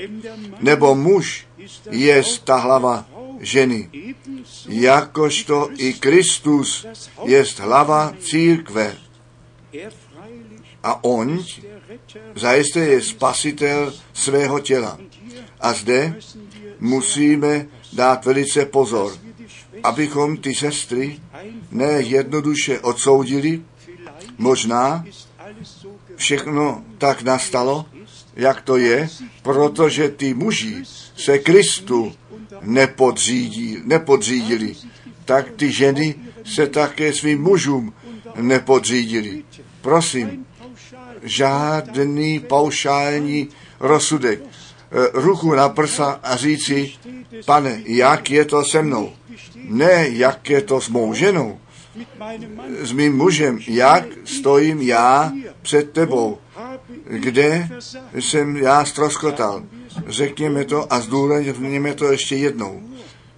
nebo 0.60 0.94
muž 0.94 1.46
je 1.90 2.22
ta 2.44 2.56
hlava 2.56 3.06
ženy, 3.40 3.88
jakožto 4.68 5.68
i 5.78 5.92
Kristus 5.92 6.86
je 7.24 7.44
hlava 7.58 8.14
církve. 8.20 8.96
A 10.82 11.04
on 11.04 11.44
zajisté 12.34 12.80
je 12.80 13.02
spasitel 13.02 13.92
svého 14.12 14.60
těla. 14.60 14.98
A 15.60 15.72
zde 15.72 16.14
musíme 16.80 17.66
dát 17.92 18.24
velice 18.24 18.66
pozor, 18.66 19.12
abychom 19.82 20.36
ty 20.36 20.54
sestry 20.54 21.20
ne 21.70 22.00
jednoduše 22.00 22.80
odsoudili, 22.80 23.62
možná 24.38 25.04
všechno 26.18 26.82
tak 26.98 27.22
nastalo, 27.22 27.86
jak 28.36 28.62
to 28.62 28.76
je, 28.76 29.08
protože 29.42 30.08
ty 30.08 30.34
muži 30.34 30.82
se 31.16 31.38
Kristu 31.38 32.12
nepodřídí, 32.60 33.78
nepodřídili, 33.84 34.76
tak 35.24 35.50
ty 35.56 35.72
ženy 35.72 36.14
se 36.44 36.66
také 36.66 37.12
svým 37.12 37.42
mužům 37.42 37.94
nepodřídili. 38.36 39.44
Prosím, 39.80 40.46
žádný 41.22 42.40
paušální 42.40 43.48
rozsudek. 43.80 44.42
Ruku 45.12 45.54
na 45.54 45.68
prsa 45.68 46.20
a 46.22 46.36
říci, 46.36 46.92
pane, 47.46 47.82
jak 47.86 48.30
je 48.30 48.44
to 48.44 48.64
se 48.64 48.82
mnou? 48.82 49.12
Ne, 49.68 50.08
jak 50.08 50.50
je 50.50 50.62
to 50.62 50.80
s 50.80 50.88
mou 50.88 51.14
ženou, 51.14 51.58
s 52.80 52.92
mým 52.92 53.16
mužem, 53.16 53.58
jak 53.66 54.04
stojím 54.24 54.82
já 54.82 55.32
před 55.62 55.90
tebou, 55.90 56.38
kde 57.10 57.68
jsem 58.14 58.56
já 58.56 58.84
stroskotal. 58.84 59.62
Řekněme 60.06 60.64
to 60.64 60.92
a 60.92 61.00
zdůrazněme 61.00 61.94
to 61.94 62.12
ještě 62.12 62.36
jednou. 62.36 62.82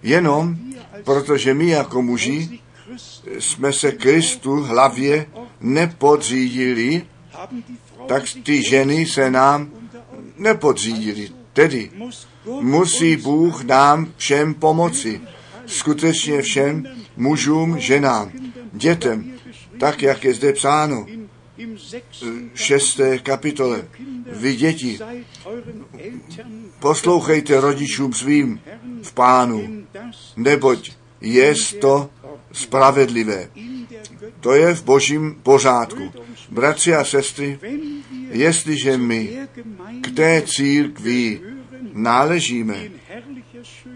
Jenom 0.02 0.56
protože 1.04 1.54
my 1.54 1.68
jako 1.68 2.02
muži 2.02 2.60
jsme 3.38 3.72
se 3.72 3.92
Kristu 3.92 4.62
hlavě 4.62 5.26
nepodřídili, 5.60 7.02
tak 8.06 8.22
ty 8.42 8.62
ženy 8.62 9.06
se 9.06 9.30
nám 9.30 9.70
nepodřídili. 10.36 11.30
Tedy 11.52 11.90
musí 12.60 13.16
Bůh 13.16 13.64
nám 13.64 14.12
všem 14.16 14.54
pomoci. 14.54 15.20
Skutečně 15.66 16.42
všem 16.42 16.86
mužům, 17.16 17.78
ženám, 17.78 18.32
dětem, 18.72 19.32
tak, 19.78 20.02
jak 20.02 20.24
je 20.24 20.34
zde 20.34 20.52
psáno 20.52 21.06
v 22.52 22.60
šesté 22.60 23.18
kapitole. 23.18 23.88
Vy 24.32 24.56
děti, 24.56 24.98
poslouchejte 26.78 27.60
rodičům 27.60 28.12
svým 28.12 28.60
v 29.02 29.12
pánu, 29.12 29.84
neboť 30.36 30.92
je 31.20 31.54
to 31.80 32.10
spravedlivé. 32.52 33.48
To 34.40 34.52
je 34.52 34.74
v 34.74 34.84
božím 34.84 35.40
pořádku. 35.42 36.12
Bratři 36.50 36.94
a 36.94 37.04
sestry, 37.04 37.58
jestliže 38.30 38.96
my 38.96 39.38
k 40.00 40.16
té 40.16 40.42
církvi 40.46 41.40
náležíme, 41.92 42.88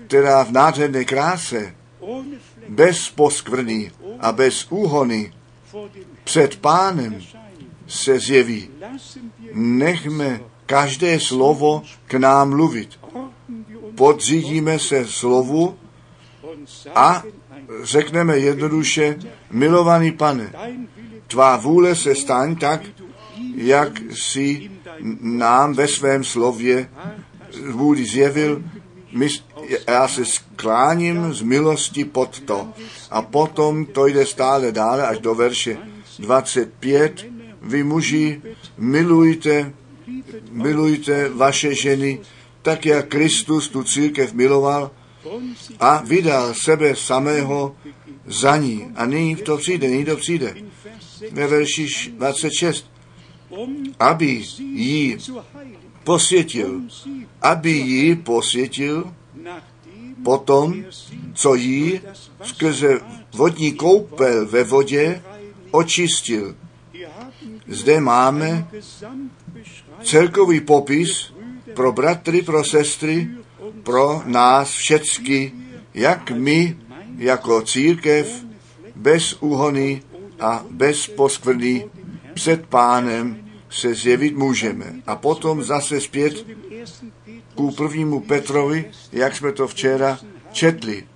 která 0.06 0.44
v 0.44 0.52
nádherné 0.52 1.04
kráse, 1.04 1.74
bez 2.68 3.08
poskvrny 3.08 3.92
a 4.20 4.32
bez 4.32 4.66
úhony 4.70 5.32
před 6.24 6.56
pánem 6.56 7.22
se 7.86 8.18
zjeví. 8.18 8.68
Nechme 9.54 10.40
každé 10.66 11.20
slovo 11.20 11.82
k 12.06 12.14
nám 12.14 12.50
mluvit. 12.50 13.00
Podřídíme 13.94 14.78
se 14.78 15.06
slovu 15.06 15.78
a 16.94 17.22
řekneme 17.82 18.38
jednoduše, 18.38 19.18
milovaný 19.50 20.12
pane, 20.12 20.52
tvá 21.26 21.56
vůle 21.56 21.94
se 21.94 22.14
staň 22.14 22.56
tak, 22.56 22.80
jak 23.54 24.00
si 24.14 24.70
nám 25.20 25.74
ve 25.74 25.88
svém 25.88 26.24
slově 26.24 26.90
vůli 27.70 28.04
zjevil, 28.04 28.62
my, 29.14 29.28
já 29.88 30.08
se 30.08 30.24
skláním 30.24 31.34
z 31.34 31.42
milosti 31.42 32.04
pod 32.04 32.40
to. 32.40 32.68
A 33.10 33.22
potom 33.22 33.86
to 33.86 34.06
jde 34.06 34.26
stále 34.26 34.72
dále 34.72 35.06
až 35.06 35.18
do 35.18 35.34
verše 35.34 35.78
25. 36.18 37.26
Vy 37.62 37.84
muži 37.84 38.42
milujte, 38.78 39.72
milujte 40.50 41.28
vaše 41.28 41.74
ženy, 41.74 42.20
tak 42.62 42.86
jak 42.86 43.08
Kristus 43.08 43.68
tu 43.68 43.84
církev 43.84 44.32
miloval 44.32 44.90
a 45.80 46.02
vydal 46.04 46.54
sebe 46.54 46.96
samého 46.96 47.76
za 48.26 48.56
ní. 48.56 48.92
A 48.94 49.06
nyní 49.06 49.36
to 49.36 49.56
přijde, 49.56 49.88
nyní 49.88 50.04
to 50.04 50.16
přijde. 50.16 50.54
Ve 51.32 51.46
verši 51.46 52.10
26. 52.10 52.90
Aby 53.98 54.44
jí 54.58 55.16
posvětil, 56.04 56.80
aby 57.42 57.70
ji 57.70 58.16
posvětil 58.16 59.14
potom, 60.24 60.84
co 61.34 61.54
jí 61.54 62.00
skrze 62.42 63.00
vodní 63.34 63.72
koupel 63.72 64.46
ve 64.46 64.64
vodě 64.64 65.22
očistil. 65.70 66.54
Zde 67.68 68.00
máme 68.00 68.68
celkový 70.02 70.60
popis 70.60 71.32
pro 71.74 71.92
bratry, 71.92 72.42
pro 72.42 72.64
sestry, 72.64 73.28
pro 73.82 74.22
nás 74.24 74.70
všecky, 74.70 75.52
jak 75.94 76.30
my 76.30 76.76
jako 77.16 77.62
církev 77.62 78.44
bez 78.96 79.36
úhony 79.40 80.02
a 80.40 80.64
bez 80.70 81.06
poskvrny 81.06 81.90
před 82.34 82.66
pánem 82.66 83.43
se 83.74 83.94
zjevit 83.94 84.36
můžeme. 84.36 84.94
A 85.06 85.16
potom 85.16 85.62
zase 85.62 86.00
zpět 86.00 86.46
ku 87.54 87.70
prvnímu 87.70 88.20
Petrovi, 88.20 88.90
jak 89.12 89.36
jsme 89.36 89.52
to 89.52 89.68
včera 89.68 90.18
četli. 90.52 91.06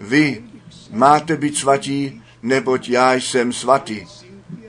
Vy 0.00 0.44
máte 0.90 1.36
být 1.36 1.56
svatí, 1.56 2.22
neboť 2.42 2.88
já 2.88 3.14
jsem 3.14 3.52
svatý. 3.52 4.06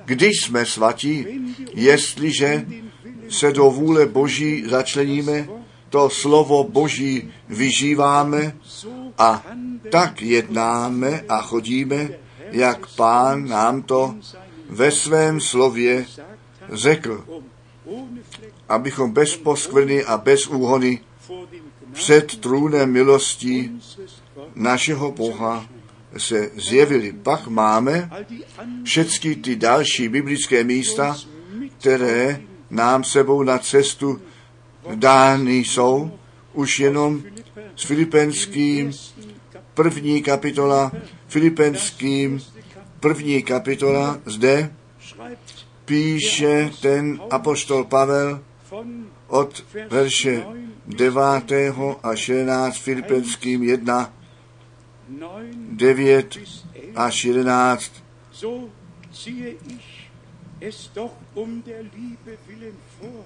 Když 0.06 0.32
jsme 0.42 0.66
svatí, 0.66 1.26
jestliže 1.74 2.66
se 3.30 3.52
do 3.52 3.70
vůle 3.70 4.06
Boží 4.06 4.64
začleníme, 4.70 5.48
to 5.90 6.10
slovo 6.10 6.64
Boží 6.64 7.32
vyžíváme 7.50 8.56
a 9.18 9.44
tak 9.92 10.22
jednáme 10.22 11.22
a 11.30 11.42
chodíme, 11.42 12.10
jak 12.52 12.88
pán 12.96 13.48
nám 13.48 13.82
to 13.82 14.16
ve 14.70 14.92
svém 14.92 15.40
slově 15.40 16.06
řekl, 16.72 17.26
abychom 18.70 19.12
bez 19.12 19.38
poskvrny 19.38 20.04
a 20.04 20.18
bez 20.18 20.48
úhony 20.48 21.00
před 21.92 22.40
trůnem 22.40 22.92
milostí 22.92 23.82
našeho 24.56 25.12
Boha 25.12 25.66
se 26.18 26.52
zjevily. 26.56 27.14
Pak 27.14 27.48
máme 27.48 28.10
všechny 28.84 29.36
ty 29.36 29.56
další 29.56 30.10
biblické 30.10 30.64
místa, 30.64 31.18
které 31.80 32.42
nám 32.70 33.04
sebou 33.04 33.44
na 33.44 33.58
cestu 33.58 34.22
dány 34.96 35.58
jsou, 35.58 36.12
už 36.54 36.80
jenom 36.80 37.24
s 37.76 37.84
Filipenským, 37.84 38.92
první 39.74 40.22
kapitola, 40.22 40.92
Filipenským, 41.28 42.42
první 43.00 43.44
kapitola, 43.44 44.20
zde 44.26 44.74
píše 45.86 46.72
ten 46.82 47.22
apoštol 47.30 47.86
Pavel 47.86 48.42
von 48.70 49.08
od 49.28 49.66
verše 49.90 50.46
9. 50.88 51.52
až 52.04 52.30
11 52.30 52.78
Filipenským 52.78 53.64
1, 53.64 54.14
9 55.10 55.66
9 55.78 56.38
bis 56.38 56.66
11. 56.74 56.98
až 56.98 57.16
11. 57.26 58.04
So 58.32 58.70
ziehe 59.14 59.56
ich 59.70 60.10
es 60.60 60.90
doch 60.94 61.14
um 61.34 61.64
der 61.64 61.84
Liebe 61.84 62.38
willen 62.48 62.78
vor. 63.00 63.26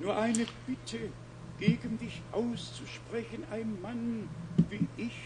Nur 0.00 0.16
eine 0.16 0.46
Bitte 0.66 1.10
gegen 1.58 1.98
dich 1.98 2.22
auszusprechen, 2.32 3.44
ein 3.50 3.78
Mann 3.82 4.28
wie 4.70 4.86
ich 4.96 5.18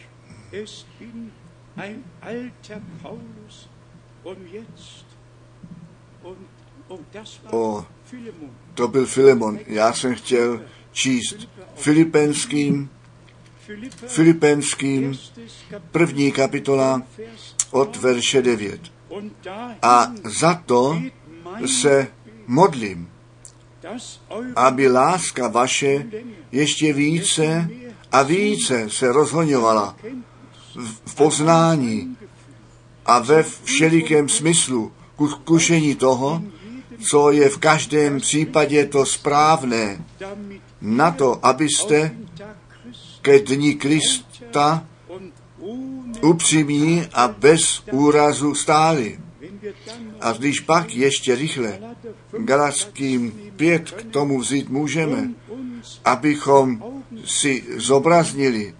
es 0.52 0.84
bin, 0.98 1.32
ein 1.76 2.04
alter 2.20 2.80
Paulus. 3.02 3.68
Und 4.24 4.52
jetzt, 4.52 5.05
Philemon. 8.10 8.50
To 8.74 8.88
byl 8.88 9.06
Filemon. 9.06 9.58
Já 9.66 9.92
jsem 9.92 10.14
chtěl 10.14 10.62
číst 10.92 11.48
Filipenským, 11.74 12.90
Filipenským, 14.06 15.18
první 15.90 16.32
kapitola 16.32 17.02
od 17.70 17.96
verše 17.96 18.42
9. 18.42 18.80
Und 19.08 19.32
dahin 19.42 19.76
A 19.82 20.12
za 20.24 20.54
to 20.54 21.02
se 21.66 22.08
modlím, 22.46 23.10
aby 24.56 24.88
láska 24.88 25.48
vaše 25.48 26.06
ještě 26.52 26.92
více 26.92 27.70
a 28.12 28.22
více 28.22 28.90
se 28.90 29.12
rozhoňovala 29.12 29.96
v 31.06 31.14
poznání 31.14 32.16
a 33.06 33.18
ve 33.18 33.42
všelikém 33.42 34.28
smyslu 34.28 34.92
ku 35.16 35.28
kušení 35.44 35.94
toho, 35.94 36.42
co 37.10 37.30
je 37.30 37.48
v 37.48 37.58
každém 37.58 38.20
případě 38.20 38.86
to 38.86 39.06
správné, 39.06 40.04
na 40.80 41.10
to, 41.10 41.46
abyste 41.46 42.16
ke 43.22 43.38
dní 43.38 43.74
Krista 43.74 44.86
upřímní 46.22 47.06
a 47.12 47.28
bez 47.28 47.82
úrazu 47.92 48.54
stáli. 48.54 49.18
A 50.20 50.32
když 50.32 50.60
pak 50.60 50.94
ještě 50.94 51.34
rychle 51.34 51.78
Galater 51.78 52.14
5 52.30 52.42
Galackým 52.44 53.32
pět 53.56 53.90
k 53.90 54.04
tomu 54.04 54.40
vzít 54.40 54.68
můžeme, 54.68 55.30
abychom 56.04 56.82
si 57.24 57.64
zobraznili, 57.76 58.74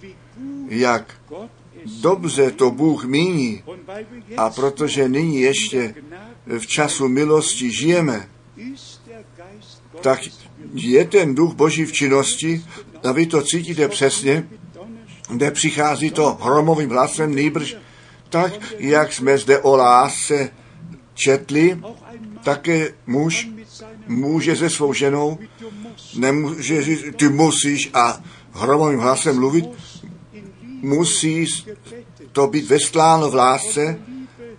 jak 0.68 1.14
dobře 2.00 2.50
to 2.50 2.70
Bůh 2.70 3.04
míní. 3.04 3.62
A 4.36 4.50
protože 4.50 5.08
nyní 5.08 5.40
ještě 5.40 5.94
v 6.58 6.66
času 6.66 7.08
milosti 7.08 7.72
žijeme, 7.72 8.28
tak 10.00 10.20
je 10.74 11.04
ten 11.04 11.34
duch 11.34 11.54
Boží 11.54 11.84
v 11.84 11.92
činnosti. 11.92 12.64
A 13.04 13.12
vy 13.12 13.26
to 13.26 13.42
cítíte 13.42 13.88
přesně, 13.88 14.48
kde 15.28 15.50
přichází 15.50 16.10
to 16.10 16.38
hromovým 16.40 16.90
hlasem, 16.90 17.34
nýbrž 17.34 17.76
tak, 18.28 18.52
jak 18.78 19.12
jsme 19.12 19.38
zde 19.38 19.58
o 19.58 19.76
lásce 19.76 20.50
četli, 21.14 21.80
také 22.42 22.94
muž 23.06 23.48
může 24.06 24.56
se 24.56 24.70
svou 24.70 24.92
ženou, 24.92 25.38
nemůže 26.16 26.82
říct, 26.82 27.04
ty 27.16 27.28
musíš 27.28 27.90
a 27.94 28.22
hromovým 28.52 29.00
hlasem 29.00 29.36
mluvit, 29.36 29.64
musí 30.82 31.46
to 32.32 32.46
být 32.46 32.68
vestláno 32.68 33.30
v 33.30 33.34
lásce 33.34 33.98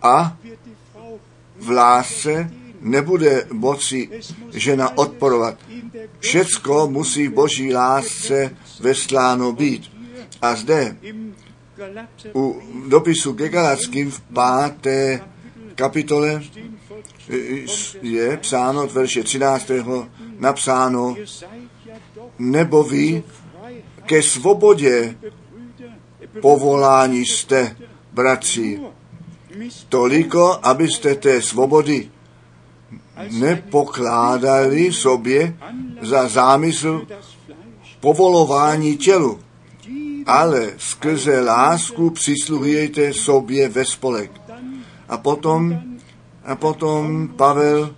a 0.01 0.38
v 1.59 1.70
lásce 1.70 2.51
nebude 2.82 3.47
moci 3.51 4.09
žena 4.53 4.97
odporovat. 4.97 5.59
Všecko 6.20 6.88
musí 6.88 7.28
v 7.28 7.34
boží 7.34 7.74
lásce 7.74 8.55
vestláno 8.80 9.51
být. 9.51 9.91
A 10.41 10.55
zde 10.55 10.97
u 12.36 12.61
dopisu 12.88 13.34
ke 13.34 13.49
Galackým 13.49 14.11
v 14.11 14.22
páté 14.22 15.22
kapitole 15.76 16.41
je 18.01 18.38
psáno 18.38 18.84
od 18.84 18.91
verše 18.91 19.24
13. 19.24 19.72
napsáno, 20.39 21.15
nebo 22.39 22.84
vy 22.84 23.24
ke 24.05 24.24
svobodě 24.24 25.18
povolání 26.41 27.25
jste, 27.25 27.75
bratři, 28.13 28.80
toliko, 29.89 30.59
abyste 30.63 31.15
té 31.15 31.41
svobody 31.41 32.09
nepokládali 33.32 34.93
sobě 34.93 35.57
za 36.01 36.28
zámysl 36.28 37.07
povolování 37.99 38.97
tělu, 38.97 39.39
ale 40.25 40.73
skrze 40.78 41.41
lásku 41.41 42.09
přisluhujete 42.09 43.13
sobě 43.13 43.69
ve 43.69 43.86
spolek. 43.86 44.32
A 45.09 45.17
potom, 45.17 45.80
a 46.45 46.55
potom 46.55 47.28
Pavel 47.28 47.95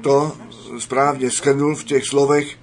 to 0.00 0.36
správně 0.78 1.30
shrnul 1.30 1.76
v 1.76 1.84
těch 1.84 2.04
slovech, 2.04 2.58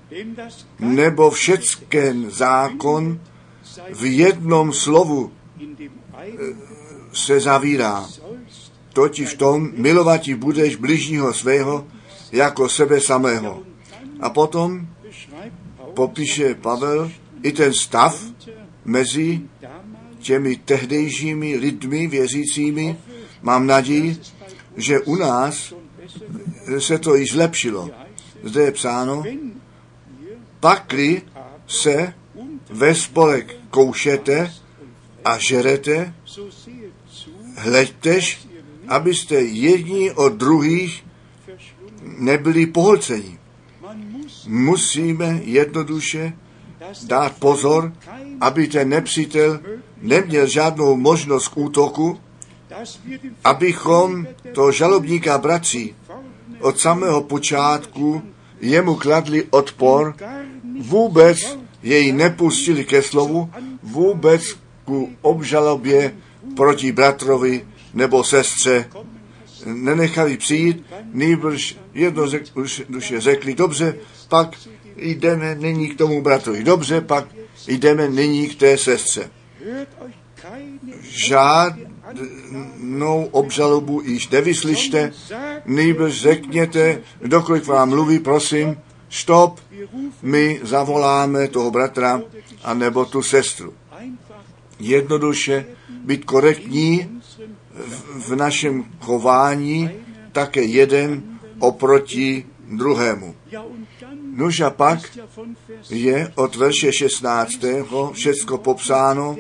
nebo 0.80 1.30
všecken 1.30 2.30
zákon 2.30 3.20
v 3.94 4.04
jednom 4.06 4.74
slovu 4.74 5.32
einen 6.14 6.58
se 7.14 7.40
zavírá. 7.40 8.06
Totiž 8.94 9.34
v 9.34 9.38
tom 9.38 9.72
milovati 9.76 10.36
budeš 10.36 10.76
bližního 10.76 11.34
svého 11.34 11.88
jako 12.32 12.70
sebe 12.70 13.02
samého. 13.02 13.64
A 14.20 14.30
potom 14.30 14.88
popíše 15.94 16.56
Pavel 16.56 17.12
i 17.44 17.52
ten 17.52 17.74
stav 17.74 18.24
mezi 18.86 19.42
těmi 20.20 20.56
tehdejšími 20.56 21.56
lidmi 21.56 22.08
věřícími. 22.08 22.98
Mám 23.42 23.68
naději, 23.68 24.18
že 24.78 25.00
u 25.00 25.16
nás 25.16 25.74
besser, 26.04 26.82
se 26.82 26.98
to 26.98 27.16
již 27.16 27.32
zlepšilo. 27.32 27.90
Zde 28.44 28.62
je 28.62 28.72
psáno, 28.72 29.24
pakli 30.60 31.22
se 31.68 32.14
ve 32.74 32.96
spolek 32.96 33.56
koušete 33.70 34.54
a 35.26 35.38
žerete, 35.38 36.14
hleďtež, 37.58 38.48
abyste 38.88 39.36
jedni 39.36 40.12
od 40.12 40.34
druhých 40.34 41.06
nebyli 42.18 42.66
pohlceni. 42.66 43.40
Musíme 44.48 45.40
jednoduše 45.44 46.34
dát 47.04 47.38
pozor, 47.40 47.94
aby 48.42 48.68
ten 48.68 48.90
nepřítel 48.90 49.60
neměl 50.02 50.48
žádnou 50.48 50.98
možnost 50.98 51.48
k 51.48 51.58
útoku, 51.58 52.20
abychom 53.44 54.28
to 54.54 54.72
žalobníka 54.72 55.38
bratří 55.38 55.96
od 56.60 56.80
samého 56.80 57.22
počátku 57.24 58.22
jemu 58.62 58.96
kladli 58.96 59.44
odpor, 59.50 60.16
vůbec 60.80 61.58
jej 61.84 62.12
nepustili 62.12 62.86
ke 62.86 63.02
slovu, 63.02 63.50
vůbec 63.84 64.58
ku 64.86 65.10
obžalobě 65.22 66.16
proti 66.56 66.92
bratrovi 66.92 67.66
nebo 67.94 68.24
sestře. 68.24 68.86
Nenechali 69.66 70.38
přijít, 70.38 70.86
nýbrž 71.14 71.78
jednoduše 71.94 73.22
řekli, 73.22 73.54
dobře, 73.54 73.96
pak 74.30 74.58
jdeme 74.98 75.56
nyní 75.56 75.90
k 75.90 75.98
tomu 75.98 76.22
bratrovi, 76.22 76.64
dobře, 76.64 77.02
pak 77.02 77.28
jdeme 77.68 78.10
nyní 78.10 78.50
k 78.50 78.56
té 78.56 78.78
sestře. 78.78 79.30
Žádnou 81.02 81.84
obžalobu 83.32 84.02
již 84.02 84.30
nevyslyšte, 84.30 85.12
nýbrž 85.66 86.22
řekněte, 86.22 87.02
kdokoliv 87.20 87.68
vám 87.68 87.90
mluví, 87.90 88.20
prosím, 88.20 88.78
stop, 89.14 89.62
my 90.22 90.60
zavoláme 90.64 91.48
toho 91.48 91.72
bratra 91.72 92.22
a 92.64 92.74
nebo 92.74 93.06
tu 93.06 93.22
sestru. 93.22 93.74
Jednoduše 94.80 95.66
být 95.90 96.26
korektní 96.26 97.22
v, 97.72 98.30
v 98.30 98.36
našem 98.36 98.86
chování 99.00 99.90
také 100.32 100.64
jeden 100.64 101.24
oproti 101.60 102.46
druhému. 102.78 103.36
Nož 104.36 104.60
a 104.60 104.70
pak 104.70 105.18
je 105.90 106.32
od 106.36 106.56
verše 106.56 106.92
16. 106.92 107.60
všecko 108.14 108.58
popsáno, 108.58 109.38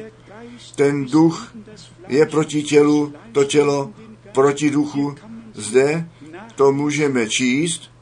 ten 0.75 1.05
duch 1.05 1.55
je 2.07 2.25
proti 2.25 2.63
tělu, 2.63 3.13
to 3.31 3.43
tělo 3.43 3.91
proti 4.31 4.69
duchu. 4.69 5.15
Zde 5.53 6.09
to 6.55 6.71
můžeme 6.71 7.29
číst. 7.29 7.92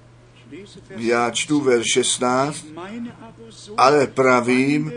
Já 0.90 1.32
čtu 1.32 1.60
ver 1.60 1.84
16, 1.84 2.66
ale 3.78 4.08
pravím, 4.08 4.92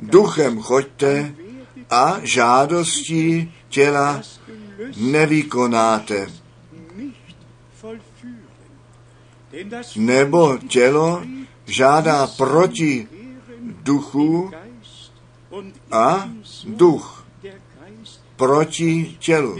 duchem 0.00 0.60
choďte 0.60 1.34
a 1.90 2.20
žádostí 2.22 3.54
těla 3.68 4.22
nevykonáte. 4.96 6.26
Nebo 9.96 10.58
tělo 10.58 11.22
žádá 11.66 12.26
proti 12.26 13.08
duchu 13.82 14.50
a 15.92 16.28
duch 16.64 17.19
proti 18.40 19.16
tělu. 19.18 19.56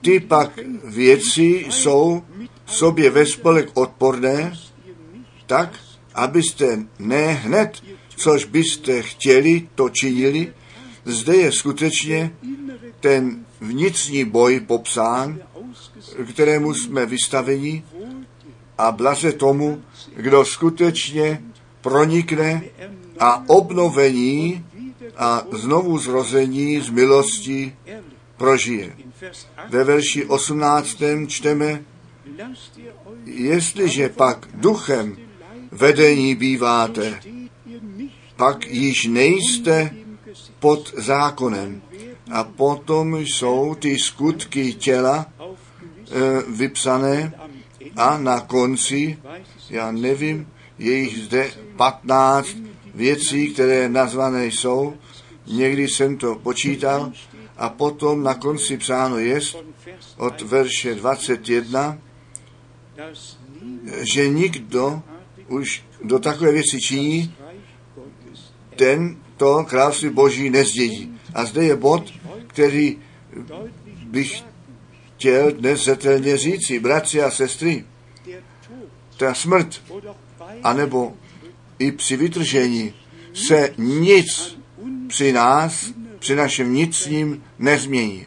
Ty 0.00 0.20
pak 0.20 0.58
věci 0.84 1.66
jsou 1.70 2.22
sobě 2.66 3.10
ve 3.10 3.26
spolek 3.26 3.70
odporné, 3.74 4.52
tak, 5.46 5.80
abyste 6.14 6.78
ne 6.98 7.32
hned, 7.32 7.82
což 8.16 8.44
byste 8.44 9.02
chtěli, 9.02 9.68
to 9.74 9.88
činili. 9.88 10.52
Zde 11.04 11.36
je 11.36 11.52
skutečně 11.52 12.32
ten 13.00 13.44
vnitřní 13.60 14.24
boj 14.24 14.60
popsán, 14.60 15.38
kterému 16.32 16.74
jsme 16.74 17.06
vystaveni 17.06 17.84
a 18.78 18.92
blaze 18.92 19.32
tomu, 19.32 19.82
kdo 20.16 20.44
skutečně 20.44 21.42
pronikne 21.80 22.62
a 23.18 23.48
obnovení 23.48 24.64
a 25.16 25.46
znovu 25.52 25.98
zrození 25.98 26.80
z 26.80 26.90
milosti 26.90 27.76
prožije. 28.36 28.96
Ve 29.68 29.84
verši 29.84 30.26
18. 30.26 30.98
čteme, 31.26 31.84
jestliže 33.24 34.08
pak 34.08 34.48
duchem 34.54 35.16
vedení 35.72 36.34
býváte, 36.34 37.20
pak 38.36 38.66
již 38.66 39.04
nejste 39.04 39.90
pod 40.58 40.94
zákonem. 40.96 41.82
A 42.30 42.44
potom 42.44 43.16
jsou 43.16 43.74
ty 43.74 43.98
skutky 43.98 44.74
těla 44.74 45.26
e, 45.26 46.42
vypsané 46.48 47.32
a 47.96 48.18
na 48.18 48.40
konci, 48.40 49.18
já 49.70 49.92
nevím, 49.92 50.48
je 50.78 50.92
jich 50.92 51.18
zde 51.18 51.50
15 51.76 52.56
věcí, 52.94 53.52
které 53.52 53.88
nazvané 53.88 54.46
jsou, 54.46 54.94
někdy 55.46 55.88
jsem 55.88 56.16
to 56.16 56.34
počítal, 56.34 57.12
a 57.56 57.68
potom 57.68 58.22
na 58.22 58.34
konci 58.34 58.76
psáno 58.76 59.18
je 59.18 59.40
od 60.16 60.42
verše 60.42 60.94
21, 60.94 61.98
že 64.00 64.28
nikdo 64.28 65.02
už 65.48 65.84
do 66.02 66.18
takové 66.18 66.52
věci 66.52 66.80
činí, 66.80 67.34
ten 68.76 69.16
to 69.36 69.64
království 69.64 70.08
boží 70.08 70.50
nezdědí. 70.50 71.20
A 71.34 71.44
zde 71.44 71.64
je 71.64 71.76
bod, 71.76 72.12
který 72.46 72.98
bych 74.06 74.42
chtěl 75.16 75.52
dnes 75.52 75.84
zetelně 75.84 76.36
říci, 76.36 76.78
bratři 76.78 77.22
a 77.22 77.30
sestry, 77.30 77.84
ta 79.16 79.34
smrt, 79.34 79.82
anebo 80.62 81.14
i 81.78 81.92
při 81.92 82.16
vytržení 82.16 82.94
se 83.34 83.74
nic 83.78 84.58
při 85.06 85.32
nás, 85.32 85.92
při 86.18 86.36
našem 86.36 86.68
vnitřním 86.68 87.44
nezmění. 87.58 88.26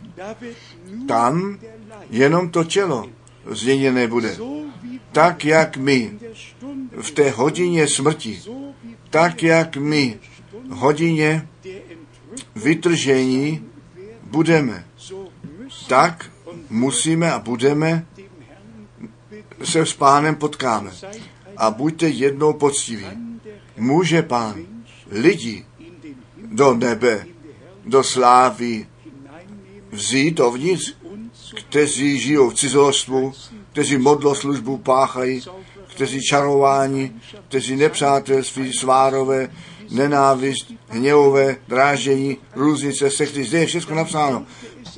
Tam 1.08 1.60
jenom 2.10 2.50
to 2.50 2.64
tělo 2.64 3.10
změněné 3.46 4.08
bude. 4.08 4.38
Tak, 5.12 5.46
jak 5.46 5.78
my 5.78 6.20
v 7.02 7.12
té 7.12 7.30
hodině 7.30 7.88
smrti, 7.88 8.42
tak, 9.10 9.44
jak 9.44 9.78
my 9.78 10.20
hodině 10.70 11.48
vytržení 12.56 13.66
budeme, 14.24 14.86
tak 15.88 16.32
musíme 16.70 17.32
a 17.32 17.40
budeme 17.40 18.06
se 19.64 19.86
s 19.86 19.94
pánem 19.94 20.36
potkáme. 20.36 20.92
A 21.58 21.72
buďte 21.72 22.08
jednou 22.08 22.54
poctiví. 22.54 23.27
Může 23.78 24.22
pán 24.22 24.66
lidi 25.12 25.66
do 26.52 26.74
nebe, 26.74 27.26
do 27.86 28.04
slávy 28.04 28.88
vzít 29.92 30.32
dovnitř, 30.32 30.96
kteří 31.54 32.20
žijou 32.20 32.50
v 32.50 32.54
cizolostvu, 32.56 33.34
kteří 33.72 33.98
modloslužbu 33.98 34.78
páchají, 34.78 35.42
kteří 35.96 36.22
čarování, 36.22 37.22
kteří 37.48 37.76
nepřátelství, 37.76 38.74
svárové, 38.74 39.50
nenávist, 39.92 40.74
hněvové, 40.88 41.56
drážení, 41.68 42.38
různice, 42.56 43.12
sekty, 43.12 43.44
zde 43.44 43.60
je 43.60 43.66
všechno 43.66 43.96
napsáno. 43.96 44.46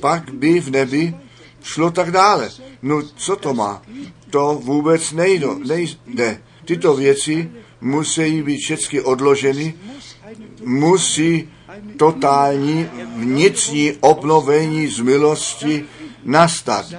Pak 0.00 0.30
by 0.30 0.60
v 0.60 0.70
nebi 0.70 1.14
šlo 1.62 1.90
tak 1.90 2.10
dále. 2.10 2.50
No 2.82 3.02
co 3.02 3.36
to 3.36 3.54
má? 3.54 3.82
To 4.30 4.60
vůbec 4.62 5.12
nejde. 5.12 5.46
nejde. 5.66 6.42
Tyto 6.64 6.94
věci 6.96 7.50
musí 7.80 8.42
být 8.42 8.58
všechny 8.58 9.00
odloženy, 9.00 9.74
musí 10.64 11.48
totální 11.96 12.88
vnitřní 13.16 13.92
obnovení 14.00 14.88
z 14.88 15.00
milosti 15.00 15.84
nastat. 16.24 16.94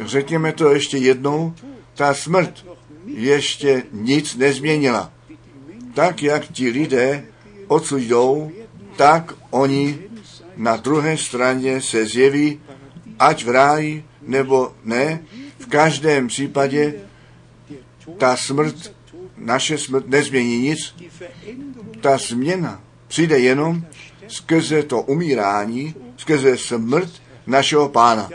Řekněme 0.00 0.52
to 0.52 0.74
ještě 0.74 0.98
jednou, 0.98 1.54
ta 1.94 2.14
smrt 2.14 2.66
ještě 3.06 3.82
nic 3.92 4.36
nezměnila. 4.36 5.12
Tak, 5.94 6.22
jak 6.22 6.48
ti 6.48 6.70
lidé 6.70 7.24
odsud 7.66 7.98
jdou, 7.98 8.52
tak 8.96 9.34
oni 9.50 9.98
na 10.56 10.76
druhé 10.76 11.16
straně 11.16 11.80
se 11.80 12.06
zjeví, 12.06 12.60
ať 13.18 13.44
v 13.44 13.50
ráji 13.50 14.04
nebo 14.22 14.72
ne, 14.84 15.22
v 15.58 15.66
každém 15.66 16.28
případě 16.28 16.94
ta 18.18 18.36
smrt, 18.36 18.94
naše 19.38 19.78
smrt 19.78 20.08
nezmění 20.08 20.58
nic. 20.58 20.94
Ta 22.00 22.18
změna 22.18 22.80
přijde 23.08 23.38
jenom 23.38 23.84
skrze 24.28 24.82
to 24.82 25.02
umírání, 25.02 25.94
skrze 26.16 26.58
smrt 26.58 27.10
našeho 27.46 27.88
pána, 27.88 28.30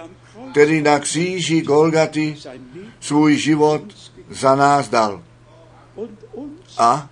který 0.51 0.81
na 0.81 0.99
kříži 0.99 1.61
Golgaty 1.61 2.35
svůj 2.99 3.38
život 3.38 3.81
za 4.30 4.55
nás 4.55 4.89
dal. 4.89 5.23
A 6.77 7.09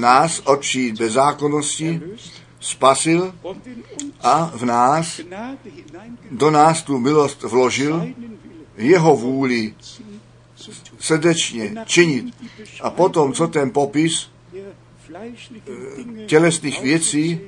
nás 0.00 0.38
od 0.44 0.60
vší 0.60 0.92
bezákonnosti 0.92 2.00
spasil 2.60 3.34
a 4.22 4.52
v 4.54 4.64
nás, 4.64 5.20
do 6.30 6.50
nás 6.50 6.82
tu 6.82 6.98
milost 6.98 7.42
vložil, 7.42 8.06
jeho 8.76 9.16
vůli 9.16 9.74
srdečně 11.06 11.74
činit. 11.84 12.34
A 12.80 12.90
potom, 12.90 13.32
co 13.32 13.48
ten 13.48 13.70
popis 13.70 14.30
tělesných 16.26 16.82
věcí 16.82 17.40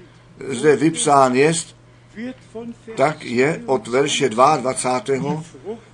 zde 0.49 0.77
vypsán 0.77 1.35
je, 1.35 1.53
tak 2.97 3.25
je 3.25 3.63
od 3.67 3.89
verše 3.89 4.29
22. 4.29 5.43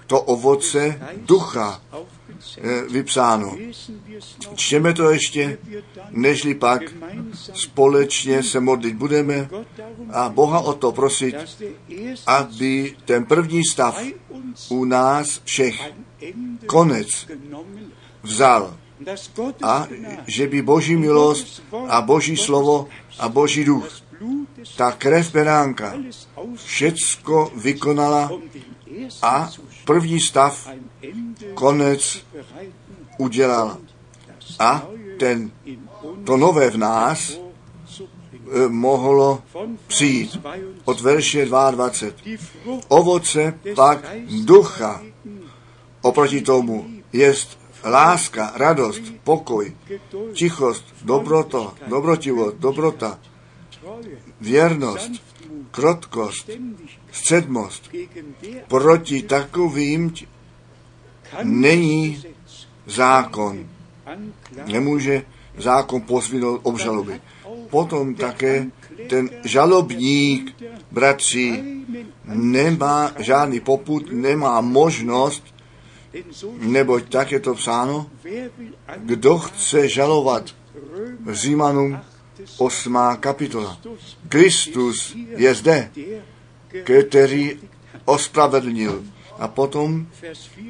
to 0.06 0.20
ovoce 0.20 1.00
ducha 1.16 1.80
vypsáno. 2.90 3.56
Čteme 4.54 4.92
to 4.92 5.10
ještě, 5.10 5.58
nežli 6.10 6.54
pak 6.54 6.82
společně 7.54 8.42
se 8.42 8.60
modlit 8.60 8.94
budeme 8.94 9.48
a 10.12 10.28
Boha 10.28 10.60
o 10.60 10.72
to 10.74 10.92
prosit, 10.92 11.34
aby 12.26 12.96
ten 13.04 13.24
první 13.24 13.64
stav 13.64 14.02
u 14.68 14.84
nás 14.84 15.40
všech 15.44 15.92
konec 16.66 17.26
vzal 18.22 18.76
a 19.62 19.88
že 20.26 20.46
by 20.46 20.62
Boží 20.62 20.96
milost 20.96 21.62
a 21.88 22.02
Boží 22.02 22.36
slovo 22.36 22.88
a 23.18 23.28
Boží 23.28 23.64
duch, 23.64 23.88
ta 24.76 24.92
krev 24.92 25.32
beránka, 25.32 25.94
všecko 26.54 27.52
vykonala 27.56 28.30
a 29.22 29.50
první 29.84 30.20
stav, 30.20 30.68
konec 31.54 32.24
udělala. 33.18 33.78
A 34.58 34.82
ten, 35.18 35.50
to 36.24 36.36
nové 36.36 36.70
v 36.70 36.76
nás 36.76 37.32
eh, 37.32 38.68
mohlo 38.68 39.42
přijít. 39.86 40.40
Od 40.84 41.00
verše 41.00 41.46
22. 41.46 42.38
Ovoce 42.88 43.58
pak 43.74 44.16
ducha 44.44 45.02
oproti 46.04 46.40
tomu 46.40 46.84
jest 47.12 47.58
láska, 47.84 48.52
radost, 48.56 49.02
pokoj, 49.24 49.72
tichost, 50.32 50.84
dobroto, 51.02 51.74
dobrotivost, 51.88 52.56
dobrota, 52.56 53.18
věrnost, 54.40 55.12
krotkost, 55.70 56.50
středmost. 57.12 57.90
Proti 58.68 59.22
takovým 59.22 60.14
není 61.42 62.24
zákon. 62.86 63.66
Nemůže 64.66 65.22
zákon 65.58 66.00
pozvinout 66.00 66.60
obžaloby. 66.62 67.20
Potom 67.70 68.14
také 68.14 68.66
ten 69.08 69.30
žalobník, 69.44 70.56
bratři, 70.90 71.64
nemá 72.24 73.12
žádný 73.18 73.60
poput, 73.60 74.12
nemá 74.12 74.60
možnost, 74.60 75.53
neboť 76.58 77.08
tak 77.08 77.32
je 77.32 77.40
to 77.40 77.54
psáno, 77.54 78.10
kdo 78.96 79.38
chce 79.38 79.88
žalovat 79.88 80.54
Římanům 81.30 81.98
8. 82.58 82.98
kapitola. 83.20 83.78
Kristus 84.28 85.16
je 85.16 85.54
zde, 85.54 85.90
který 86.84 87.58
ospravedlnil. 88.04 89.04
A 89.38 89.48
potom 89.48 90.06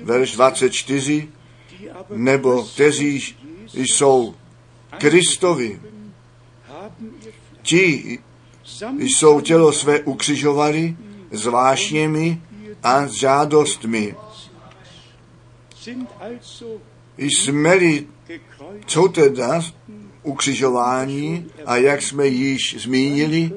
verš 0.02 0.32
24, 0.32 1.28
nebo 2.10 2.62
kteří 2.62 3.36
jsou 3.74 4.34
Kristovi, 4.98 5.80
ti 7.62 8.18
jsou 8.98 9.40
tělo 9.40 9.72
své 9.72 10.00
ukřižovali 10.00 10.96
s 11.30 11.46
vášněmi 11.46 12.42
a 12.82 13.06
s 13.06 13.12
žádostmi. 13.12 14.14
Jsme-li 17.16 18.06
co 18.86 19.08
teda 19.08 19.62
ukřižování 20.22 21.46
a 21.66 21.76
jak 21.76 22.02
jsme 22.02 22.26
již 22.26 22.76
zmínili, 22.78 23.50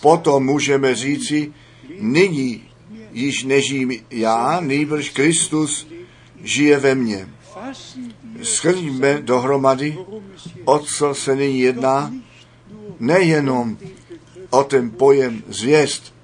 potom 0.00 0.44
můžeme 0.44 0.94
říci, 0.94 1.52
nyní 2.00 2.62
již 3.12 3.44
nežijím 3.44 3.92
já, 4.10 4.60
nejbrž 4.60 5.10
Kristus 5.10 5.86
žije 6.42 6.78
ve 6.78 6.94
mně. 6.94 7.28
Schrňme 8.42 9.22
dohromady, 9.22 9.98
o 10.64 10.78
co 10.78 11.14
se 11.14 11.36
nyní 11.36 11.60
jedná, 11.60 12.12
nejenom 13.00 13.78
o 14.50 14.64
ten 14.64 14.90
pojem 14.90 15.42
zvěst, 15.48 16.14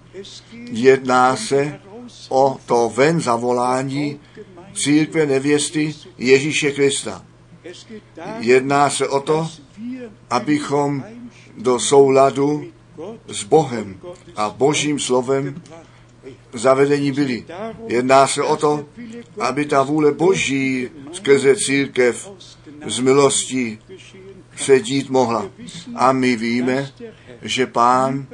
jedná 0.70 1.36
se 1.36 1.80
o 2.28 2.58
to 2.66 2.92
ven 2.96 3.20
zavolání 3.20 4.20
církve 4.74 5.26
nevěsty 5.26 5.94
Ježíše 6.18 6.72
Krista. 6.72 7.24
Jedná 8.38 8.90
se 8.90 9.08
o 9.08 9.20
to, 9.20 9.48
abychom 10.30 11.04
do 11.58 11.78
souladu 11.78 12.64
s 13.28 13.44
Bohem 13.44 14.00
a 14.36 14.50
Božím 14.50 14.98
slovem 14.98 15.62
zavedení 16.52 17.12
byli. 17.12 17.44
Jedná 17.86 18.26
se 18.26 18.42
o 18.42 18.56
to, 18.56 18.84
aby 19.40 19.64
ta 19.64 19.82
vůle 19.82 20.12
Boží 20.12 20.90
skrze 21.12 21.56
církev 21.56 22.30
z 22.86 22.98
milosti 23.00 23.78
se 24.56 24.80
dít 24.80 25.10
mohla. 25.10 25.48
A 25.94 26.12
my 26.12 26.36
víme, 26.36 26.92
že 27.42 27.66
Pán 27.66 28.26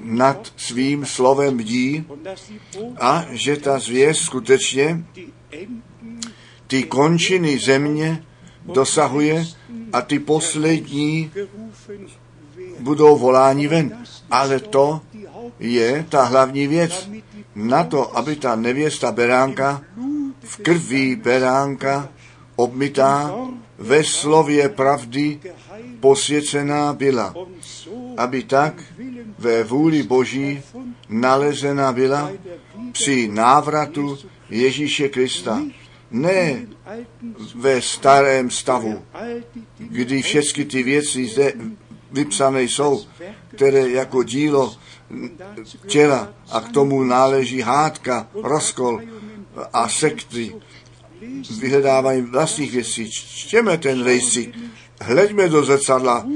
nad 0.00 0.52
svým 0.56 1.06
slovem 1.06 1.56
bdí 1.56 2.04
a 3.00 3.26
že 3.30 3.56
ta 3.56 3.78
zvěst 3.78 4.20
skutečně 4.20 5.04
ty 6.66 6.82
končiny 6.82 7.58
země 7.58 8.24
dosahuje 8.64 9.46
a 9.92 10.02
ty 10.02 10.18
poslední 10.18 11.30
budou 12.80 13.18
voláni 13.18 13.68
ven. 13.68 14.04
Ale 14.30 14.60
to 14.60 15.00
je 15.58 16.06
ta 16.08 16.24
hlavní 16.24 16.66
věc. 16.66 17.10
Na 17.54 17.84
to, 17.84 18.16
aby 18.16 18.36
ta 18.36 18.56
nevěsta 18.56 19.12
beránka 19.12 19.82
v 20.42 20.56
krví 20.56 21.16
beránka 21.16 22.08
obmytá 22.56 23.34
ve 23.78 24.04
slově 24.04 24.68
pravdy 24.68 25.40
posvěcená 26.00 26.92
byla, 26.92 27.34
aby 28.16 28.42
tak 28.42 28.82
ve 29.38 29.64
vůli 29.64 30.02
Boží 30.02 30.62
nalezena 31.08 31.92
byla 31.92 32.30
při 32.92 33.28
návratu 33.28 34.18
Ježíše 34.50 35.08
Krista. 35.08 35.62
Ne 36.10 36.66
ve 37.54 37.82
starém 37.82 38.50
stavu, 38.50 39.02
kdy 39.78 40.22
všechny 40.22 40.64
ty 40.64 40.82
věci 40.82 41.26
zde 41.26 41.52
vypsané 42.12 42.62
jsou, 42.62 43.04
které 43.48 43.88
jako 43.88 44.22
dílo 44.22 44.76
těla 45.86 46.32
a 46.50 46.60
k 46.60 46.72
tomu 46.72 47.04
náleží 47.04 47.60
hádka, 47.60 48.28
rozkol 48.34 49.00
a 49.72 49.88
sekty. 49.88 50.54
Vyhledávají 51.58 52.22
vlastních 52.22 52.72
věcí. 52.72 53.10
Čtěme 53.10 53.78
ten 53.78 54.04
rejstřík, 54.04 54.58
hleďme 55.00 55.48
do 55.48 55.64
zrcadla, 55.64 56.26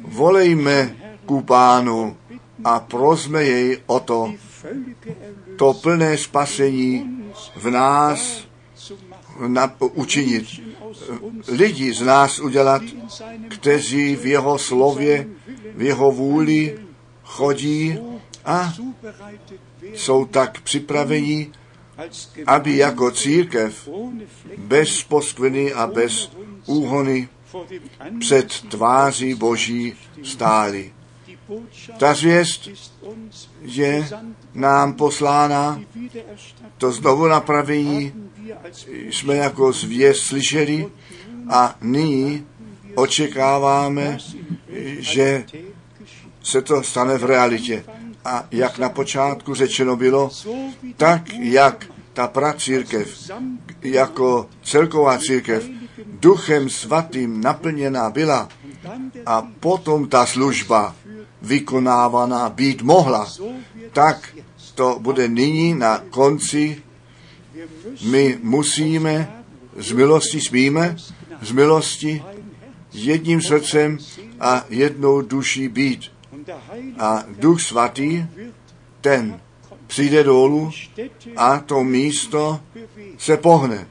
volejme 0.00 0.96
ku 1.26 1.42
pánu 1.42 2.16
a 2.64 2.80
prosme 2.80 3.44
jej 3.44 3.82
o 3.86 4.00
to, 4.00 4.32
to 5.56 5.74
plné 5.74 6.18
spasení 6.18 7.22
v 7.56 7.70
nás 7.70 8.46
na, 9.46 9.74
učinit. 9.78 10.46
Lidi 11.48 11.92
z 11.92 12.02
nás 12.02 12.38
udělat, 12.38 12.82
kteří 13.48 14.16
v 14.16 14.26
jeho 14.26 14.58
slově, 14.58 15.26
v 15.74 15.82
jeho 15.82 16.10
vůli 16.10 16.78
chodí 17.24 17.98
a 18.44 18.74
jsou 19.94 20.24
tak 20.24 20.60
připraveni, 20.60 21.52
aby 22.46 22.76
jako 22.76 23.10
církev 23.10 23.88
bez 24.56 25.02
poskvrny 25.02 25.72
a 25.72 25.86
bez 25.86 26.30
úhony 26.66 27.28
před 28.20 28.60
tváří 28.68 29.34
Boží 29.34 29.94
stáli. 30.22 30.92
Ta 31.98 32.14
zvěst 32.14 32.68
je 33.60 34.08
nám 34.54 34.94
poslána, 34.94 35.80
to 36.78 36.92
znovu 36.92 37.26
napravení 37.26 38.12
jsme 39.10 39.36
jako 39.36 39.72
zvěst 39.72 40.22
slyšeli 40.22 40.86
a 41.50 41.76
nyní 41.80 42.46
očekáváme, 42.94 44.18
že 44.98 45.44
se 46.42 46.62
to 46.62 46.82
stane 46.82 47.18
v 47.18 47.24
realitě. 47.24 47.84
A 48.24 48.46
jak 48.50 48.78
na 48.78 48.88
počátku 48.88 49.54
řečeno 49.54 49.96
bylo, 49.96 50.30
tak 50.96 51.22
jak 51.32 51.86
ta 52.12 52.28
pracírkev 52.28 53.32
jako 53.82 54.48
celková 54.62 55.18
církev 55.18 55.68
duchem 56.04 56.70
svatým 56.70 57.40
naplněná 57.40 58.10
byla 58.10 58.48
a 59.26 59.42
potom 59.60 60.08
ta 60.08 60.26
služba 60.26 60.94
vykonávaná 61.42 62.48
být 62.48 62.82
mohla, 62.82 63.32
tak 63.92 64.34
to 64.74 64.98
bude 65.00 65.28
nyní 65.28 65.74
na 65.74 65.98
konci. 66.10 66.82
My 68.10 68.38
musíme 68.42 69.42
z 69.76 69.92
milosti 69.92 70.40
smíme, 70.40 70.96
z 71.42 71.52
milosti 71.52 72.22
jedním 72.92 73.40
srdcem 73.42 73.98
a 74.40 74.64
jednou 74.68 75.20
duší 75.20 75.68
být. 75.68 76.12
A 76.98 77.24
Duch 77.38 77.60
Svatý, 77.62 78.26
ten 79.00 79.40
přijde 79.86 80.24
dolů 80.24 80.70
a 81.36 81.58
to 81.58 81.84
místo 81.84 82.60
se 83.18 83.36
pohne. 83.36 83.88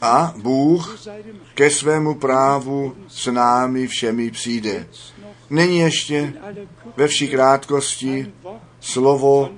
A 0.00 0.34
Bůh 0.36 0.98
ke 1.54 1.70
svému 1.70 2.14
právu 2.14 2.94
s 3.08 3.26
námi 3.26 3.86
všemi 3.86 4.30
přijde. 4.30 4.86
Není 5.50 5.78
ještě 5.78 6.32
ve 6.96 7.08
vší 7.08 7.28
krátkosti 7.28 8.32
slovo 8.80 9.50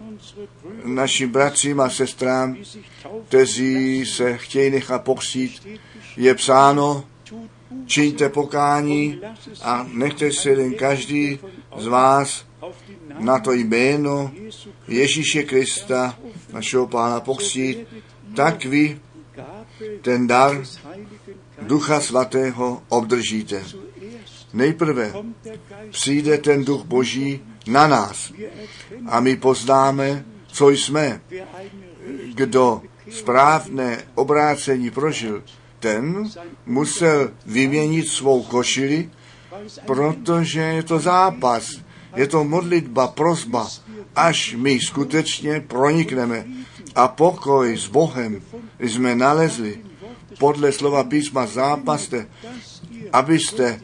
našim 0.85 1.31
bratřím 1.31 1.81
a 1.81 1.91
sestrám, 1.91 2.57
kteří 3.29 4.07
se 4.07 4.39
chtějí 4.39 4.71
nechat 4.71 5.05
pokřít, 5.05 5.67
je 6.17 6.35
psáno, 6.35 7.05
čiňte 7.87 8.29
pokání 8.29 9.21
a 9.63 9.87
nechte 9.93 10.33
se 10.33 10.51
jeden 10.51 10.75
každý 10.75 11.39
z 11.77 11.87
vás 11.87 12.48
na 13.19 13.39
to 13.39 13.53
jméno 13.53 14.33
Ježíše 14.89 15.43
Krista, 15.43 16.19
našeho 16.53 16.87
Pána 16.87 17.21
pokřít, 17.21 17.79
tak 18.37 18.65
vy 18.65 19.01
ten 20.03 20.27
dar 20.27 20.65
Ducha 21.63 22.01
Svatého 22.01 22.83
obdržíte. 22.89 23.65
Nejprve 24.53 25.13
přijde 25.91 26.39
ten 26.39 26.65
Duch 26.65 26.85
Boží 26.85 27.41
na 27.67 27.87
nás 27.87 28.33
a 29.07 29.21
my 29.21 29.37
poznáme, 29.37 30.25
co 30.47 30.71
jsme. 30.71 31.21
Kdo 32.35 32.83
správné 33.11 34.05
obrácení 34.15 34.91
prožil, 34.91 35.43
ten 35.79 36.31
musel 36.67 37.31
vyměnit 37.47 38.09
svou 38.09 38.43
košili, 38.43 39.11
protože 39.87 40.61
je 40.61 40.83
to 40.83 40.99
zápas. 40.99 41.81
Je 42.19 42.27
to 42.27 42.45
modlitba, 42.45 43.15
prosba, 43.15 43.69
až 44.17 44.55
my 44.59 44.81
skutečně 44.81 45.61
pronikneme 45.61 46.45
a 46.95 47.09
pokoj 47.09 47.79
s 47.79 47.87
Bohem 47.87 48.43
jsme 48.81 49.15
nalezli. 49.15 49.79
Podle 50.39 50.73
slova 50.73 51.05
písma 51.05 51.47
zápaste, 51.47 52.27
abyste 53.13 53.81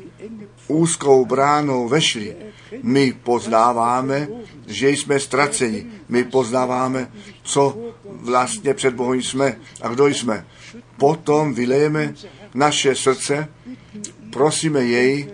úzkou 0.69 1.24
bránou 1.24 1.89
vešli. 1.89 2.36
My 2.82 3.12
poznáváme, 3.23 4.28
že 4.66 4.90
jsme 4.90 5.20
ztraceni. 5.20 5.86
My 6.09 6.24
poznáváme, 6.24 7.12
co 7.43 7.78
vlastně 8.05 8.74
před 8.74 8.94
Bohem 8.94 9.23
jsme 9.23 9.59
a 9.82 9.89
kdo 9.89 10.06
jsme. 10.06 10.47
Potom 10.98 11.55
vylejeme 11.55 12.15
naše 12.55 12.94
srdce, 12.94 13.48
prosíme 14.31 14.85
jej 14.85 15.31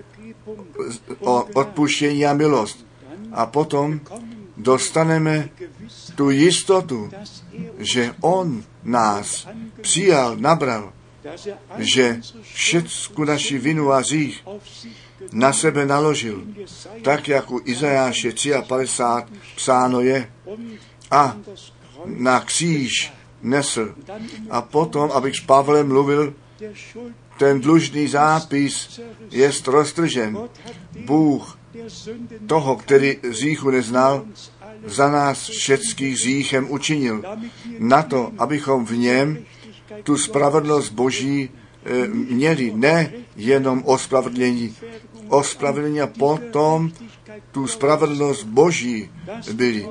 o 1.20 1.42
odpuštění 1.42 2.26
a 2.26 2.34
milost. 2.34 2.89
A 3.32 3.46
potom 3.46 4.00
dostaneme 4.56 5.48
tu 6.14 6.30
jistotu, 6.30 7.10
že 7.78 8.14
On 8.20 8.62
nás 8.82 9.48
přijal, 9.80 10.36
nabral, 10.36 10.92
že 11.78 12.20
všecku 12.42 13.24
naši 13.24 13.58
vinu 13.58 13.92
a 13.92 14.02
řích 14.02 14.44
na 15.32 15.52
sebe 15.52 15.86
naložil, 15.86 16.44
tak 17.02 17.28
jak 17.28 17.50
u 17.50 17.60
Izajáše 17.64 18.32
53 18.68 19.34
psáno 19.56 20.00
je, 20.00 20.32
a 21.10 21.36
na 22.04 22.40
kříž 22.40 23.12
nesl. 23.42 23.94
A 24.50 24.62
potom, 24.62 25.10
abych 25.10 25.36
s 25.36 25.40
Pavlem 25.40 25.88
mluvil, 25.88 26.34
ten 27.38 27.60
dlužný 27.60 28.08
zápis 28.08 29.00
je 29.30 29.52
roztržen. 29.66 30.38
Bůh 31.04 31.59
toho, 32.46 32.76
který 32.76 33.16
říchu 33.30 33.70
neznal, 33.70 34.24
za 34.86 35.10
nás 35.10 35.48
všeckých 35.48 36.16
říchem 36.16 36.70
učinil. 36.70 37.22
Na 37.78 38.02
to, 38.02 38.32
abychom 38.38 38.86
v 38.86 38.96
něm 38.96 39.38
tu 40.02 40.16
spravedlnost 40.16 40.92
Boží 40.92 41.50
e, 41.84 42.08
měli, 42.08 42.72
ne 42.74 43.12
jenom 43.36 43.82
ospravedlnění, 43.84 44.76
ospravedlnění 45.28 46.00
a 46.00 46.06
potom 46.06 46.92
tu 47.50 47.66
spravedlnost 47.66 48.44
Boží 48.44 49.10
byli. 49.52 49.88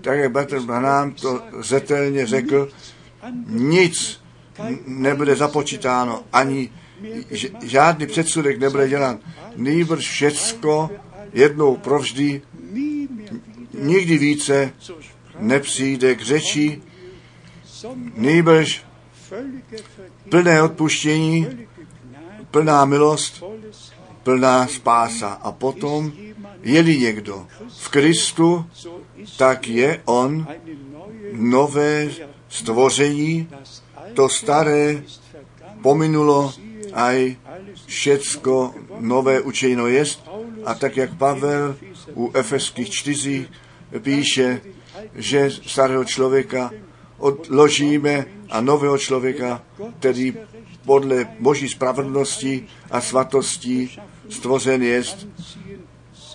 Tak 0.00 0.18
jak 0.18 0.32
Bratr 0.32 0.60
Branham 0.60 1.12
to 1.12 1.42
zetelně 1.60 2.26
řekl, 2.26 2.68
nic 3.48 4.20
nebude 4.86 5.36
započítáno, 5.36 6.22
ani 6.32 6.70
žádný 7.62 8.06
předsudek 8.06 8.58
nebude 8.58 8.88
dělán. 8.88 9.18
Nýbrž 9.56 10.08
všecko 10.08 10.90
jednou 11.32 11.76
provždy 11.76 12.42
nikdy 13.78 14.18
více 14.18 14.72
nepřijde 15.38 16.14
k 16.14 16.20
řeči, 16.20 16.82
nýbrž 18.14 18.84
plné 20.28 20.62
odpuštění, 20.62 21.46
plná 22.50 22.84
milost, 22.84 23.42
plná 24.22 24.66
spása. 24.66 25.28
A 25.28 25.52
potom, 25.52 26.12
je-li 26.62 26.98
někdo 26.98 27.46
v 27.68 27.88
Kristu, 27.88 28.66
tak 29.36 29.68
je 29.68 30.02
on 30.04 30.46
nové 31.32 32.10
stvoření, 32.48 33.48
to 34.14 34.28
staré 34.28 35.02
pominulo 35.82 36.54
a 36.94 37.36
všecko 37.86 38.74
nové 39.00 39.40
učeno 39.40 39.86
jest. 39.86 40.30
A 40.64 40.74
tak 40.74 40.96
jak 40.96 41.14
Pavel 41.14 41.76
u 42.14 42.30
Efeských 42.34 42.90
čtyři 42.90 43.48
píše, 43.98 44.60
že 45.14 45.50
starého 45.50 46.04
člověka 46.04 46.70
odložíme 47.18 48.26
a 48.50 48.60
nového 48.60 48.98
člověka, 48.98 49.62
který 49.98 50.34
podle 50.84 51.28
boží 51.40 51.68
spravedlnosti 51.68 52.66
a 52.90 53.00
svatosti 53.00 53.90
stvořen 54.28 54.82
jest, 54.82 55.28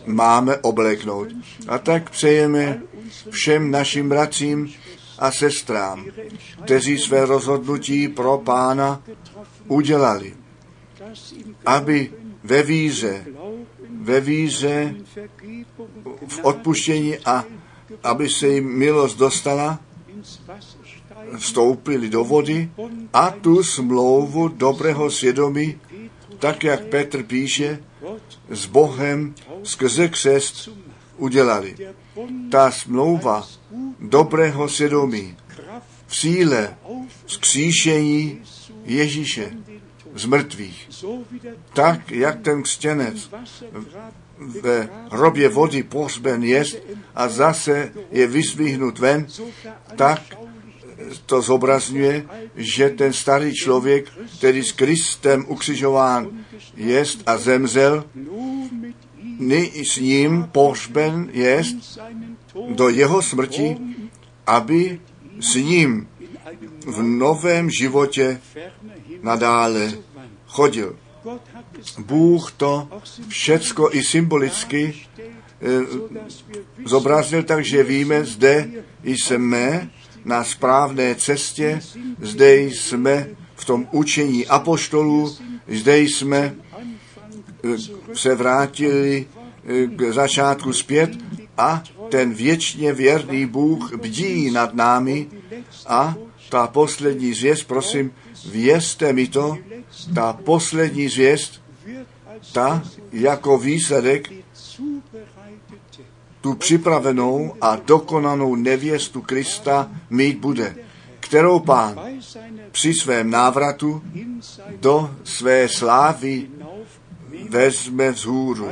máme 0.05 0.57
obléknout. 0.57 1.27
A 1.67 1.77
tak 1.77 2.09
přejeme 2.09 2.81
všem 3.29 3.71
našim 3.71 4.09
bratřím 4.09 4.73
a 5.19 5.31
sestrám, 5.31 6.05
kteří 6.63 6.97
své 6.97 7.25
rozhodnutí 7.25 8.07
pro 8.07 8.37
pána 8.37 9.01
udělali, 9.67 10.33
aby 11.65 12.11
ve 12.43 12.63
víře, 12.63 13.25
ve 14.01 14.19
víře 14.19 14.95
v 16.27 16.39
odpuštění 16.43 17.17
a 17.17 17.45
aby 18.03 18.29
se 18.29 18.47
jim 18.47 18.77
milost 18.77 19.17
dostala, 19.17 19.79
vstoupili 21.37 22.09
do 22.09 22.23
vody 22.23 22.71
a 23.13 23.31
tu 23.31 23.63
smlouvu 23.63 24.47
dobrého 24.47 25.11
svědomí, 25.11 25.79
tak 26.39 26.63
jak 26.63 26.85
Petr 26.85 27.23
píše, 27.23 27.83
s 28.49 28.65
Bohem 28.65 29.35
skrze 29.63 30.07
křest 30.07 30.69
udělali. 31.17 31.75
Ta 32.51 32.71
smlouva 32.71 33.47
dobrého 33.99 34.69
svědomí 34.69 35.37
v 36.07 36.15
síle 36.15 36.77
zkříšení 37.25 38.41
Ježíše 38.83 39.51
z 40.15 40.25
mrtvých. 40.25 40.89
Tak, 41.73 42.11
jak 42.11 42.41
ten 42.41 42.63
křtěnec 42.63 43.29
ve 44.61 44.89
hrobě 45.11 45.49
vody 45.49 45.83
pohřben 45.83 46.43
jest 46.43 46.77
a 47.15 47.29
zase 47.29 47.91
je 48.11 48.27
vyzvihnut 48.27 48.99
ven, 48.99 49.27
tak 49.95 50.21
to 51.25 51.41
zobrazňuje, 51.41 52.25
že 52.55 52.89
ten 52.89 53.13
starý 53.13 53.53
člověk, 53.53 54.11
který 54.37 54.63
s 54.63 54.71
Kristem 54.71 55.45
ukřižován 55.47 56.27
jest 56.75 57.23
a 57.25 57.37
zemřel, 57.37 58.03
s 59.83 59.97
ním 59.97 60.43
pohřben 60.51 61.29
jest 61.31 61.99
do 62.69 62.89
jeho 62.89 63.21
smrti, 63.21 63.77
aby 64.47 64.99
s 65.39 65.55
ním 65.55 66.07
v 66.85 67.03
novém 67.03 67.69
životě 67.69 68.41
nadále 69.21 69.93
chodil. 70.47 70.95
Bůh 71.97 72.51
to 72.51 72.87
všecko 73.27 73.89
i 73.91 74.03
symbolicky 74.03 74.95
e, 75.61 75.81
zobrazil 76.85 77.43
tak, 77.43 77.65
že 77.65 77.83
víme, 77.83 78.25
zde 78.25 78.69
jsme 79.03 79.89
na 80.25 80.43
správné 80.43 81.15
cestě, 81.15 81.79
zde 82.21 82.61
jsme 82.61 83.27
v 83.55 83.65
tom 83.65 83.87
učení 83.91 84.47
apoštolů, 84.47 85.37
zde 85.67 85.99
jsme 85.99 86.37
e, 86.37 86.55
se 88.13 88.35
vrátili 88.35 89.27
e, 89.65 89.87
k 89.87 90.13
začátku 90.13 90.73
zpět 90.73 91.11
a 91.57 91.83
ten 92.09 92.33
věčně 92.33 92.93
věrný 92.93 93.45
Bůh 93.45 93.93
bdí 93.93 94.51
nad 94.51 94.73
námi 94.73 95.27
a 95.87 96.15
ta 96.49 96.67
poslední 96.67 97.33
zvěst, 97.33 97.67
prosím, 97.67 98.11
vězte 98.45 99.13
mi 99.13 99.27
to, 99.27 99.57
ta 100.15 100.33
poslední 100.33 101.09
zvěst, 101.09 101.61
ta 102.53 102.83
jako 103.11 103.57
výsledek 103.57 104.31
tu 106.41 106.53
připravenou 106.53 107.55
a 107.61 107.75
dokonanou 107.75 108.55
nevěstu 108.55 109.21
Krista 109.21 109.91
mít 110.09 110.39
bude, 110.39 110.75
kterou 111.19 111.59
pán 111.59 111.99
při 112.71 112.93
svém 112.93 113.29
návratu 113.29 114.01
do 114.79 115.15
své 115.23 115.69
slávy 115.69 116.47
vezme 117.49 118.11
vzhůru. 118.11 118.67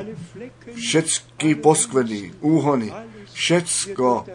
Všecky 0.76 1.56
poskvrny, 1.56 2.34
úhony, 2.42 2.94
všecko 3.34 4.26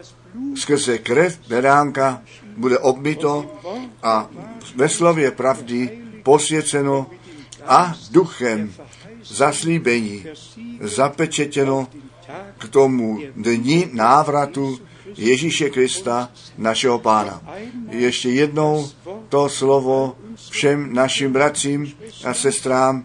skrze 0.55 0.98
krev 0.98 1.39
beránka 1.48 2.23
bude 2.57 2.79
obmito 2.79 3.57
a 4.03 4.29
ve 4.77 4.89
slově 4.89 5.31
pravdy 5.31 5.99
posvěceno 6.23 7.07
a 7.66 7.95
duchem 8.11 8.74
zaslíbení 9.24 10.24
zapečetěno 10.81 11.89
k 12.59 12.69
tomu 12.69 13.20
dni 13.37 13.89
návratu 13.93 14.79
Ježíše 15.16 15.70
Krista, 15.70 16.31
našeho 16.59 16.99
pána. 16.99 17.43
Ještě 17.91 18.31
jednou 18.31 18.89
to 19.29 19.49
slovo 19.49 20.16
všem 20.51 20.95
našim 20.95 21.33
bratřím 21.33 21.93
a 22.24 22.35
sestrám, 22.35 23.05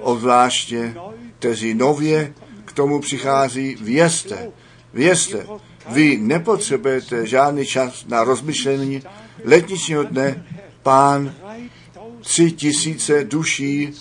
obzvláště, 0.00 0.94
kteří 1.38 1.74
nově 1.74 2.34
k 2.64 2.72
tomu 2.72 3.00
přichází, 3.00 3.76
vězte, 3.80 4.52
vězte, 4.92 5.46
vy 5.88 6.18
nepotřebujete 6.18 7.26
žádný 7.26 7.66
čas 7.66 8.06
na 8.06 8.24
rozmyšlení 8.24 9.02
letničního 9.44 10.02
dne. 10.02 10.44
Pán 10.82 11.34
tři 12.20 12.52
tisíce 12.52 13.24
duší 13.24 13.92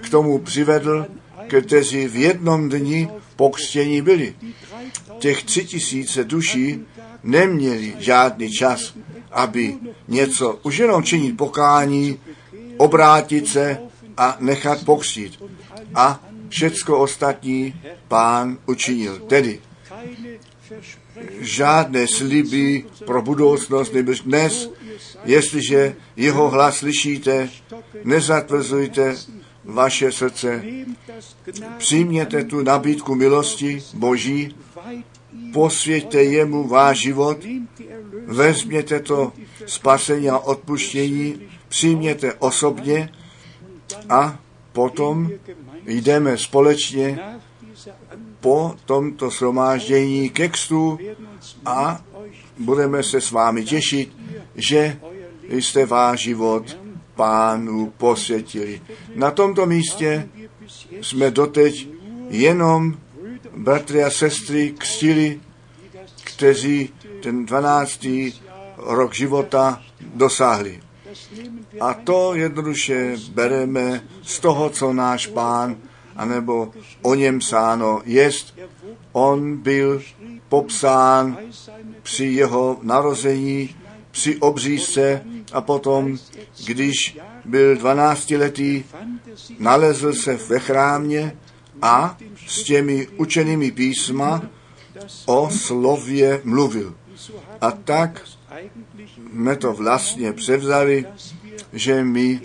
k 0.00 0.08
tomu 0.10 0.38
přivedl 0.38 1.06
kteří 1.48 2.08
v 2.08 2.16
jednom 2.16 2.68
dni 2.68 3.08
pokřtění 3.36 4.02
byli. 4.02 4.34
Těch 5.18 5.44
tři 5.44 5.64
tisíce 5.64 6.24
duší 6.24 6.80
neměli 7.22 7.94
žádný 7.98 8.50
čas, 8.50 8.94
aby 9.32 9.76
něco 10.08 10.58
už 10.62 10.76
jenom 10.78 11.02
činit 11.02 11.36
pokání, 11.36 12.20
obrátit 12.76 13.48
se 13.48 13.78
a 14.16 14.36
nechat 14.40 14.84
pokřtít. 14.84 15.42
A 15.94 16.20
všecko 16.48 16.98
ostatní 16.98 17.74
pán 18.08 18.58
učinil. 18.66 19.18
Tedy 19.18 19.60
žádné 21.40 22.06
sliby 22.06 22.84
pro 23.06 23.22
budoucnost, 23.22 23.92
nebo 23.92 24.12
dnes, 24.24 24.70
jestliže 25.24 25.96
jeho 26.16 26.50
hlas 26.50 26.76
slyšíte, 26.76 27.50
nezatvrzujte 28.04 29.16
vaše 29.64 30.12
srdce, 30.12 30.64
přijměte 31.78 32.44
tu 32.44 32.62
nabídku 32.62 33.14
milosti 33.14 33.82
Boží, 33.94 34.54
posvěďte 35.52 36.22
jemu 36.22 36.68
váš 36.68 36.98
život, 36.98 37.38
vezměte 38.26 39.00
to 39.00 39.32
spasení 39.66 40.30
a 40.30 40.38
odpuštění, 40.38 41.40
přijměte 41.68 42.34
osobně 42.34 43.10
a 44.08 44.38
potom 44.72 45.30
jdeme 45.86 46.38
společně 46.38 47.18
po 48.44 48.76
tomto 48.84 49.30
shromáždění 49.30 50.28
ke 50.30 50.48
kstu 50.48 50.98
a 51.66 52.00
budeme 52.58 53.02
se 53.02 53.20
s 53.20 53.30
vámi 53.30 53.64
těšit, 53.64 54.12
že 54.54 54.96
jste 55.48 55.86
váš 55.86 56.20
život 56.20 56.78
pánu 57.14 57.92
posvětili. 57.96 58.80
Na 59.14 59.30
tomto 59.30 59.66
místě 59.66 60.28
jsme 61.00 61.30
doteď 61.30 61.88
jenom 62.28 62.96
bratry 63.56 64.04
a 64.04 64.10
sestry 64.10 64.74
kstili, 64.78 65.40
kteří 66.24 66.92
ten 67.22 67.46
12. 67.46 68.06
rok 68.76 69.14
života 69.14 69.82
dosáhli. 70.14 70.80
A 71.80 71.94
to 71.94 72.34
jednoduše 72.34 73.16
bereme 73.32 74.04
z 74.22 74.40
toho, 74.40 74.70
co 74.70 74.92
náš 74.92 75.26
pán, 75.26 75.76
anebo 76.16 76.72
o 77.02 77.14
něm 77.14 77.40
sáno 77.40 78.02
jest. 78.04 78.58
On 79.12 79.56
byl 79.56 80.02
popsán 80.48 81.38
při 82.02 82.24
jeho 82.24 82.78
narození, 82.82 83.76
při 84.10 84.36
obřízce 84.36 85.22
a 85.52 85.60
potom, 85.60 86.18
když 86.66 87.18
byl 87.44 87.76
12 87.76 88.30
letý, 88.30 88.84
nalezl 89.58 90.12
se 90.12 90.36
ve 90.48 90.58
chrámě 90.58 91.36
a 91.82 92.16
s 92.46 92.62
těmi 92.62 93.08
učenými 93.16 93.70
písma 93.70 94.42
o 95.26 95.50
slově 95.50 96.40
mluvil. 96.44 96.94
A 97.60 97.70
tak 97.70 98.24
jsme 99.34 99.56
to 99.56 99.72
vlastně 99.72 100.32
převzali, 100.32 101.06
že 101.72 102.04
my 102.04 102.40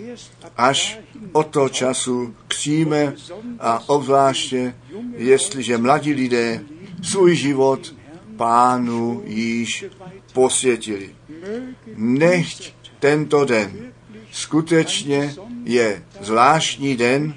až 0.56 0.98
od 1.32 1.46
toho 1.46 1.68
času 1.68 2.34
kříme 2.48 3.14
a 3.60 3.88
obzvláště, 3.88 4.74
jestliže 5.16 5.78
mladí 5.78 6.12
lidé 6.12 6.60
svůj 7.02 7.36
život 7.36 7.94
pánu 8.36 9.22
již 9.26 9.84
posvětili. 10.32 11.14
Nechť 11.96 12.72
tento 12.98 13.44
den 13.44 13.92
skutečně 14.32 15.34
je 15.64 16.02
zvláštní 16.20 16.96
den, 16.96 17.34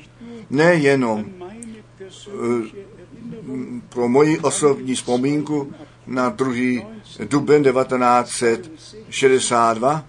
nejenom 0.49 1.25
pro 3.89 4.09
moji 4.09 4.39
osobní 4.39 4.95
vzpomínku 4.95 5.73
na 6.07 6.29
druhý 6.29 6.85
duben 7.29 7.63
1962, 7.63 10.05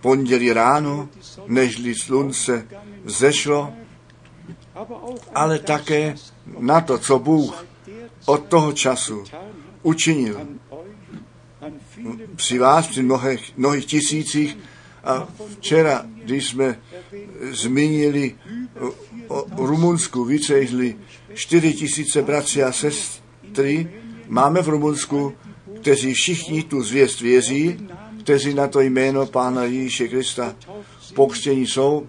pondělí 0.00 0.52
ráno, 0.52 1.08
nežli 1.46 1.94
slunce 1.94 2.66
zešlo, 3.04 3.72
ale 5.34 5.58
také 5.58 6.14
na 6.58 6.80
to, 6.80 6.98
co 6.98 7.18
Bůh 7.18 7.66
od 8.26 8.46
toho 8.46 8.72
času 8.72 9.24
učinil 9.82 10.40
při 12.36 12.58
vás, 12.58 12.86
při 12.86 13.02
mnohých, 13.02 13.52
mnohých 13.56 13.86
tisících. 13.86 14.58
A 15.04 15.28
včera, 15.58 16.06
když 16.24 16.48
jsme 16.48 16.80
zmínili 17.50 18.34
o, 19.28 19.66
Rumunsku, 19.66 20.24
vycežli 20.24 20.96
4 21.34 21.72
tisíce 21.72 22.22
bratři 22.22 22.62
a 22.62 22.72
sestry, 22.72 23.90
máme 24.26 24.62
v 24.62 24.68
Rumunsku, 24.68 25.34
kteří 25.80 26.14
všichni 26.14 26.62
tu 26.62 26.82
zvěst 26.82 27.20
věří, 27.20 27.88
kteří 28.28 28.54
na 28.54 28.68
to 28.68 28.80
jméno 28.80 29.26
Pána 29.26 29.64
Ježíše 29.64 30.08
Krista 30.08 30.54
pokřtění 31.14 31.66
jsou. 31.66 32.06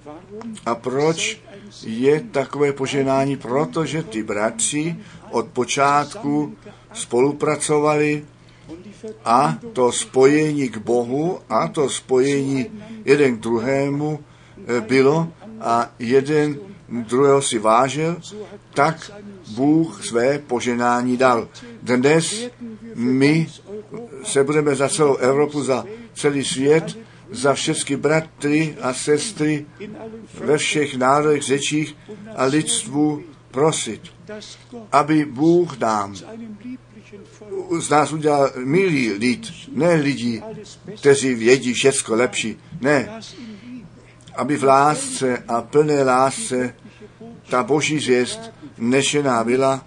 A 0.65 0.75
proč 0.75 1.41
je 1.85 2.19
takové 2.31 2.73
poženání? 2.73 3.37
Protože 3.37 4.03
ty 4.03 4.23
bratři 4.23 4.95
od 5.31 5.47
počátku 5.47 6.55
spolupracovali 6.93 8.25
a 9.25 9.57
to 9.73 9.91
spojení 9.91 10.69
k 10.69 10.77
Bohu 10.77 11.39
a 11.49 11.67
to 11.67 11.89
spojení 11.89 12.65
jeden 13.05 13.37
k 13.37 13.39
druhému 13.39 14.19
bylo 14.87 15.27
a 15.61 15.91
jeden 15.99 16.59
druhého 16.89 17.41
si 17.41 17.59
vážil, 17.59 18.19
tak 18.73 19.11
Bůh 19.55 20.05
své 20.05 20.39
poženání 20.39 21.17
dal. 21.17 21.47
Dnes 21.83 22.49
my 22.95 23.47
se 24.23 24.43
budeme 24.43 24.75
za 24.75 24.89
celou 24.89 25.15
Evropu, 25.15 25.63
za 25.63 25.85
celý 26.19 26.45
svět, 26.45 26.97
za 27.31 27.53
všechny 27.53 27.95
bratry 27.95 28.75
a 28.81 28.93
sestry 28.93 29.65
ve 30.33 30.57
všech 30.57 30.97
národech, 30.97 31.43
řečích 31.43 31.95
a 32.35 32.45
lidstvu 32.45 33.23
prosit, 33.51 34.01
aby 34.91 35.25
Bůh 35.25 35.79
nám 35.79 36.15
z 37.79 37.89
nás 37.89 38.11
udělal 38.11 38.51
milý 38.57 39.13
lid, 39.13 39.53
ne 39.71 39.93
lidi, 39.93 40.43
kteří 40.97 41.33
vědí 41.33 41.73
všecko 41.73 42.15
lepší, 42.15 42.57
ne, 42.81 43.19
aby 44.35 44.57
v 44.57 44.63
lásce 44.63 45.43
a 45.47 45.61
plné 45.61 46.03
lásce 46.03 46.75
ta 47.49 47.63
boží 47.63 47.99
zvěst 47.99 48.51
nešená 48.77 49.43
byla, 49.43 49.85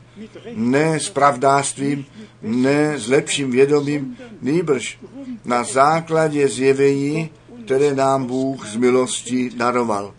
ne 0.55 1.01
s 1.01 1.09
pravdástvím, 1.11 2.07
ne 2.43 2.99
s 2.99 3.09
lepším 3.09 3.51
vědomím, 3.51 4.17
nýbrž 4.43 4.99
na 5.45 5.65
základě 5.65 6.49
zjevení, 6.49 7.31
které 7.65 7.95
nám 7.95 8.27
Bůh 8.27 8.67
z 8.67 8.77
milosti 8.77 9.51
daroval. 9.57 10.15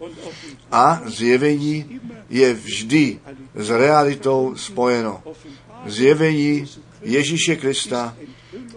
A 0.71 1.01
zjevení 1.05 1.99
je 2.29 2.53
vždy 2.53 3.19
s 3.55 3.69
realitou 3.69 4.53
spojeno. 4.55 5.23
Zjevení 5.85 6.65
Ježíše 7.01 7.55
Krista 7.55 8.15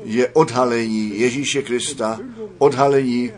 je 0.04 0.28
odhalení 0.28 1.20
Ježíše 1.20 1.62
Krista, 1.62 2.20
odhalení, 2.58 3.32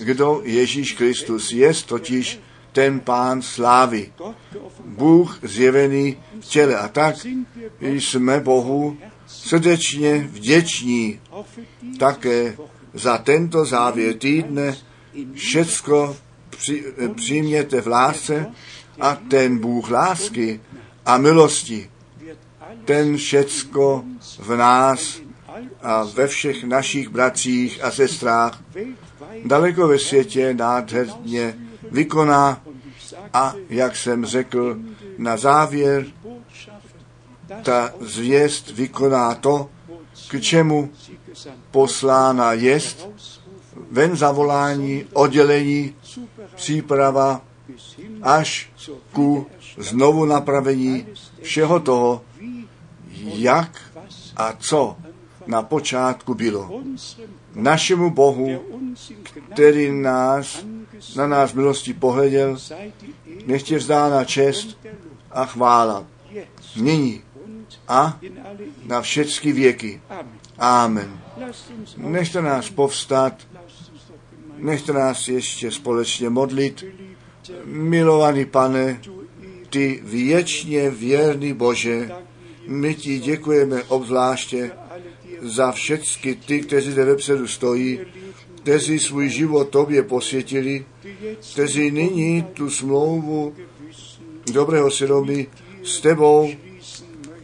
kdo 0.00 0.40
Ježíš 0.44 0.92
Kristus 0.92 1.52
je, 1.52 1.74
totiž 1.86 2.40
ten 2.78 3.00
pán 3.00 3.42
slávy. 3.42 4.12
Bůh 4.84 5.38
zjevený 5.42 6.16
v 6.40 6.46
těle. 6.46 6.76
A 6.76 6.88
tak 6.88 7.26
jsme 7.80 8.40
Bohu 8.40 8.96
srdečně 9.26 10.28
vděční 10.30 11.20
také 11.98 12.56
za 12.94 13.18
tento 13.18 13.64
závěr 13.64 14.14
týdne. 14.14 14.76
Všecko 15.34 16.16
při, 16.50 16.84
přijměte 17.16 17.80
v 17.80 17.86
lásce 17.86 18.46
a 19.00 19.14
ten 19.14 19.58
Bůh 19.58 19.90
lásky 19.90 20.60
a 21.06 21.18
milosti, 21.18 21.90
ten 22.84 23.16
všecko 23.16 24.04
v 24.38 24.56
nás 24.56 25.20
a 25.82 26.04
ve 26.04 26.26
všech 26.26 26.64
našich 26.64 27.08
bratřích 27.08 27.84
a 27.84 27.90
sestrách 27.90 28.62
daleko 29.44 29.88
ve 29.88 29.98
světě 29.98 30.54
nádherně 30.54 31.54
vykoná 31.90 32.62
a, 33.32 33.54
jak 33.68 33.96
jsem 33.96 34.24
řekl, 34.24 34.78
na 35.18 35.36
závěr 35.36 36.06
ta 37.62 37.92
zvěst 38.00 38.70
vykoná 38.70 39.34
to, 39.34 39.70
k 40.30 40.40
čemu 40.40 40.90
poslána 41.70 42.52
jest, 42.52 43.08
ven 43.90 44.16
zavolání, 44.16 45.04
oddělení, 45.12 45.94
příprava 46.54 47.40
až 48.22 48.70
ku 49.12 49.46
znovu 49.78 50.24
napravení 50.24 51.06
všeho 51.42 51.80
toho, 51.80 52.22
jak 53.22 53.80
a 54.36 54.52
co 54.58 54.96
na 55.46 55.62
počátku 55.62 56.34
bylo. 56.34 56.82
Našemu 57.54 58.10
Bohu, 58.10 58.64
který 59.52 59.92
nás, 59.92 60.64
na 61.16 61.26
nás 61.26 61.52
milostí 61.52 61.92
pohleděl, 61.92 62.56
nechtě 63.46 63.78
vzdána 63.78 64.24
čest 64.24 64.78
a 65.30 65.44
chvála. 65.46 66.06
Nyní 66.76 67.22
a 67.88 68.20
na 68.86 69.00
všechny 69.00 69.52
věky. 69.52 70.00
Amen. 70.58 71.20
Nechte 71.96 72.42
nás 72.42 72.70
povstat, 72.70 73.34
nechte 74.56 74.92
nás 74.92 75.28
ještě 75.28 75.70
společně 75.70 76.30
modlit. 76.30 76.84
Milovaný 77.64 78.44
pane, 78.44 79.00
ty 79.70 80.00
věčně 80.04 80.90
věrný 80.90 81.52
Bože, 81.52 82.10
my 82.66 82.94
ti 82.94 83.18
děkujeme 83.18 83.82
obzvláště 83.82 84.70
za 85.42 85.72
všechny 85.72 86.34
ty, 86.34 86.60
kteří 86.60 86.90
zde 86.90 87.04
vepředu 87.04 87.46
stojí, 87.46 88.00
kteří 88.68 88.98
svůj 88.98 89.28
život 89.28 89.68
tobě 89.68 90.02
posvětili, 90.02 90.84
kteří 91.52 91.90
nyní 91.90 92.42
tu 92.42 92.70
smlouvu 92.70 93.54
dobrého 94.52 94.90
svědomí 94.90 95.46
s 95.82 96.00
tebou 96.00 96.50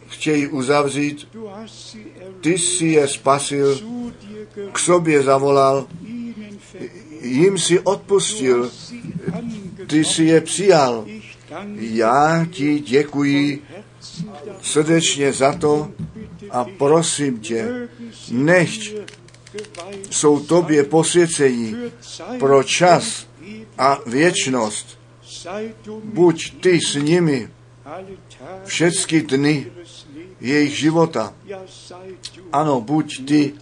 chtějí 0.07 0.47
uzavřít. 0.47 1.27
Ty 2.41 2.57
jsi 2.57 2.85
je 2.85 3.07
spasil, 3.07 3.79
k 4.71 4.79
sobě 4.79 5.23
zavolal, 5.23 5.87
jim 7.21 7.57
si 7.57 7.79
odpustil, 7.79 8.71
ty 9.87 10.03
jsi 10.03 10.23
je 10.23 10.41
přijal. 10.41 11.05
Já 11.77 12.45
ti 12.51 12.79
děkuji 12.79 13.61
srdečně 14.61 15.33
za 15.33 15.53
to 15.53 15.91
a 16.49 16.65
prosím 16.77 17.39
tě, 17.39 17.89
nechť 18.31 18.93
jsou 20.09 20.39
tobě 20.39 20.83
posvěcení 20.83 21.75
pro 22.39 22.63
čas 22.63 23.27
a 23.77 23.99
věčnost. 24.05 24.99
Buď 26.03 26.61
ty 26.61 26.79
s 26.81 26.95
nimi 26.95 27.49
všechny 28.65 29.21
dny 29.21 29.71
jejich 30.41 30.79
života. 30.79 31.33
Ano, 32.51 32.81
buď 32.81 33.25
ty 33.27 33.53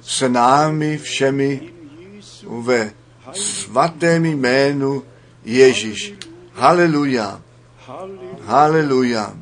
s 0.00 0.28
námi 0.28 0.98
všemi 0.98 1.60
ve 2.46 2.92
svatém 3.32 4.24
jménu 4.24 5.02
Ježíš. 5.44 6.14
Haleluja. 6.52 7.42
Haleluja. 8.44 9.36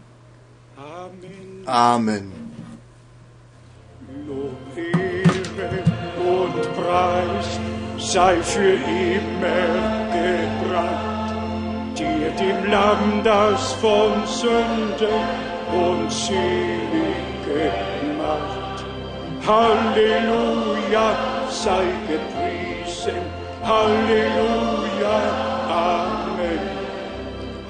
Amen. 1.66 2.37
Preis 6.88 7.60
sei 7.98 8.36
für 8.40 8.72
immer 8.72 9.68
gebracht, 10.10 11.34
dir 11.98 12.30
dem 12.30 12.72
Lamm, 12.72 13.20
das 13.22 13.74
von 13.74 14.26
Sünde 14.26 15.12
und 15.70 16.10
Selige 16.10 17.72
macht. 18.16 18.86
Halleluja, 19.46 21.08
sei 21.50 21.84
gepriesen, 22.08 23.20
Halleluja, 23.62 25.18
Amen. 25.68 26.64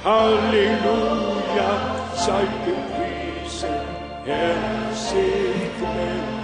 Halleluja, 0.04 1.70
sei 2.14 2.44
gepriesen, 2.64 3.80
Herr 4.24 4.94
segne. 4.94 6.37